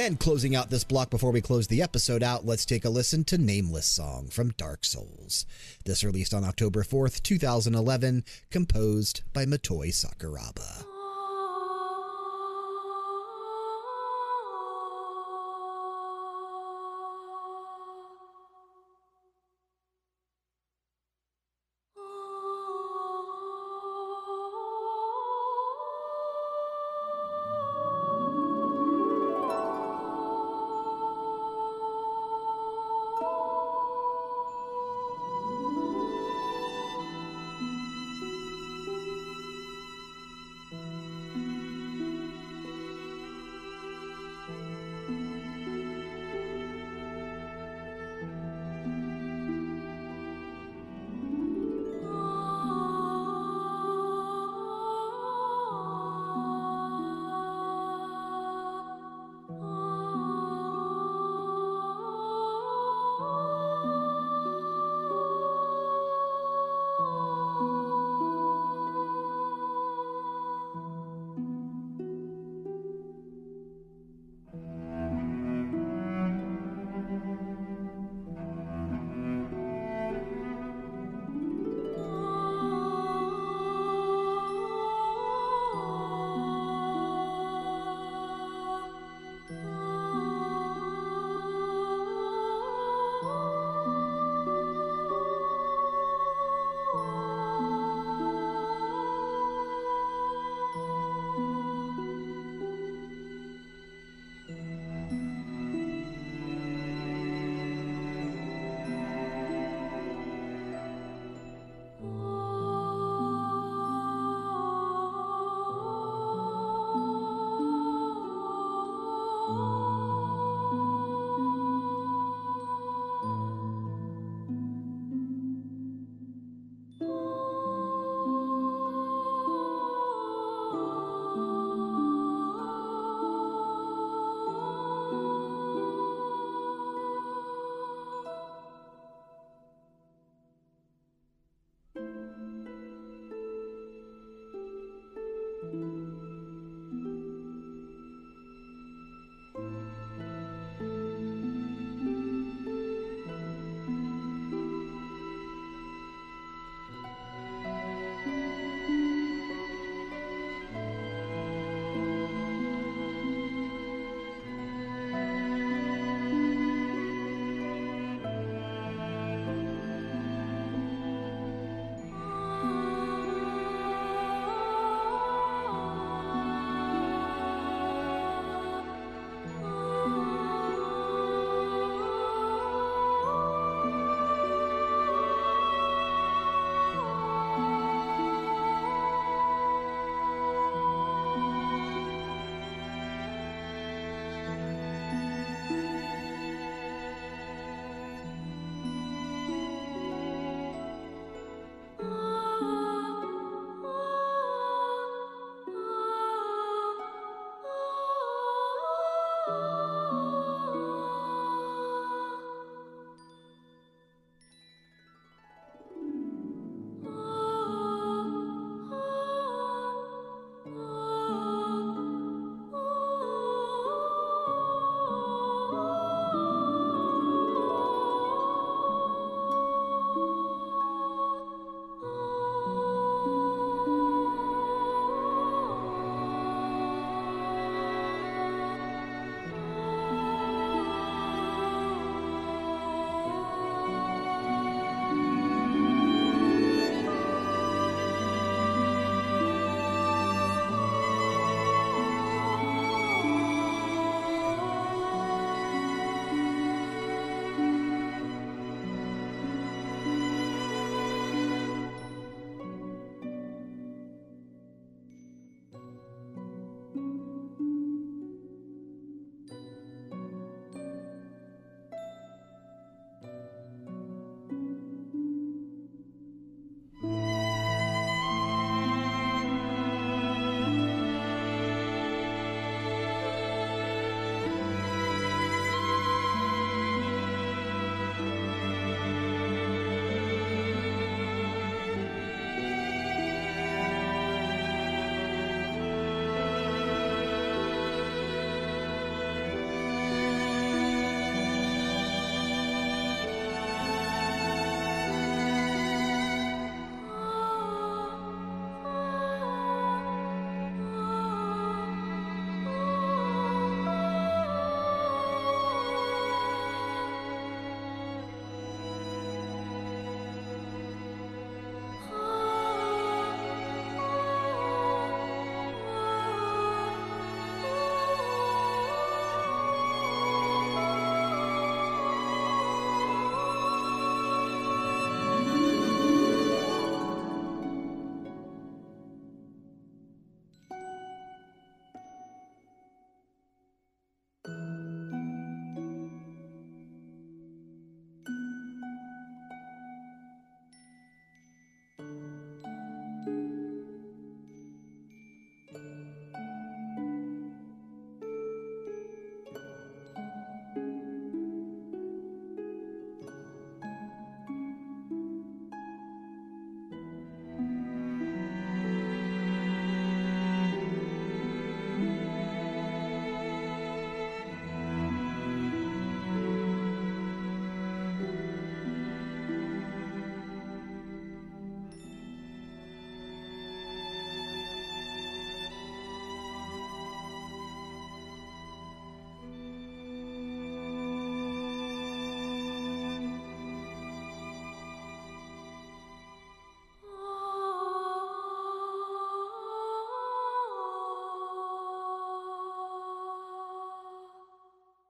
[0.00, 3.22] And closing out this block before we close the episode out, let's take a listen
[3.24, 5.44] to Nameless Song from Dark Souls.
[5.84, 10.89] This released on October 4th, 2011, composed by Motoi Sakuraba.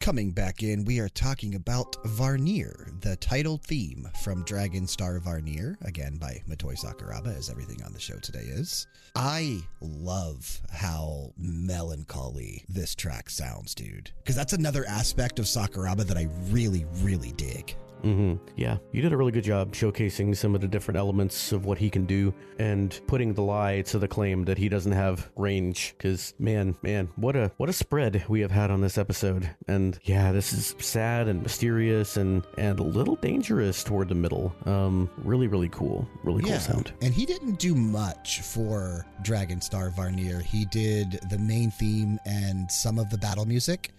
[0.01, 5.77] Coming back in, we are talking about Varnir, the title theme from Dragon Star Varnir,
[5.83, 8.87] again by Motoi Sakuraba, as everything on the show today is.
[9.15, 14.11] I love how melancholy this track sounds, dude.
[14.23, 17.77] Because that's another aspect of Sakuraba that I really, really dig.
[18.03, 21.65] Hmm Yeah, you did a really good job showcasing some of the different elements of
[21.65, 25.31] what he can do and putting the lie to the claim that he doesn't have
[25.37, 25.95] range.
[25.97, 29.51] Because man, man, what a what a spread we have had on this episode.
[29.69, 34.55] And yeah, this is sad and mysterious and and a little dangerous toward the middle.
[34.67, 36.93] Um, really, really cool, really cool sound.
[37.03, 40.43] And he didn't do much for Dragon Star Varnir.
[40.43, 43.93] He did the main theme and some of the battle music,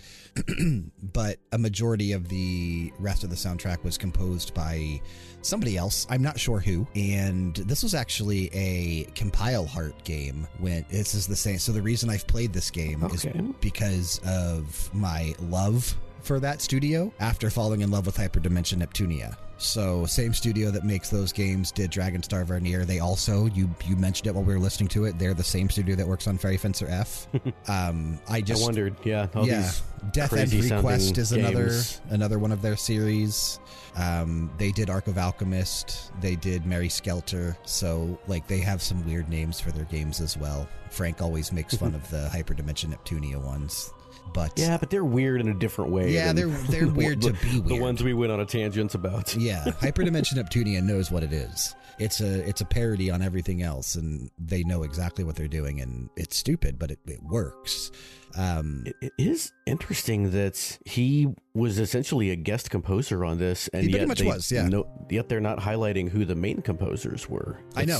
[1.14, 5.02] but a majority of the rest of the soundtrack was composed by
[5.42, 6.06] somebody else.
[6.10, 6.88] I'm not sure who.
[6.96, 11.58] And this was actually a compile heart game when this is the same.
[11.60, 13.26] So the reason I've played this game is
[13.60, 19.36] because of my love for that studio after falling in love with Hyperdimension Neptunia.
[19.58, 22.84] So, same studio that makes those games did Dragon Star Varnir.
[22.84, 25.20] They also, you you mentioned it while we were listening to it.
[25.20, 27.28] They're the same studio that works on Fairy Fencer F.
[27.68, 29.84] um, I just I wondered, yeah, all yeah, these
[30.14, 32.02] Death End Request is another games.
[32.10, 33.60] another one of their series.
[33.96, 36.12] Um, they did Ark of Alchemist.
[36.22, 37.58] They did Mary Skelter.
[37.64, 40.68] So like they have some weird names for their games as well.
[40.90, 43.94] Frank always makes fun of the Hyperdimension Neptunia ones,
[44.34, 46.12] but Yeah, but they're weird in a different way.
[46.14, 49.36] Yeah, they're- they're the- weird to be The ones we went on a tangent about.
[49.40, 51.76] yeah, Hyperdimension Neptunia knows what it is.
[52.00, 55.82] It's a it's a parody on everything else, and they know exactly what they're doing,
[55.82, 57.92] and it's stupid, but it, it works.
[58.36, 63.84] Um, It, it is interesting that he was essentially a guest composer on this, and
[63.84, 64.68] He pretty yet much they, was, yeah.
[64.68, 67.60] no- yet they're not highlighting who the main composers were.
[67.76, 68.00] I know.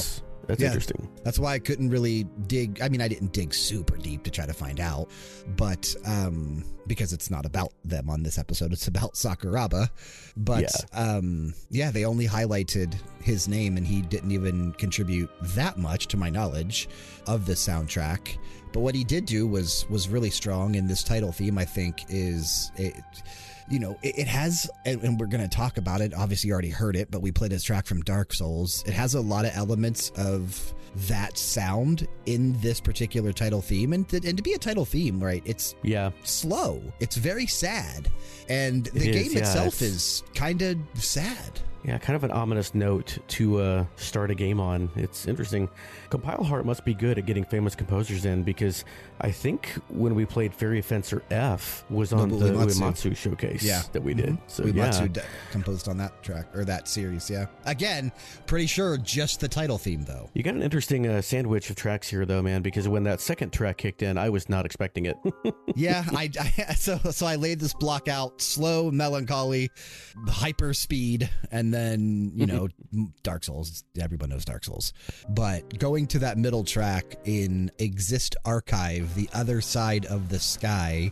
[0.52, 0.68] That's- Yeah.
[0.68, 1.08] interesting.
[1.24, 2.82] That's why I couldn't really dig.
[2.82, 5.10] I mean, I didn't dig super deep to try to find out,
[5.56, 9.90] but um, because it's not about them on this episode, it's about Sakuraba.
[10.36, 11.00] But Yeah.
[11.00, 16.18] um, yeah, they only highlighted his name, and he didn't even contribute that much, to
[16.18, 16.90] my knowledge,
[17.28, 18.38] of the soundtrack.
[18.74, 22.04] But what he did do was was really strong, and this title theme, I think,
[22.10, 22.96] is it.
[23.72, 26.14] You know, it, it has, and, and we're going to talk about it.
[26.14, 28.84] Obviously, you already heard it, but we played this track from Dark Souls.
[28.86, 30.74] It has a lot of elements of
[31.08, 35.24] that sound in this particular title theme, and to, and to be a title theme,
[35.24, 35.42] right?
[35.46, 36.82] It's Yeah, slow.
[37.00, 38.12] It's very sad,
[38.50, 41.62] and the It is, game yeah, itself it's- is kind of sad.
[41.84, 44.90] Yeah, kind of an ominous note to uh, start a game on.
[44.96, 45.70] It's interesting.
[46.10, 48.86] Compile Heart must be good at getting famous composers in because
[49.22, 52.80] I think when we played Fairy Fencer F was on the Uematsu.
[52.82, 53.82] Uematsu showcase Yeah.
[53.94, 54.30] that we did.
[54.32, 54.40] Mhm.
[54.48, 55.22] So we yeah, d-
[55.52, 57.30] composed on that track or that series.
[57.30, 57.46] Yeah.
[57.66, 58.12] Again,
[58.46, 60.30] pretty sure just the title theme though.
[60.34, 62.62] You got an interesting uh, sandwich of tracks here, though, man.
[62.62, 65.18] Because when that second track kicked in, I was not expecting it.
[65.76, 69.72] yeah, I, I so so I laid this block out slow, melancholy,
[70.28, 72.56] hyper speed, and then you mm-hmm.
[72.96, 73.84] know Dark Souls.
[74.00, 74.94] Everyone knows Dark Souls,
[75.30, 81.12] but going to that middle track in Exist Archive, the other side of the sky.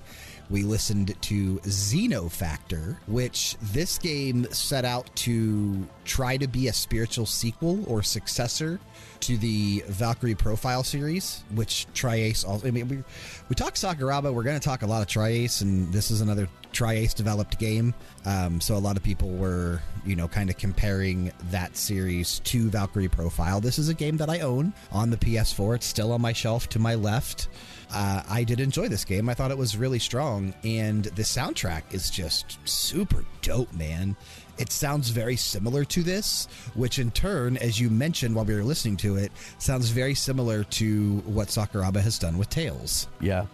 [0.50, 7.28] We listened to Xenofactor, which this game set out to try to be a spiritual
[7.28, 8.80] sequel or successor
[9.22, 12.68] to the Valkyrie Profile series, which tri-Ace also.
[12.68, 13.04] I mean, we
[13.48, 14.34] we talk Sakuraba.
[14.34, 17.94] We're going to talk a lot of tri-Ace, and this is another tri-Ace developed game.
[18.26, 22.70] Um, so a lot of people were, you know, kind of comparing that series to
[22.70, 23.60] Valkyrie Profile.
[23.62, 25.76] This is a game that I own on the PS4.
[25.76, 27.50] It's still on my shelf to my left.
[27.92, 29.30] Uh, I did enjoy this game.
[29.30, 34.16] I thought it was really strong, and the soundtrack is just super dope, man.
[34.58, 38.64] It sounds very similar to this, which in turn, as you mentioned while we were
[38.64, 43.08] listening to it, sounds very similar to what Sakuraba has done with Tales.
[43.20, 43.46] yeah.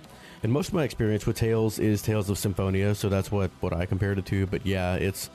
[0.43, 3.73] And most of my experience with Tales is Tales of Symphonia, so that's what, what
[3.73, 4.45] I compared it to.
[4.45, 5.31] But yeah, it's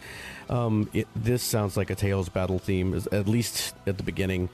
[0.49, 4.51] um, it, this sounds like a Tales battle theme, at least at the beginning.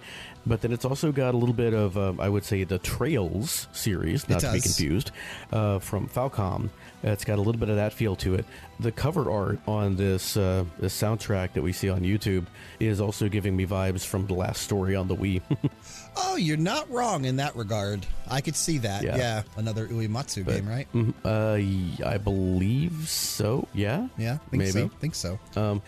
[0.47, 3.66] But then it's also got a little bit of, um, I would say, the Trails
[3.73, 5.10] series, not to be confused,
[5.52, 6.68] uh, from Falcom.
[7.02, 8.44] It's got a little bit of that feel to it.
[8.81, 12.47] The cover art on this uh, this soundtrack that we see on YouTube
[12.81, 15.43] is also giving me vibes from the last story on the Wii.
[16.18, 18.06] Oh, you're not wrong in that regard.
[18.27, 19.02] I could see that.
[19.02, 19.43] Yeah, Yeah.
[19.59, 20.89] another Uematsu game, right?
[20.94, 21.12] Mhm.
[21.27, 23.68] uh, I believe so.
[23.74, 24.09] Yeah.
[24.16, 24.70] Yeah, think Maybe.
[24.70, 24.89] so.
[24.98, 25.39] Think so.
[25.56, 25.82] Um,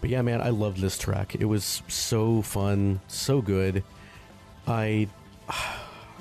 [0.00, 1.34] but yeah, man, I loved this track.
[1.34, 3.84] It was so fun, so good.
[4.66, 5.08] I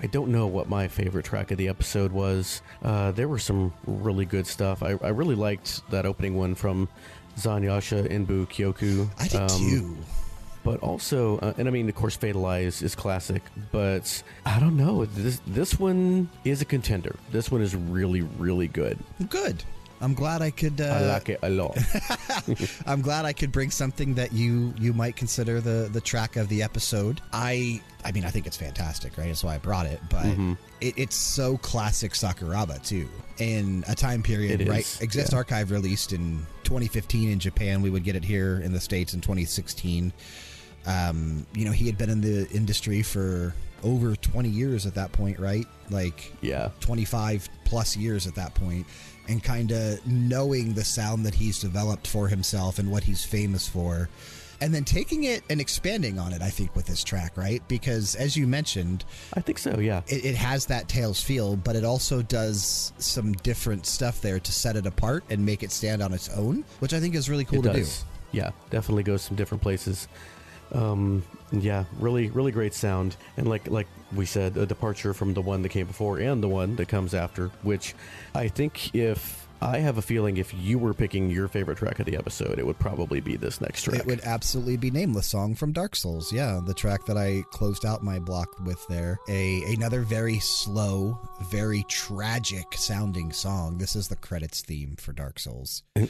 [0.01, 2.61] I don't know what my favorite track of the episode was.
[2.83, 4.83] Uh, there were some really good stuff.
[4.83, 6.89] I, I really liked that opening one from
[7.37, 9.09] Zanyasha Inbu Kyoku.
[9.19, 9.97] I did Um, too.
[10.63, 15.05] But also, uh, and I mean, of course, Fatalize is classic, but I don't know.
[15.05, 17.15] This this one is a contender.
[17.31, 18.97] This one is really, really good.
[19.29, 19.63] Good.
[20.01, 20.79] I'm glad I could.
[20.81, 21.77] Uh, I like it a lot.
[22.85, 26.49] I'm glad I could bring something that you you might consider the the track of
[26.49, 27.21] the episode.
[27.31, 29.27] I I mean I think it's fantastic, right?
[29.27, 30.01] That's why I brought it.
[30.09, 30.53] But Mm-hmm.
[30.81, 33.07] it, it's so classic Sakuraba too.
[33.37, 34.79] In a time period, It right?
[34.81, 35.37] is, Exist yeah.
[35.37, 37.81] Archive released in 2015 in Japan.
[37.81, 40.11] We would get it here in the states in 2016.
[40.85, 45.11] Um, you know, he had been in the industry for over 20 years at that
[45.11, 45.65] point, right?
[45.89, 46.69] Like yeah.
[46.81, 48.85] 25 plus years at that point
[49.27, 53.67] and kind of knowing the sound that he's developed for himself and what he's famous
[53.67, 54.09] for
[54.61, 58.15] and then taking it and expanding on it i think with this track right because
[58.15, 59.03] as you mentioned
[59.33, 59.79] I think so.
[59.79, 60.01] Yeah.
[60.07, 64.51] it, it has that Tales feel but it also does some different stuff there to
[64.51, 67.45] set it apart and make it stand on its own which i think is really
[67.45, 68.05] cool it to does.
[68.31, 70.09] Yeah, definitely goes some different places.
[70.71, 75.41] Um, yeah, really, really great sound, and like like we said, a departure from the
[75.41, 77.49] one that came before and the one that comes after.
[77.61, 77.93] Which
[78.33, 82.05] I think if I have a feeling if you were picking your favorite track of
[82.05, 83.99] the episode, it would probably be this next track.
[83.99, 86.31] It would absolutely be Nameless Song from Dark Souls.
[86.31, 89.17] Yeah, the track that I closed out my block with there.
[89.27, 91.19] A another very slow,
[91.49, 93.79] very tragic sounding song.
[93.79, 95.81] This is the credits theme for Dark Souls.
[95.95, 96.09] And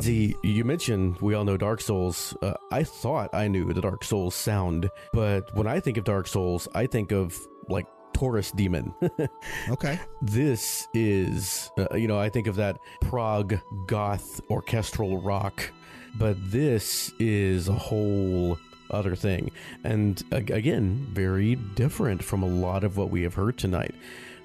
[0.02, 2.36] See, you mentioned we all know Dark Souls.
[2.42, 6.26] Uh, I thought I knew the Dark Souls sound, but when I think of Dark
[6.26, 7.38] Souls, I think of
[7.68, 7.86] like
[8.16, 8.94] Taurus Demon.
[9.68, 9.98] Okay.
[10.22, 15.70] this is, uh, you know, I think of that prog goth orchestral rock,
[16.18, 18.58] but this is a whole
[18.90, 19.50] other thing.
[19.84, 23.94] And ag- again, very different from a lot of what we have heard tonight.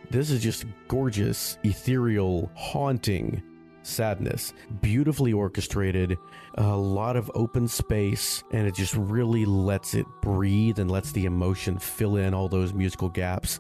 [0.10, 3.42] This is just gorgeous, ethereal, haunting
[3.84, 6.18] sadness, beautifully orchestrated,
[6.56, 11.26] a lot of open space, and it just really lets it breathe and lets the
[11.26, 13.60] emotion fill in all those musical gaps.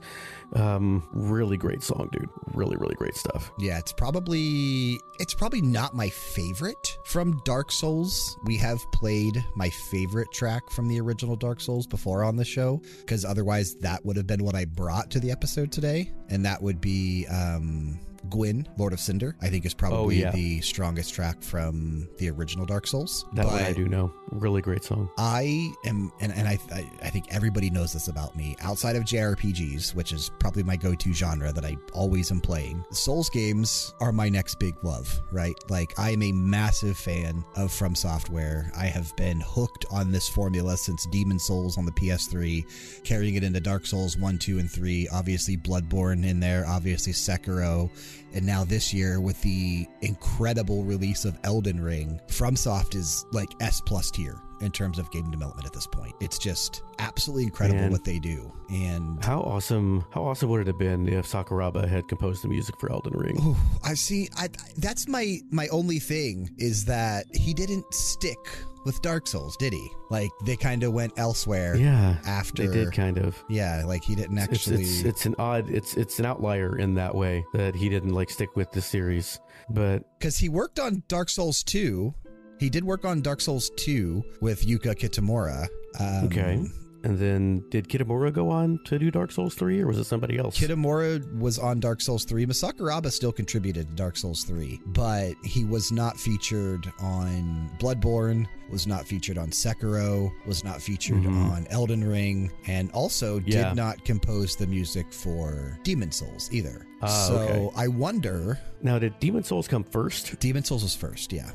[0.53, 2.29] Um, really great song, dude.
[2.53, 3.51] Really, really great stuff.
[3.57, 8.37] Yeah, it's probably it's probably not my favorite from Dark Souls.
[8.45, 12.81] We have played my favorite track from the original Dark Souls before on the show
[12.99, 16.61] because otherwise that would have been what I brought to the episode today, and that
[16.61, 17.99] would be um,
[18.29, 19.35] Gwyn, Lord of Cinder.
[19.41, 20.31] I think is oh, probably yeah.
[20.31, 23.25] the strongest track from the original Dark Souls.
[23.33, 24.13] That one I do know.
[24.31, 25.09] Really great song.
[25.17, 28.55] I am, and, and I, I, I think everybody knows this about me.
[28.61, 33.29] Outside of JRPGs, which is probably my go-to genre that I always am playing, Souls
[33.29, 35.21] games are my next big love.
[35.31, 35.55] Right?
[35.69, 38.71] Like I am a massive fan of From Software.
[38.75, 43.43] I have been hooked on this formula since Demon Souls on the PS3, carrying it
[43.43, 45.07] into Dark Souls one, two, and three.
[45.11, 46.65] Obviously, Bloodborne in there.
[46.67, 47.89] Obviously, Sekiro.
[48.33, 53.81] And now this year, with the incredible release of Elden Ring, FromSoft is like S
[53.81, 56.13] plus tier in terms of game development at this point.
[56.19, 57.91] It's just absolutely incredible Man.
[57.91, 58.51] what they do.
[58.69, 60.05] And How awesome!
[60.11, 63.55] How awesome would it have been if Sakuraba had composed the music for Elden Ring?
[63.83, 64.29] I see.
[64.37, 68.37] I, that's my my only thing is that he didn't stick
[68.85, 69.89] with Dark Souls, did he?
[70.09, 71.75] Like they kind of went elsewhere.
[71.75, 73.41] Yeah, After they did kind of.
[73.49, 74.83] yeah, like he didn't It's, actually.
[74.83, 78.29] it's it's an odd it's it's an outlier in that way that he didn't like
[78.29, 79.39] stick with the series,
[79.69, 82.13] but because he worked on Dark Souls 2.
[82.59, 85.67] He did work on Dark Souls 2 with Yuka Kitamura.
[85.99, 86.63] Um, okay.
[87.03, 90.37] And then did Kitamura go on to do Dark Souls three, or was it somebody
[90.37, 90.57] else?
[90.59, 92.45] Kitamura was on Dark Souls 3.
[92.45, 98.85] Masakuraba still contributed to Dark Souls 3, but he was not featured on Bloodborne, was
[98.85, 101.51] not featured on Sekiro, was not featured Mhm.
[101.51, 103.69] on Elden Ring, and also Yeah.
[103.69, 106.85] did not compose the music for Demon Souls either.
[107.01, 107.69] Ah, so okay.
[107.75, 108.59] I wonder.
[108.83, 110.39] now, did Demon Souls come first?
[110.39, 111.49] Demon Souls was first, yeah.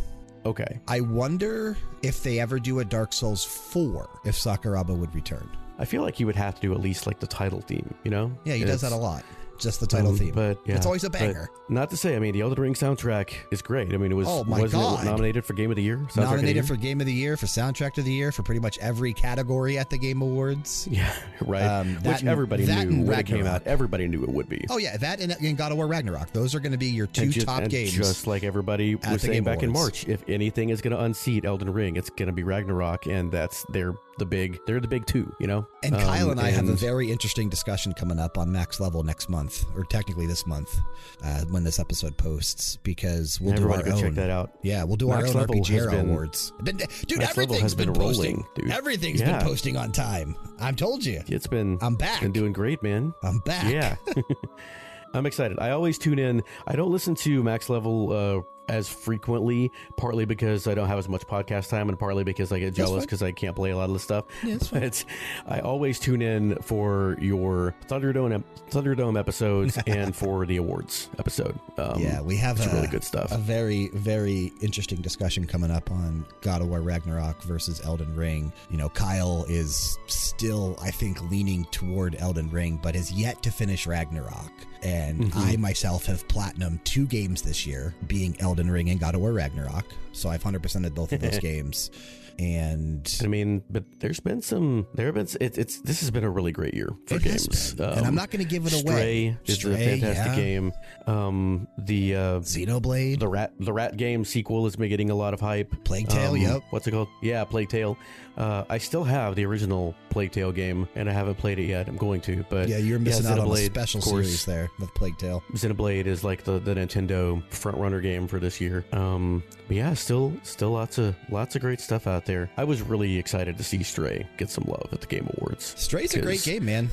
[0.46, 5.50] Okay, I wonder if they ever do a Dark Souls 4, if Sakuraba would return.
[5.76, 8.12] I feel like he would have to do at least like the title theme, you
[8.12, 8.30] know?
[8.44, 9.24] Yeah, he does that a lot.
[9.58, 10.34] Just the title um, theme.
[10.34, 11.50] but yeah, it's always a banger.
[11.68, 13.92] Not to say, I mean, the Elden Ring soundtrack is great.
[13.92, 15.04] I mean, it was Oh my wasn't God.
[15.04, 15.96] nominated for Game of the Year?
[15.96, 16.64] Soundtrack of the nominated Year?
[16.64, 19.78] for Game of the Year, for Soundtrack of the Year, for pretty much every category
[19.78, 20.88] at the Game Awards.
[20.90, 21.62] yeah, right.
[21.62, 23.62] Um, Which everybody knew when it came out.
[23.66, 24.64] Everybody knew it would be.
[24.70, 26.32] Oh yeah, that and, and God of War Ragnarok.
[26.32, 27.92] Those are going to be your two just, top games.
[27.92, 31.44] Just like everybody was saying Game back in March, if anything is going to unseat
[31.44, 35.06] Elden Ring, it's going to be Ragnarok, and that's they're the big they're the big
[35.06, 35.66] two, you know.
[35.82, 39.02] and Um, Kyle and I have a very interesting discussion coming up on Max Level
[39.02, 40.78] next month, or technically this month,
[41.24, 44.02] uh, when this episode posts, because we'll everybody do our go own.
[44.02, 44.50] check that out.
[44.62, 46.52] Yeah, we'll do Max our own Level RPG Era been- awards.
[46.62, 46.88] Been- dude,
[47.18, 48.36] Max Level everything's has been, been posting.
[48.36, 48.70] rolling, dude.
[48.70, 49.38] Everything's Yeah.
[49.38, 50.36] been posting on time.
[50.58, 51.22] I've told you.
[51.28, 52.20] It's been I'm back.
[52.22, 53.12] been doing great, man.
[53.22, 53.70] I'm back.
[53.72, 53.96] Yeah.
[55.14, 55.58] I'm excited.
[55.60, 56.42] I always tune in.
[56.66, 61.08] I don't listen to Max Level uh, as frequently, partly because I don't have as
[61.08, 63.88] much podcast time, and partly because I get jealous because I can't play a lot
[63.88, 64.24] of the stuff.
[64.42, 64.58] Yeah.
[64.72, 65.04] But
[65.46, 71.58] I always tune in for your Thunderdome Thunderdome episodes and for the awards episode.
[71.78, 73.32] Um, yeah, we have a, really good stuff.
[73.32, 78.52] A very, very interesting discussion coming up on God of War Ragnarok versus Elden Ring.
[78.70, 83.50] You know, Kyle is still, I think, leaning toward Elden Ring, but has yet to
[83.50, 84.52] finish Ragnarok.
[84.86, 85.38] And Mm-hmm.
[85.38, 89.32] I myself have platinum two games this year, being Elden Ring and God of War
[89.32, 89.86] Ragnarok.
[90.12, 91.90] So I've 100%ed both of those games.
[92.38, 94.86] And I mean, but there's been some.
[94.94, 95.28] There have been.
[95.40, 97.74] It, it's this has been a really great year for games.
[97.74, 97.90] been.
[97.90, 99.36] And I'm not gonna give it away.
[99.44, 100.36] Stray is a fantastic yeah.
[100.36, 100.72] game.
[101.06, 105.32] Um, the uh, Xenoblade, the rat the rat game sequel has been getting a lot
[105.32, 105.72] of hype.
[105.84, 106.62] Plague Tale, Um, yep.
[106.70, 107.08] What's it called?
[107.22, 107.96] Yeah, Plague Tale.
[108.36, 111.88] Uh, I still have the original Plague Tale game, and I haven't played it yet.
[111.88, 115.16] I'm going to, but Yeah, you're missing out on a special series there with Plague
[115.16, 115.42] Tale.
[115.54, 118.84] Xenoblade is like the, the Nintendo front runner game for this year.
[118.92, 122.50] Um, but yeah, still still lots of lots of great stuff out there.
[122.56, 125.74] I was really excited to see Stray get some love at the Game Awards.
[125.78, 126.90] Stray's a great game, man.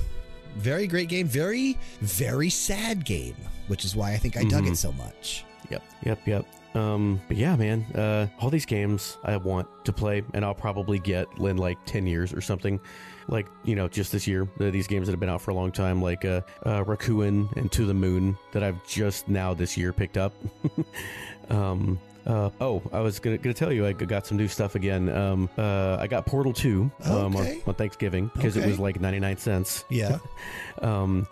[0.56, 1.28] Very great game.
[1.28, 3.36] Very, very sad game,
[3.68, 4.72] which is why I think I dug Mhm.
[4.74, 5.44] it so much.
[5.70, 6.46] Yep, yep, yep.
[6.76, 10.98] Um, but yeah, man, uh, all these games I want to play, and I'll probably
[11.00, 12.80] get in like ten years or something.
[13.28, 15.72] Like you know, just this year, these games that have been out for a long
[15.72, 19.94] time, like uh, uh, Raccoon and To the Moon, that I've just now this year
[19.94, 20.34] picked up.
[21.50, 25.10] um, uh, oh, I was gonna, gonna tell you I got some new stuff again.
[25.10, 27.56] Um, uh, I got Portal Two um, Okay.
[27.56, 29.86] on, on Thanksgiving because it was like ninety nine cents.
[29.90, 30.18] Yeah.
[30.82, 31.28] Um,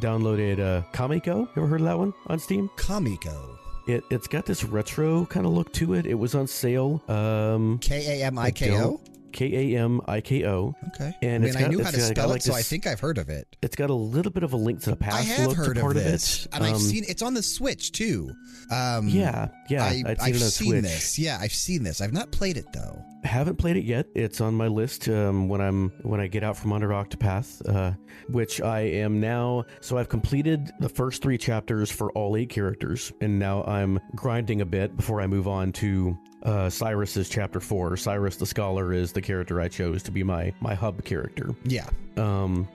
[0.00, 1.48] downloaded uh, Kamiko.
[1.56, 2.70] Ever heard of that one on Steam?
[2.76, 3.58] Kamiko.
[3.86, 6.06] It it's got this retro kind of look to it.
[6.06, 7.02] It was on sale.
[7.08, 9.00] Um, K A M I K O.
[9.34, 10.74] K A M I K O.
[10.94, 11.14] Okay.
[11.20, 12.86] And I mean, I got- knew it's how to spell like it, so I think
[12.86, 13.46] I've heard of it.
[13.60, 15.74] It's got a little bit of a link to the past I have look heard
[15.74, 16.46] to part of of, it.
[16.52, 18.30] and I've Um, seen it's on the Switch too.
[18.70, 19.84] Um, Yeah, yeah.
[19.84, 21.18] I, I'd seen I've seen this.
[21.18, 22.00] Yeah, I've seen this.
[22.00, 23.04] I've not played it though.
[23.24, 24.06] Haven't played it yet.
[24.14, 27.92] It's on my list um, when I'm when I get out from under Octopath, uh,
[28.28, 29.64] which I am now.
[29.80, 34.60] So I've completed the first three chapters for all eight characters, and now I'm grinding
[34.60, 37.96] a bit before I move on to uh, Cyrus's chapter four.
[37.96, 41.54] Cyrus the Scholar is the character I chose to be my my hub character.
[41.64, 41.88] Yeah.
[42.16, 42.68] Um,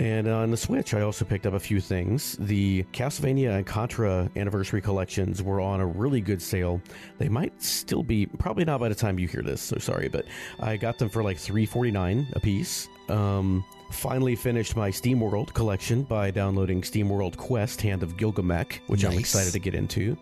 [0.00, 2.36] and on the Switch, I also picked up a few things.
[2.40, 6.80] The Castlevania and Contra anniversary collections were on a really good sale.
[7.18, 10.24] They might still be, probably not by the time you hear this, so sorry, but
[10.58, 12.88] I got them for like three forty nine a piece.
[13.10, 19.18] Um, finally finished my SteamWorld collection by downloading SteamWorld Quest Hand of Gilgamesh, which I'm
[19.18, 20.16] excited to get into.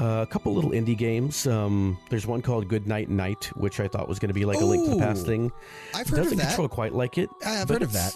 [0.00, 1.46] Uh, a couple little indie games.
[1.46, 4.60] Um, there's one called Good Night Night, which I thought was going to be like
[4.60, 5.52] a Link to the Past thing.
[5.94, 6.46] I've heard Doesn't of that.
[6.48, 7.28] control quite like it.
[7.44, 8.14] I've heard of that.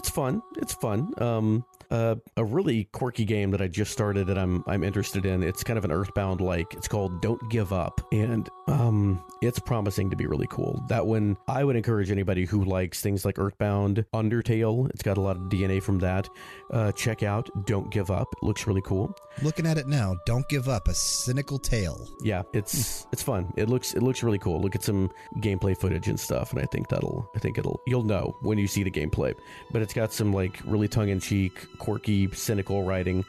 [0.00, 0.40] It's fun.
[0.56, 1.12] It's fun.
[1.18, 5.42] Um, uh, a really quirky game that I just started that I'm I'm interested in.
[5.42, 6.72] It's kind of an Earthbound like.
[6.72, 10.82] It's called Don't Give Up, and um, it's promising to be really cool.
[10.88, 14.88] That one I would encourage anybody who likes things like Earthbound, Undertale.
[14.88, 16.28] It's got a lot of DNA from that.
[16.70, 18.32] Uh, check out Don't Give Up.
[18.40, 19.14] It looks really cool.
[19.42, 20.86] Looking at it now, don't give up.
[20.88, 22.08] A cynical tale.
[22.22, 23.52] Yeah, it's it's fun.
[23.56, 24.60] It looks it looks really cool.
[24.60, 28.04] Look at some gameplay footage and stuff, and I think that'll I think it'll you'll
[28.04, 29.34] know when you see the gameplay.
[29.72, 33.24] But it's got some like really tongue in cheek, quirky, cynical writing.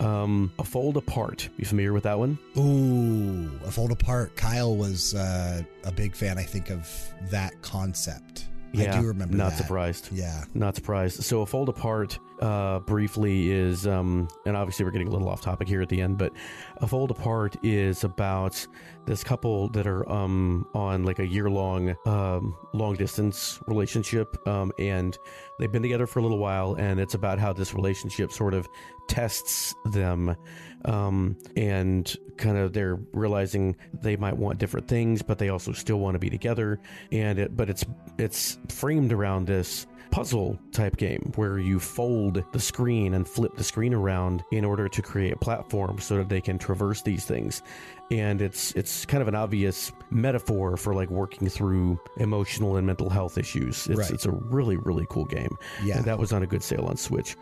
[0.00, 1.48] Um, a fold apart.
[1.58, 2.38] You familiar with that one?
[2.56, 4.34] Ooh, a fold apart.
[4.34, 6.88] Kyle was uh, a big fan, I think, of
[7.30, 8.46] that concept.
[8.72, 9.58] Yeah, I do remember Not that.
[9.58, 10.08] surprised.
[10.12, 10.44] Yeah.
[10.54, 11.22] Not surprised.
[11.22, 15.40] So a fold apart, uh, briefly is, um, and obviously we're getting a little off
[15.40, 16.32] topic here at the end, but
[16.78, 18.66] a fold apart is about
[19.06, 24.72] this couple that are um, on like a year long, um, long distance relationship, um,
[24.78, 25.18] and
[25.58, 28.68] they've been together for a little while, and it's about how this relationship sort of
[29.08, 30.36] tests them,
[30.84, 35.98] um, and kind of they're realizing they might want different things, but they also still
[35.98, 36.80] want to be together,
[37.12, 37.84] and it, but it's
[38.18, 43.62] it's framed around this puzzle type game where you fold the screen and flip the
[43.62, 47.62] screen around in order to create a platform so that they can traverse these things.
[48.10, 53.08] And it's it's kind of an obvious metaphor for like working through emotional and mental
[53.08, 53.86] health issues.
[53.86, 54.10] It's Right.
[54.10, 55.56] it's a really really cool game.
[55.84, 55.98] Yeah.
[55.98, 57.36] and that was on a good sale on switch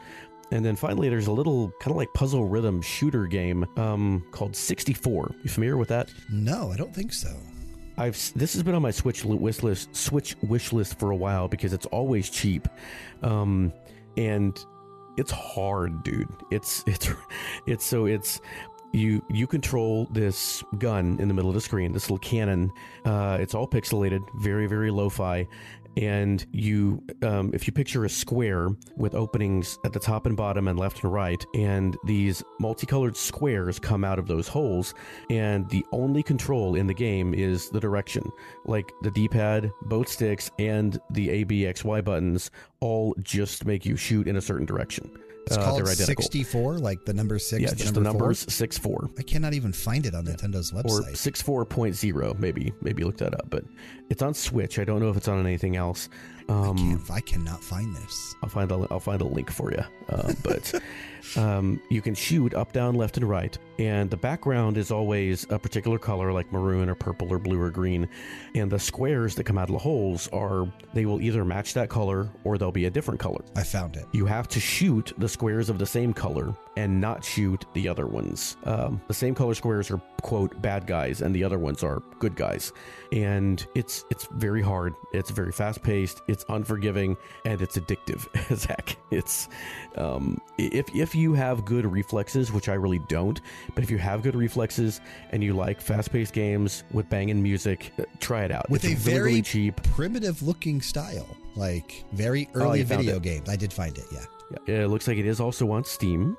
[0.50, 4.54] and then finally there's a little kind of like puzzle rhythm shooter game um, called
[4.54, 7.34] 64 you familiar with that No, I don't think so.
[7.98, 11.48] I've this has been on my Switch wish list, Switch wish list for a while
[11.48, 12.68] because it's always cheap,
[13.22, 13.72] um,
[14.16, 14.56] and
[15.16, 16.28] it's hard, dude.
[16.50, 17.10] It's it's
[17.66, 18.40] it's so it's
[18.92, 22.72] you you control this gun in the middle of the screen, this little cannon.
[23.04, 25.46] Uh, it's all pixelated, very very lo-fi,
[25.98, 30.68] and you, um, if you picture a square with openings at the top and bottom
[30.68, 34.94] and left and right, and these multicolored squares come out of those holes,
[35.28, 38.30] and the only control in the game is the direction,
[38.64, 42.50] like the D-pad, both sticks, and the A, B, X, Y buttons
[42.80, 45.10] all just make you shoot in a certain direction.
[45.48, 46.22] It's Uh, called identical.
[46.22, 47.62] 64, like the number six.
[47.62, 48.28] Yeah, the just the number four?
[48.28, 51.16] numbers six four I cannot even find it on Nintendo's or website.
[51.16, 52.36] six four point zero.
[52.38, 53.64] Maybe maybe look that up, but
[54.10, 54.78] it's on Switch.
[54.78, 56.08] I don't know if it's on anything else.
[56.48, 58.34] I, Um, can't, I cannot find this.
[58.42, 59.84] I'll find a, I'll find a link for you.
[60.08, 60.74] Uh, but
[61.36, 65.58] um, you can shoot up, down, left, and right, and the background is always a
[65.58, 68.08] particular color, like maroon or purple or blue or green.
[68.54, 71.88] And the squares that come out of the holes are they will either match that
[71.90, 73.44] color or they'll be a different color.
[73.56, 74.06] I found it.
[74.12, 78.06] You have to shoot the squares of the same color and not shoot the other
[78.06, 78.56] ones.
[78.62, 82.36] Um, the same color squares are quote bad guys, and the other ones are good
[82.36, 82.72] guys.
[83.10, 84.94] And it's it's very hard.
[85.12, 86.22] It's very fast paced.
[86.28, 88.96] It's unforgiving, and it's addictive as heck.
[89.10, 89.48] It's
[89.96, 93.40] um, if if you have good reflexes, which I really don't,
[93.74, 95.00] but if you have good reflexes
[95.30, 98.70] and you like fast paced games with banging music, uh, try it out.
[98.70, 99.82] With it's a really, very really cheap.
[99.94, 101.26] Primitive looking style,
[101.56, 103.48] like very Oh, early found video games.
[103.48, 104.24] I did find it, yeah.
[104.66, 106.38] Yeah, it looks like it is also on Steam.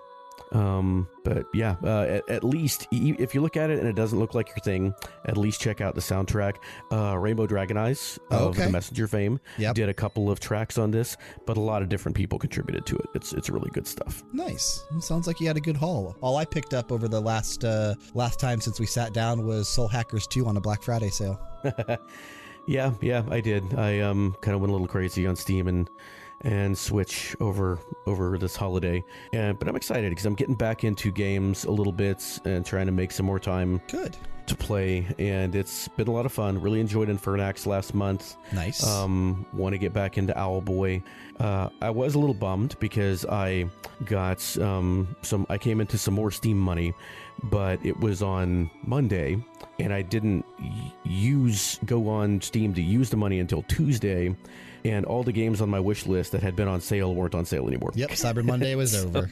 [0.52, 3.96] Um, but yeah, uh, at, at least e- if you look at it and it
[3.96, 4.94] doesn't look like your thing,
[5.26, 6.56] at least check out the soundtrack.
[6.92, 8.66] Uh, Rainbow Dragon Eyes of Okay.
[8.66, 9.76] the Messenger fame Yep.
[9.76, 12.96] did a couple of tracks on this, but a lot of different people contributed to
[12.96, 13.06] it.
[13.14, 14.24] It's it's really good stuff.
[14.34, 14.84] Nice.
[15.02, 16.16] Sounds like you had a good haul.
[16.22, 19.68] All I picked up over the last uh, last time since we sat down was
[19.70, 21.40] Soul Hackers 2 on a Black Friday sale.
[22.68, 23.74] Yeah, yeah, I did.
[23.74, 25.90] I um kind of went a little crazy on Steam and
[26.42, 29.04] and Switch over over this holiday.
[29.34, 32.86] And but I'm excited because I'm getting back into games a little bit and trying
[32.86, 34.16] to make some more time Good.
[34.48, 36.60] to play, and it's been a lot of fun.
[36.62, 38.36] Really enjoyed Infernax last month.
[38.54, 38.86] Nice.
[38.86, 41.04] Um, want to get back into Owlboy.
[41.40, 43.66] Uh, I was a little bummed because I
[44.06, 45.46] got um, some.
[45.50, 46.94] I came into some more Steam money,
[47.44, 49.44] but it was on Monday,
[49.80, 50.46] and I didn't
[51.04, 54.36] use go on Steam to use the money until Tuesday,
[54.86, 57.46] and all the games on my wish list that had been on sale weren't on
[57.46, 57.92] sale anymore.
[57.96, 59.30] yep, Cyber Monday was over.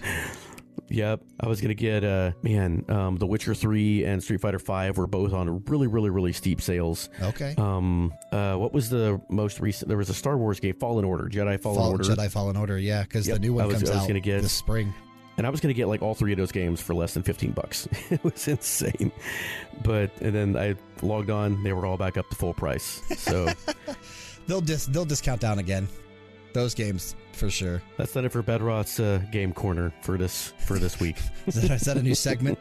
[0.89, 4.97] Yep, I was gonna get uh man, um, The Witcher Three and Street Fighter Five
[4.97, 7.09] were both on really, really, really steep sales.
[7.21, 7.55] Okay.
[7.57, 9.89] Um, uh, what was the most recent?
[9.89, 12.77] There was a Star Wars game, Fallen Order, Jedi Fallen Fall, Order, Jedi Fallen Order,
[12.77, 14.93] yeah, because Yep, the new one was- comes out get- this spring.
[15.37, 17.51] and I was gonna get like all three of those games for less than fifteen
[17.51, 17.87] bucks.
[18.09, 19.11] it was insane,
[19.83, 23.01] but and then I logged on, they were all back up to full price.
[23.17, 23.47] So
[24.47, 25.87] They'll dis they'll discount down again.
[26.53, 27.83] Those games for sure.
[27.97, 31.17] that's not it for Bedrot's uh, game corner for this for this week.
[31.45, 32.57] Is that, is that a new segment?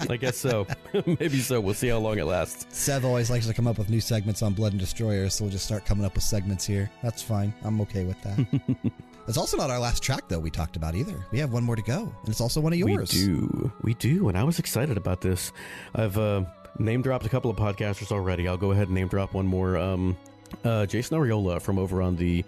[0.10, 0.66] I guess so.
[1.06, 1.60] Maybe so.
[1.60, 2.66] We'll see how long it lasts.
[2.76, 5.52] Sev always likes to come up with new segments on Blood and Destroyer, so we'll
[5.52, 6.90] just start coming up with segments here.
[7.02, 7.52] That's fine.
[7.64, 8.92] I'm okay with that.
[9.28, 11.14] It's also not our last track though we talked about either.
[11.30, 13.12] We have one more to go, and it's also one of yours.
[13.12, 13.72] We do.
[13.82, 14.28] We do.
[14.30, 15.52] And I was excited about this.
[15.94, 16.44] I've uh,
[16.78, 18.48] name dropped a couple of podcasters already.
[18.48, 19.76] I'll go ahead and name drop one more.
[19.76, 20.16] Um,
[20.64, 22.44] uh, Jason Ariola from over on the,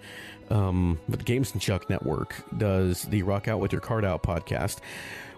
[0.48, 4.78] um, Games and Chuck Network does the Rock Out with Your Card Out podcast.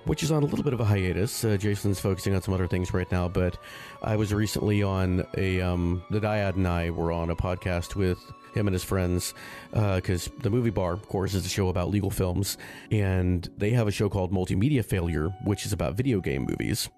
[0.04, 1.44] Which is on a little bit of a hiatus.
[1.44, 3.56] Uh, Jason's focusing on some other things right now, but
[4.02, 8.18] I was recently on a um, the Dyad and I were on a podcast with
[8.52, 9.32] him and his friends
[9.72, 12.58] because the movie bar of course is a show about legal films
[12.90, 16.88] and they have a show called multimedia failure which is about video game movies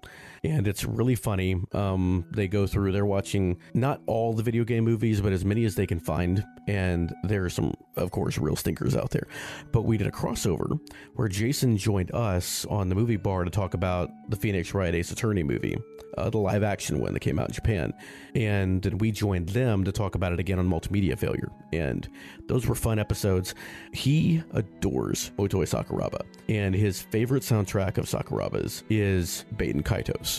[0.45, 4.83] and it's really funny um, they go through they're watching not all the video game
[4.83, 8.55] movies but as many as they can find and there are some of course real
[8.55, 9.27] stinkers out there
[9.71, 10.79] but we did a crossover
[11.15, 15.11] where jason joined us on the movie bar to talk about the phoenix wright ace
[15.11, 15.77] attorney movie
[16.17, 17.93] uh, the live action one that came out in Japan.
[18.35, 21.51] And then we joined them to talk about it again on multimedia failure.
[21.73, 22.07] And
[22.47, 23.55] those were fun episodes.
[23.93, 26.21] He adores Motoi Sakuraba.
[26.49, 30.34] And his favorite soundtrack of Sakuraba's is Baten Kaitos.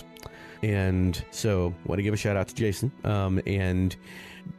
[0.63, 2.91] And so, want to give a shout out to Jason.
[3.05, 3.95] Um, and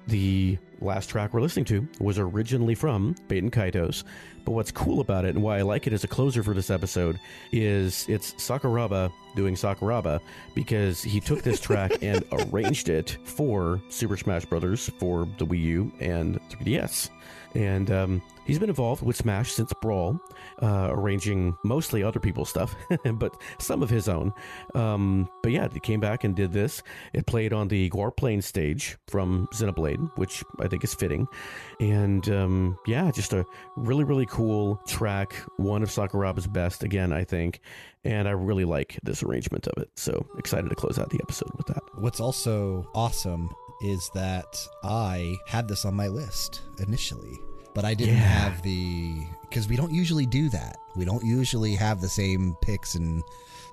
[0.08, 4.04] the last track we're listening to was originally from Baten Kaitos.
[4.46, 6.70] But what's cool about it and why I like it as a closer for this
[6.70, 7.20] episode
[7.52, 10.22] is it's Sakuraba doing Sakuraba
[10.56, 15.62] because he took this track and arranged it for Super Smash Brothers for the Wii
[15.64, 17.10] U and 3DS.
[17.56, 20.20] And um, he's been involved with Smash since Brawl,
[20.62, 22.76] uh, arranging mostly other people's stuff,
[23.14, 24.34] but some of his own.
[24.76, 26.82] Um, but yeah, he came back and did this.
[27.14, 31.28] It played on the Gaur stage from Xenoblade, which I think is fitting.
[31.80, 35.34] And um, yeah, just a really, really cool track.
[35.58, 37.62] One of Sakuraba's best, again, I think.
[38.04, 39.90] And I really like this arrangement of it.
[39.96, 41.84] So excited to close out the episode with that.
[41.96, 43.50] What's also awesome
[43.82, 47.38] is that I had this on my list initially,
[47.78, 48.22] but I didn't Yeah.
[48.24, 49.14] have the
[49.44, 50.78] because we don't usually do that.
[50.96, 53.22] We don't usually have the same picks and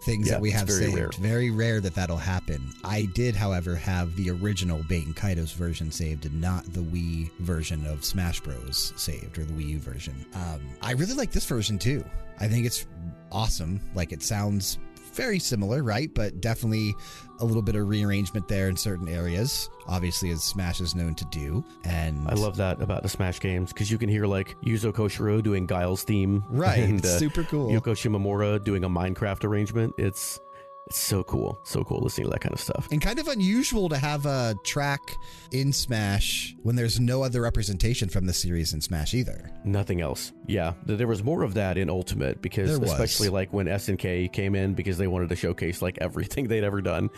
[0.02, 0.94] things Yeah, that we have very saved.
[0.98, 1.10] rare.
[1.18, 2.70] Very rare that that'll happen.
[2.84, 7.86] I did, however, have the original Baten Kaitos version saved and not the Wii version
[7.86, 8.92] of Smash Bros.
[8.96, 10.14] saved or the Wii U version.
[10.34, 12.04] Um, I really like this version too.
[12.38, 12.84] I think it's
[13.32, 13.80] awesome.
[13.94, 14.76] Like it sounds
[15.14, 16.12] very similar, right?
[16.14, 16.94] But definitely
[17.40, 21.24] a little bit of rearrangement there in certain areas, obviously, as Smash is known to
[21.26, 21.64] do.
[21.84, 25.42] And I love that about the Smash games because you can hear like Yuzo Koshiro
[25.42, 27.68] doing Guile's theme, Right, And, uh, super cool.
[27.70, 29.94] Yoko Shimomura doing a Minecraft arrangement.
[29.98, 30.40] It's
[30.86, 32.88] it's so cool, so cool listening to that kind of stuff.
[32.90, 35.16] And kind of unusual to have a track
[35.50, 39.50] in Smash when there's no other representation from the series in Smash either.
[39.64, 40.32] Nothing else.
[40.46, 44.74] Yeah, there was more of that in Ultimate because especially like when SNK came in
[44.74, 47.08] because they wanted to showcase like everything they'd ever done.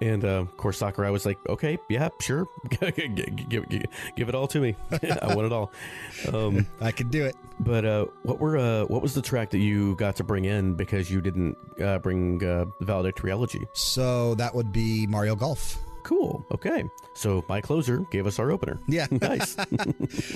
[0.00, 2.46] And uh, of course, Sakurai was like, "Okay, yeah, sure,
[2.80, 2.94] give,
[3.48, 3.68] give,
[4.16, 4.76] give, it all to me.
[5.22, 5.72] I want it all."
[6.32, 7.34] Um, I could do it.
[7.60, 10.74] but uh, what were uh, what was the track that you got to bring in
[10.74, 13.66] because you didn't uh, bring uh, the Valedictory Elegy?
[13.72, 15.78] So that would be Mario Golf.
[16.04, 16.46] Cool.
[16.52, 18.78] Okay, so my closer gave us our opener.
[18.86, 19.08] Yeah.
[19.10, 19.56] nice.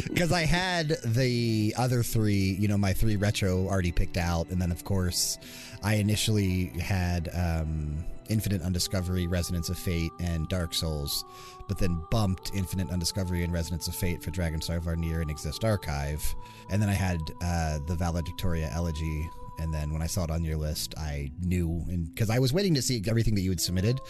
[0.09, 4.49] Because I had the other three, you know, my three retro already picked out.
[4.51, 5.39] And then, of course,
[5.83, 11.25] I initially had um, Infinite Undiscovery, Resonance of Fate, and Dark Souls,
[11.69, 16.23] but then bumped Infinite Undiscovery and Resonance of Fate for Dragonstar Varnir and Exist Archive.
[16.71, 19.29] And then I had uh, the Valedictory Elegy.
[19.59, 21.85] And then when I saw it on your list, I knew,
[22.15, 24.01] because I was waiting to see everything that you had submitted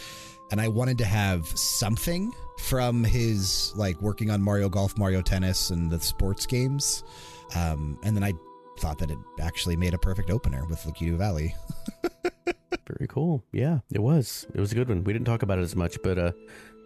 [0.53, 5.71] and I wanted to have something from his like working on Mario Golf, Mario Tennis,
[5.71, 7.03] and the sports games.
[7.57, 8.35] Um, and then I
[8.83, 11.55] thought that it actually made a perfect opener with Lakitu Valley.
[12.89, 13.45] Very cool.
[13.53, 14.45] Yeah, it was.
[14.53, 15.05] It was a good one.
[15.05, 16.33] We didn't talk about it as much, but uh,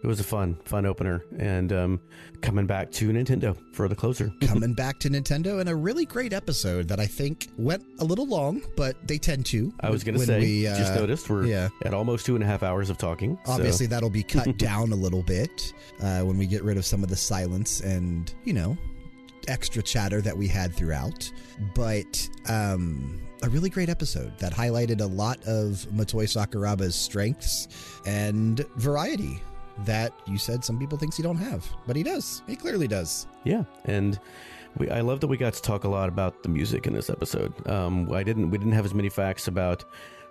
[0.03, 1.23] it was a fun, fun opener.
[1.39, 1.99] And um,
[2.41, 4.31] coming back to Nintendo for the closer.
[4.43, 8.27] Coming back to Nintendo and a really great episode that I think went a little
[8.27, 9.73] long, but they tend to.
[9.79, 11.69] I was going to say, we, just uh, noticed we're yeah.
[11.83, 13.39] at almost two and a half hours of talking.
[13.43, 16.85] so- Obviously, that'll be cut down a little bit uh, when we get rid of
[16.85, 18.77] some of the silence and, you know,
[19.47, 21.31] extra chatter that we had throughout.
[21.75, 27.67] But um, a really great episode that highlighted a lot of Motoi Sakuraba's strengths
[28.05, 29.41] and variety
[29.85, 32.41] that you said some people thinks he don't have, but he does.
[32.47, 33.27] He clearly does.
[33.43, 34.19] Yeah, and
[34.77, 37.09] we I love that we got to talk a lot about the music in this
[37.09, 37.53] episode.
[37.67, 39.85] Um, I didn't we didn't have as many facts about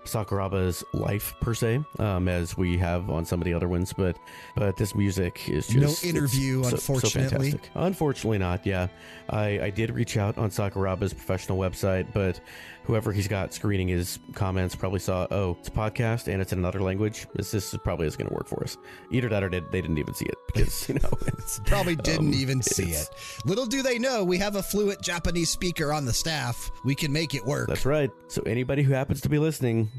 [0.06, 4.16] Sakuraba's life per se um, as we have on some of the other ones, but
[4.54, 7.50] but this music is No just it's interview, so- so unfortunately.
[7.52, 7.70] fantastic.
[7.74, 8.64] unfortunately, not.
[8.66, 8.88] Yeah,
[9.30, 12.40] I I did reach out on Sakuraba's professional website, but
[12.86, 16.58] whoever he's got screening his comments probably saw oh it's a podcast and it's in
[16.58, 17.26] another language.
[17.34, 18.76] This this is probably is going to work for us.
[19.10, 22.28] Either that or they, they didn't even see it because you know it's Probably didn't
[22.28, 23.08] Um, even see it.
[23.44, 26.70] Little do they know, we have a fluent Japanese speaker on the staff.
[26.84, 27.68] We can make it work.
[27.68, 28.10] That's right.
[28.28, 29.90] So anybody who happens to be listening,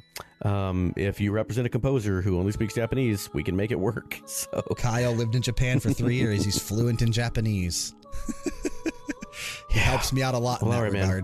[0.44, 4.20] um, if you represent a composer who only speaks Japanese, we can make it work.
[4.28, 6.46] So Kyle lived in Japan for three years.
[6.46, 7.94] He's fluent in Japanese.
[9.70, 11.24] he helps me out a lot in Well, that all right,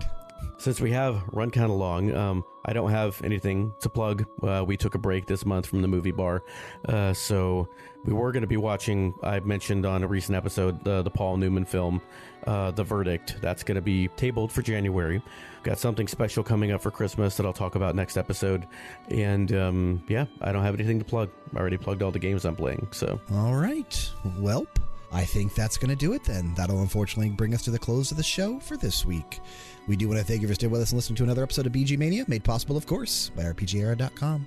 [0.64, 4.24] Since we have run kind of long, um, I don't have anything to plug.
[4.42, 6.42] Uh, we took a break this month from the movie bar,
[6.88, 7.68] uh, so
[8.06, 9.14] we were going to be watching.
[9.22, 12.00] I mentioned on a recent episode the the Paul Newman film,
[12.46, 13.36] uh, The Verdict.
[13.42, 15.20] That's going to be tabled for January.
[15.64, 18.66] Got something special coming up for Christmas that I'll talk about next episode.
[19.10, 21.28] And um, yeah, I don't have anything to plug.
[21.54, 22.88] I already plugged all the games I'm playing.
[22.90, 24.10] So All right.
[24.38, 24.68] Welp,
[25.12, 26.54] I think that's going to do it then.
[26.54, 29.40] That'll unfortunately bring us to the close of the show for this week.
[29.86, 31.66] We do want to thank you for staying with us and listening to another episode
[31.66, 34.46] of BG Mania, made possible, of course, by RPGera.com.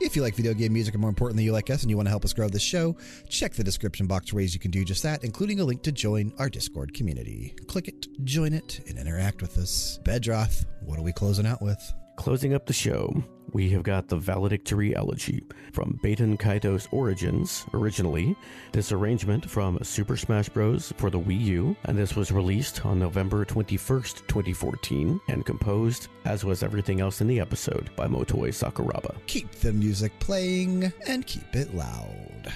[0.00, 2.06] If you like video game music, and more importantly, you like us and you want
[2.06, 2.96] to help us grow this show,
[3.28, 5.90] check the description box for ways you can do just that, including a link to
[5.90, 7.56] join our Discord community.
[7.66, 9.98] Click it, join it, and interact with us.
[10.04, 11.94] Bedroth, what are we closing out with?
[12.16, 13.12] Closing up the show,
[13.52, 18.36] we have got the Valedictory Elegy from Baten Kaitos Origins, originally.
[18.72, 20.92] This arrangement from Super Smash Bros.
[20.96, 26.44] for the Wii U, and this was released on November 21st, 2014, and composed, as
[26.44, 29.16] was everything else in the episode, by Motoi Sakuraba.
[29.26, 32.52] Keep the music playing and keep it loud.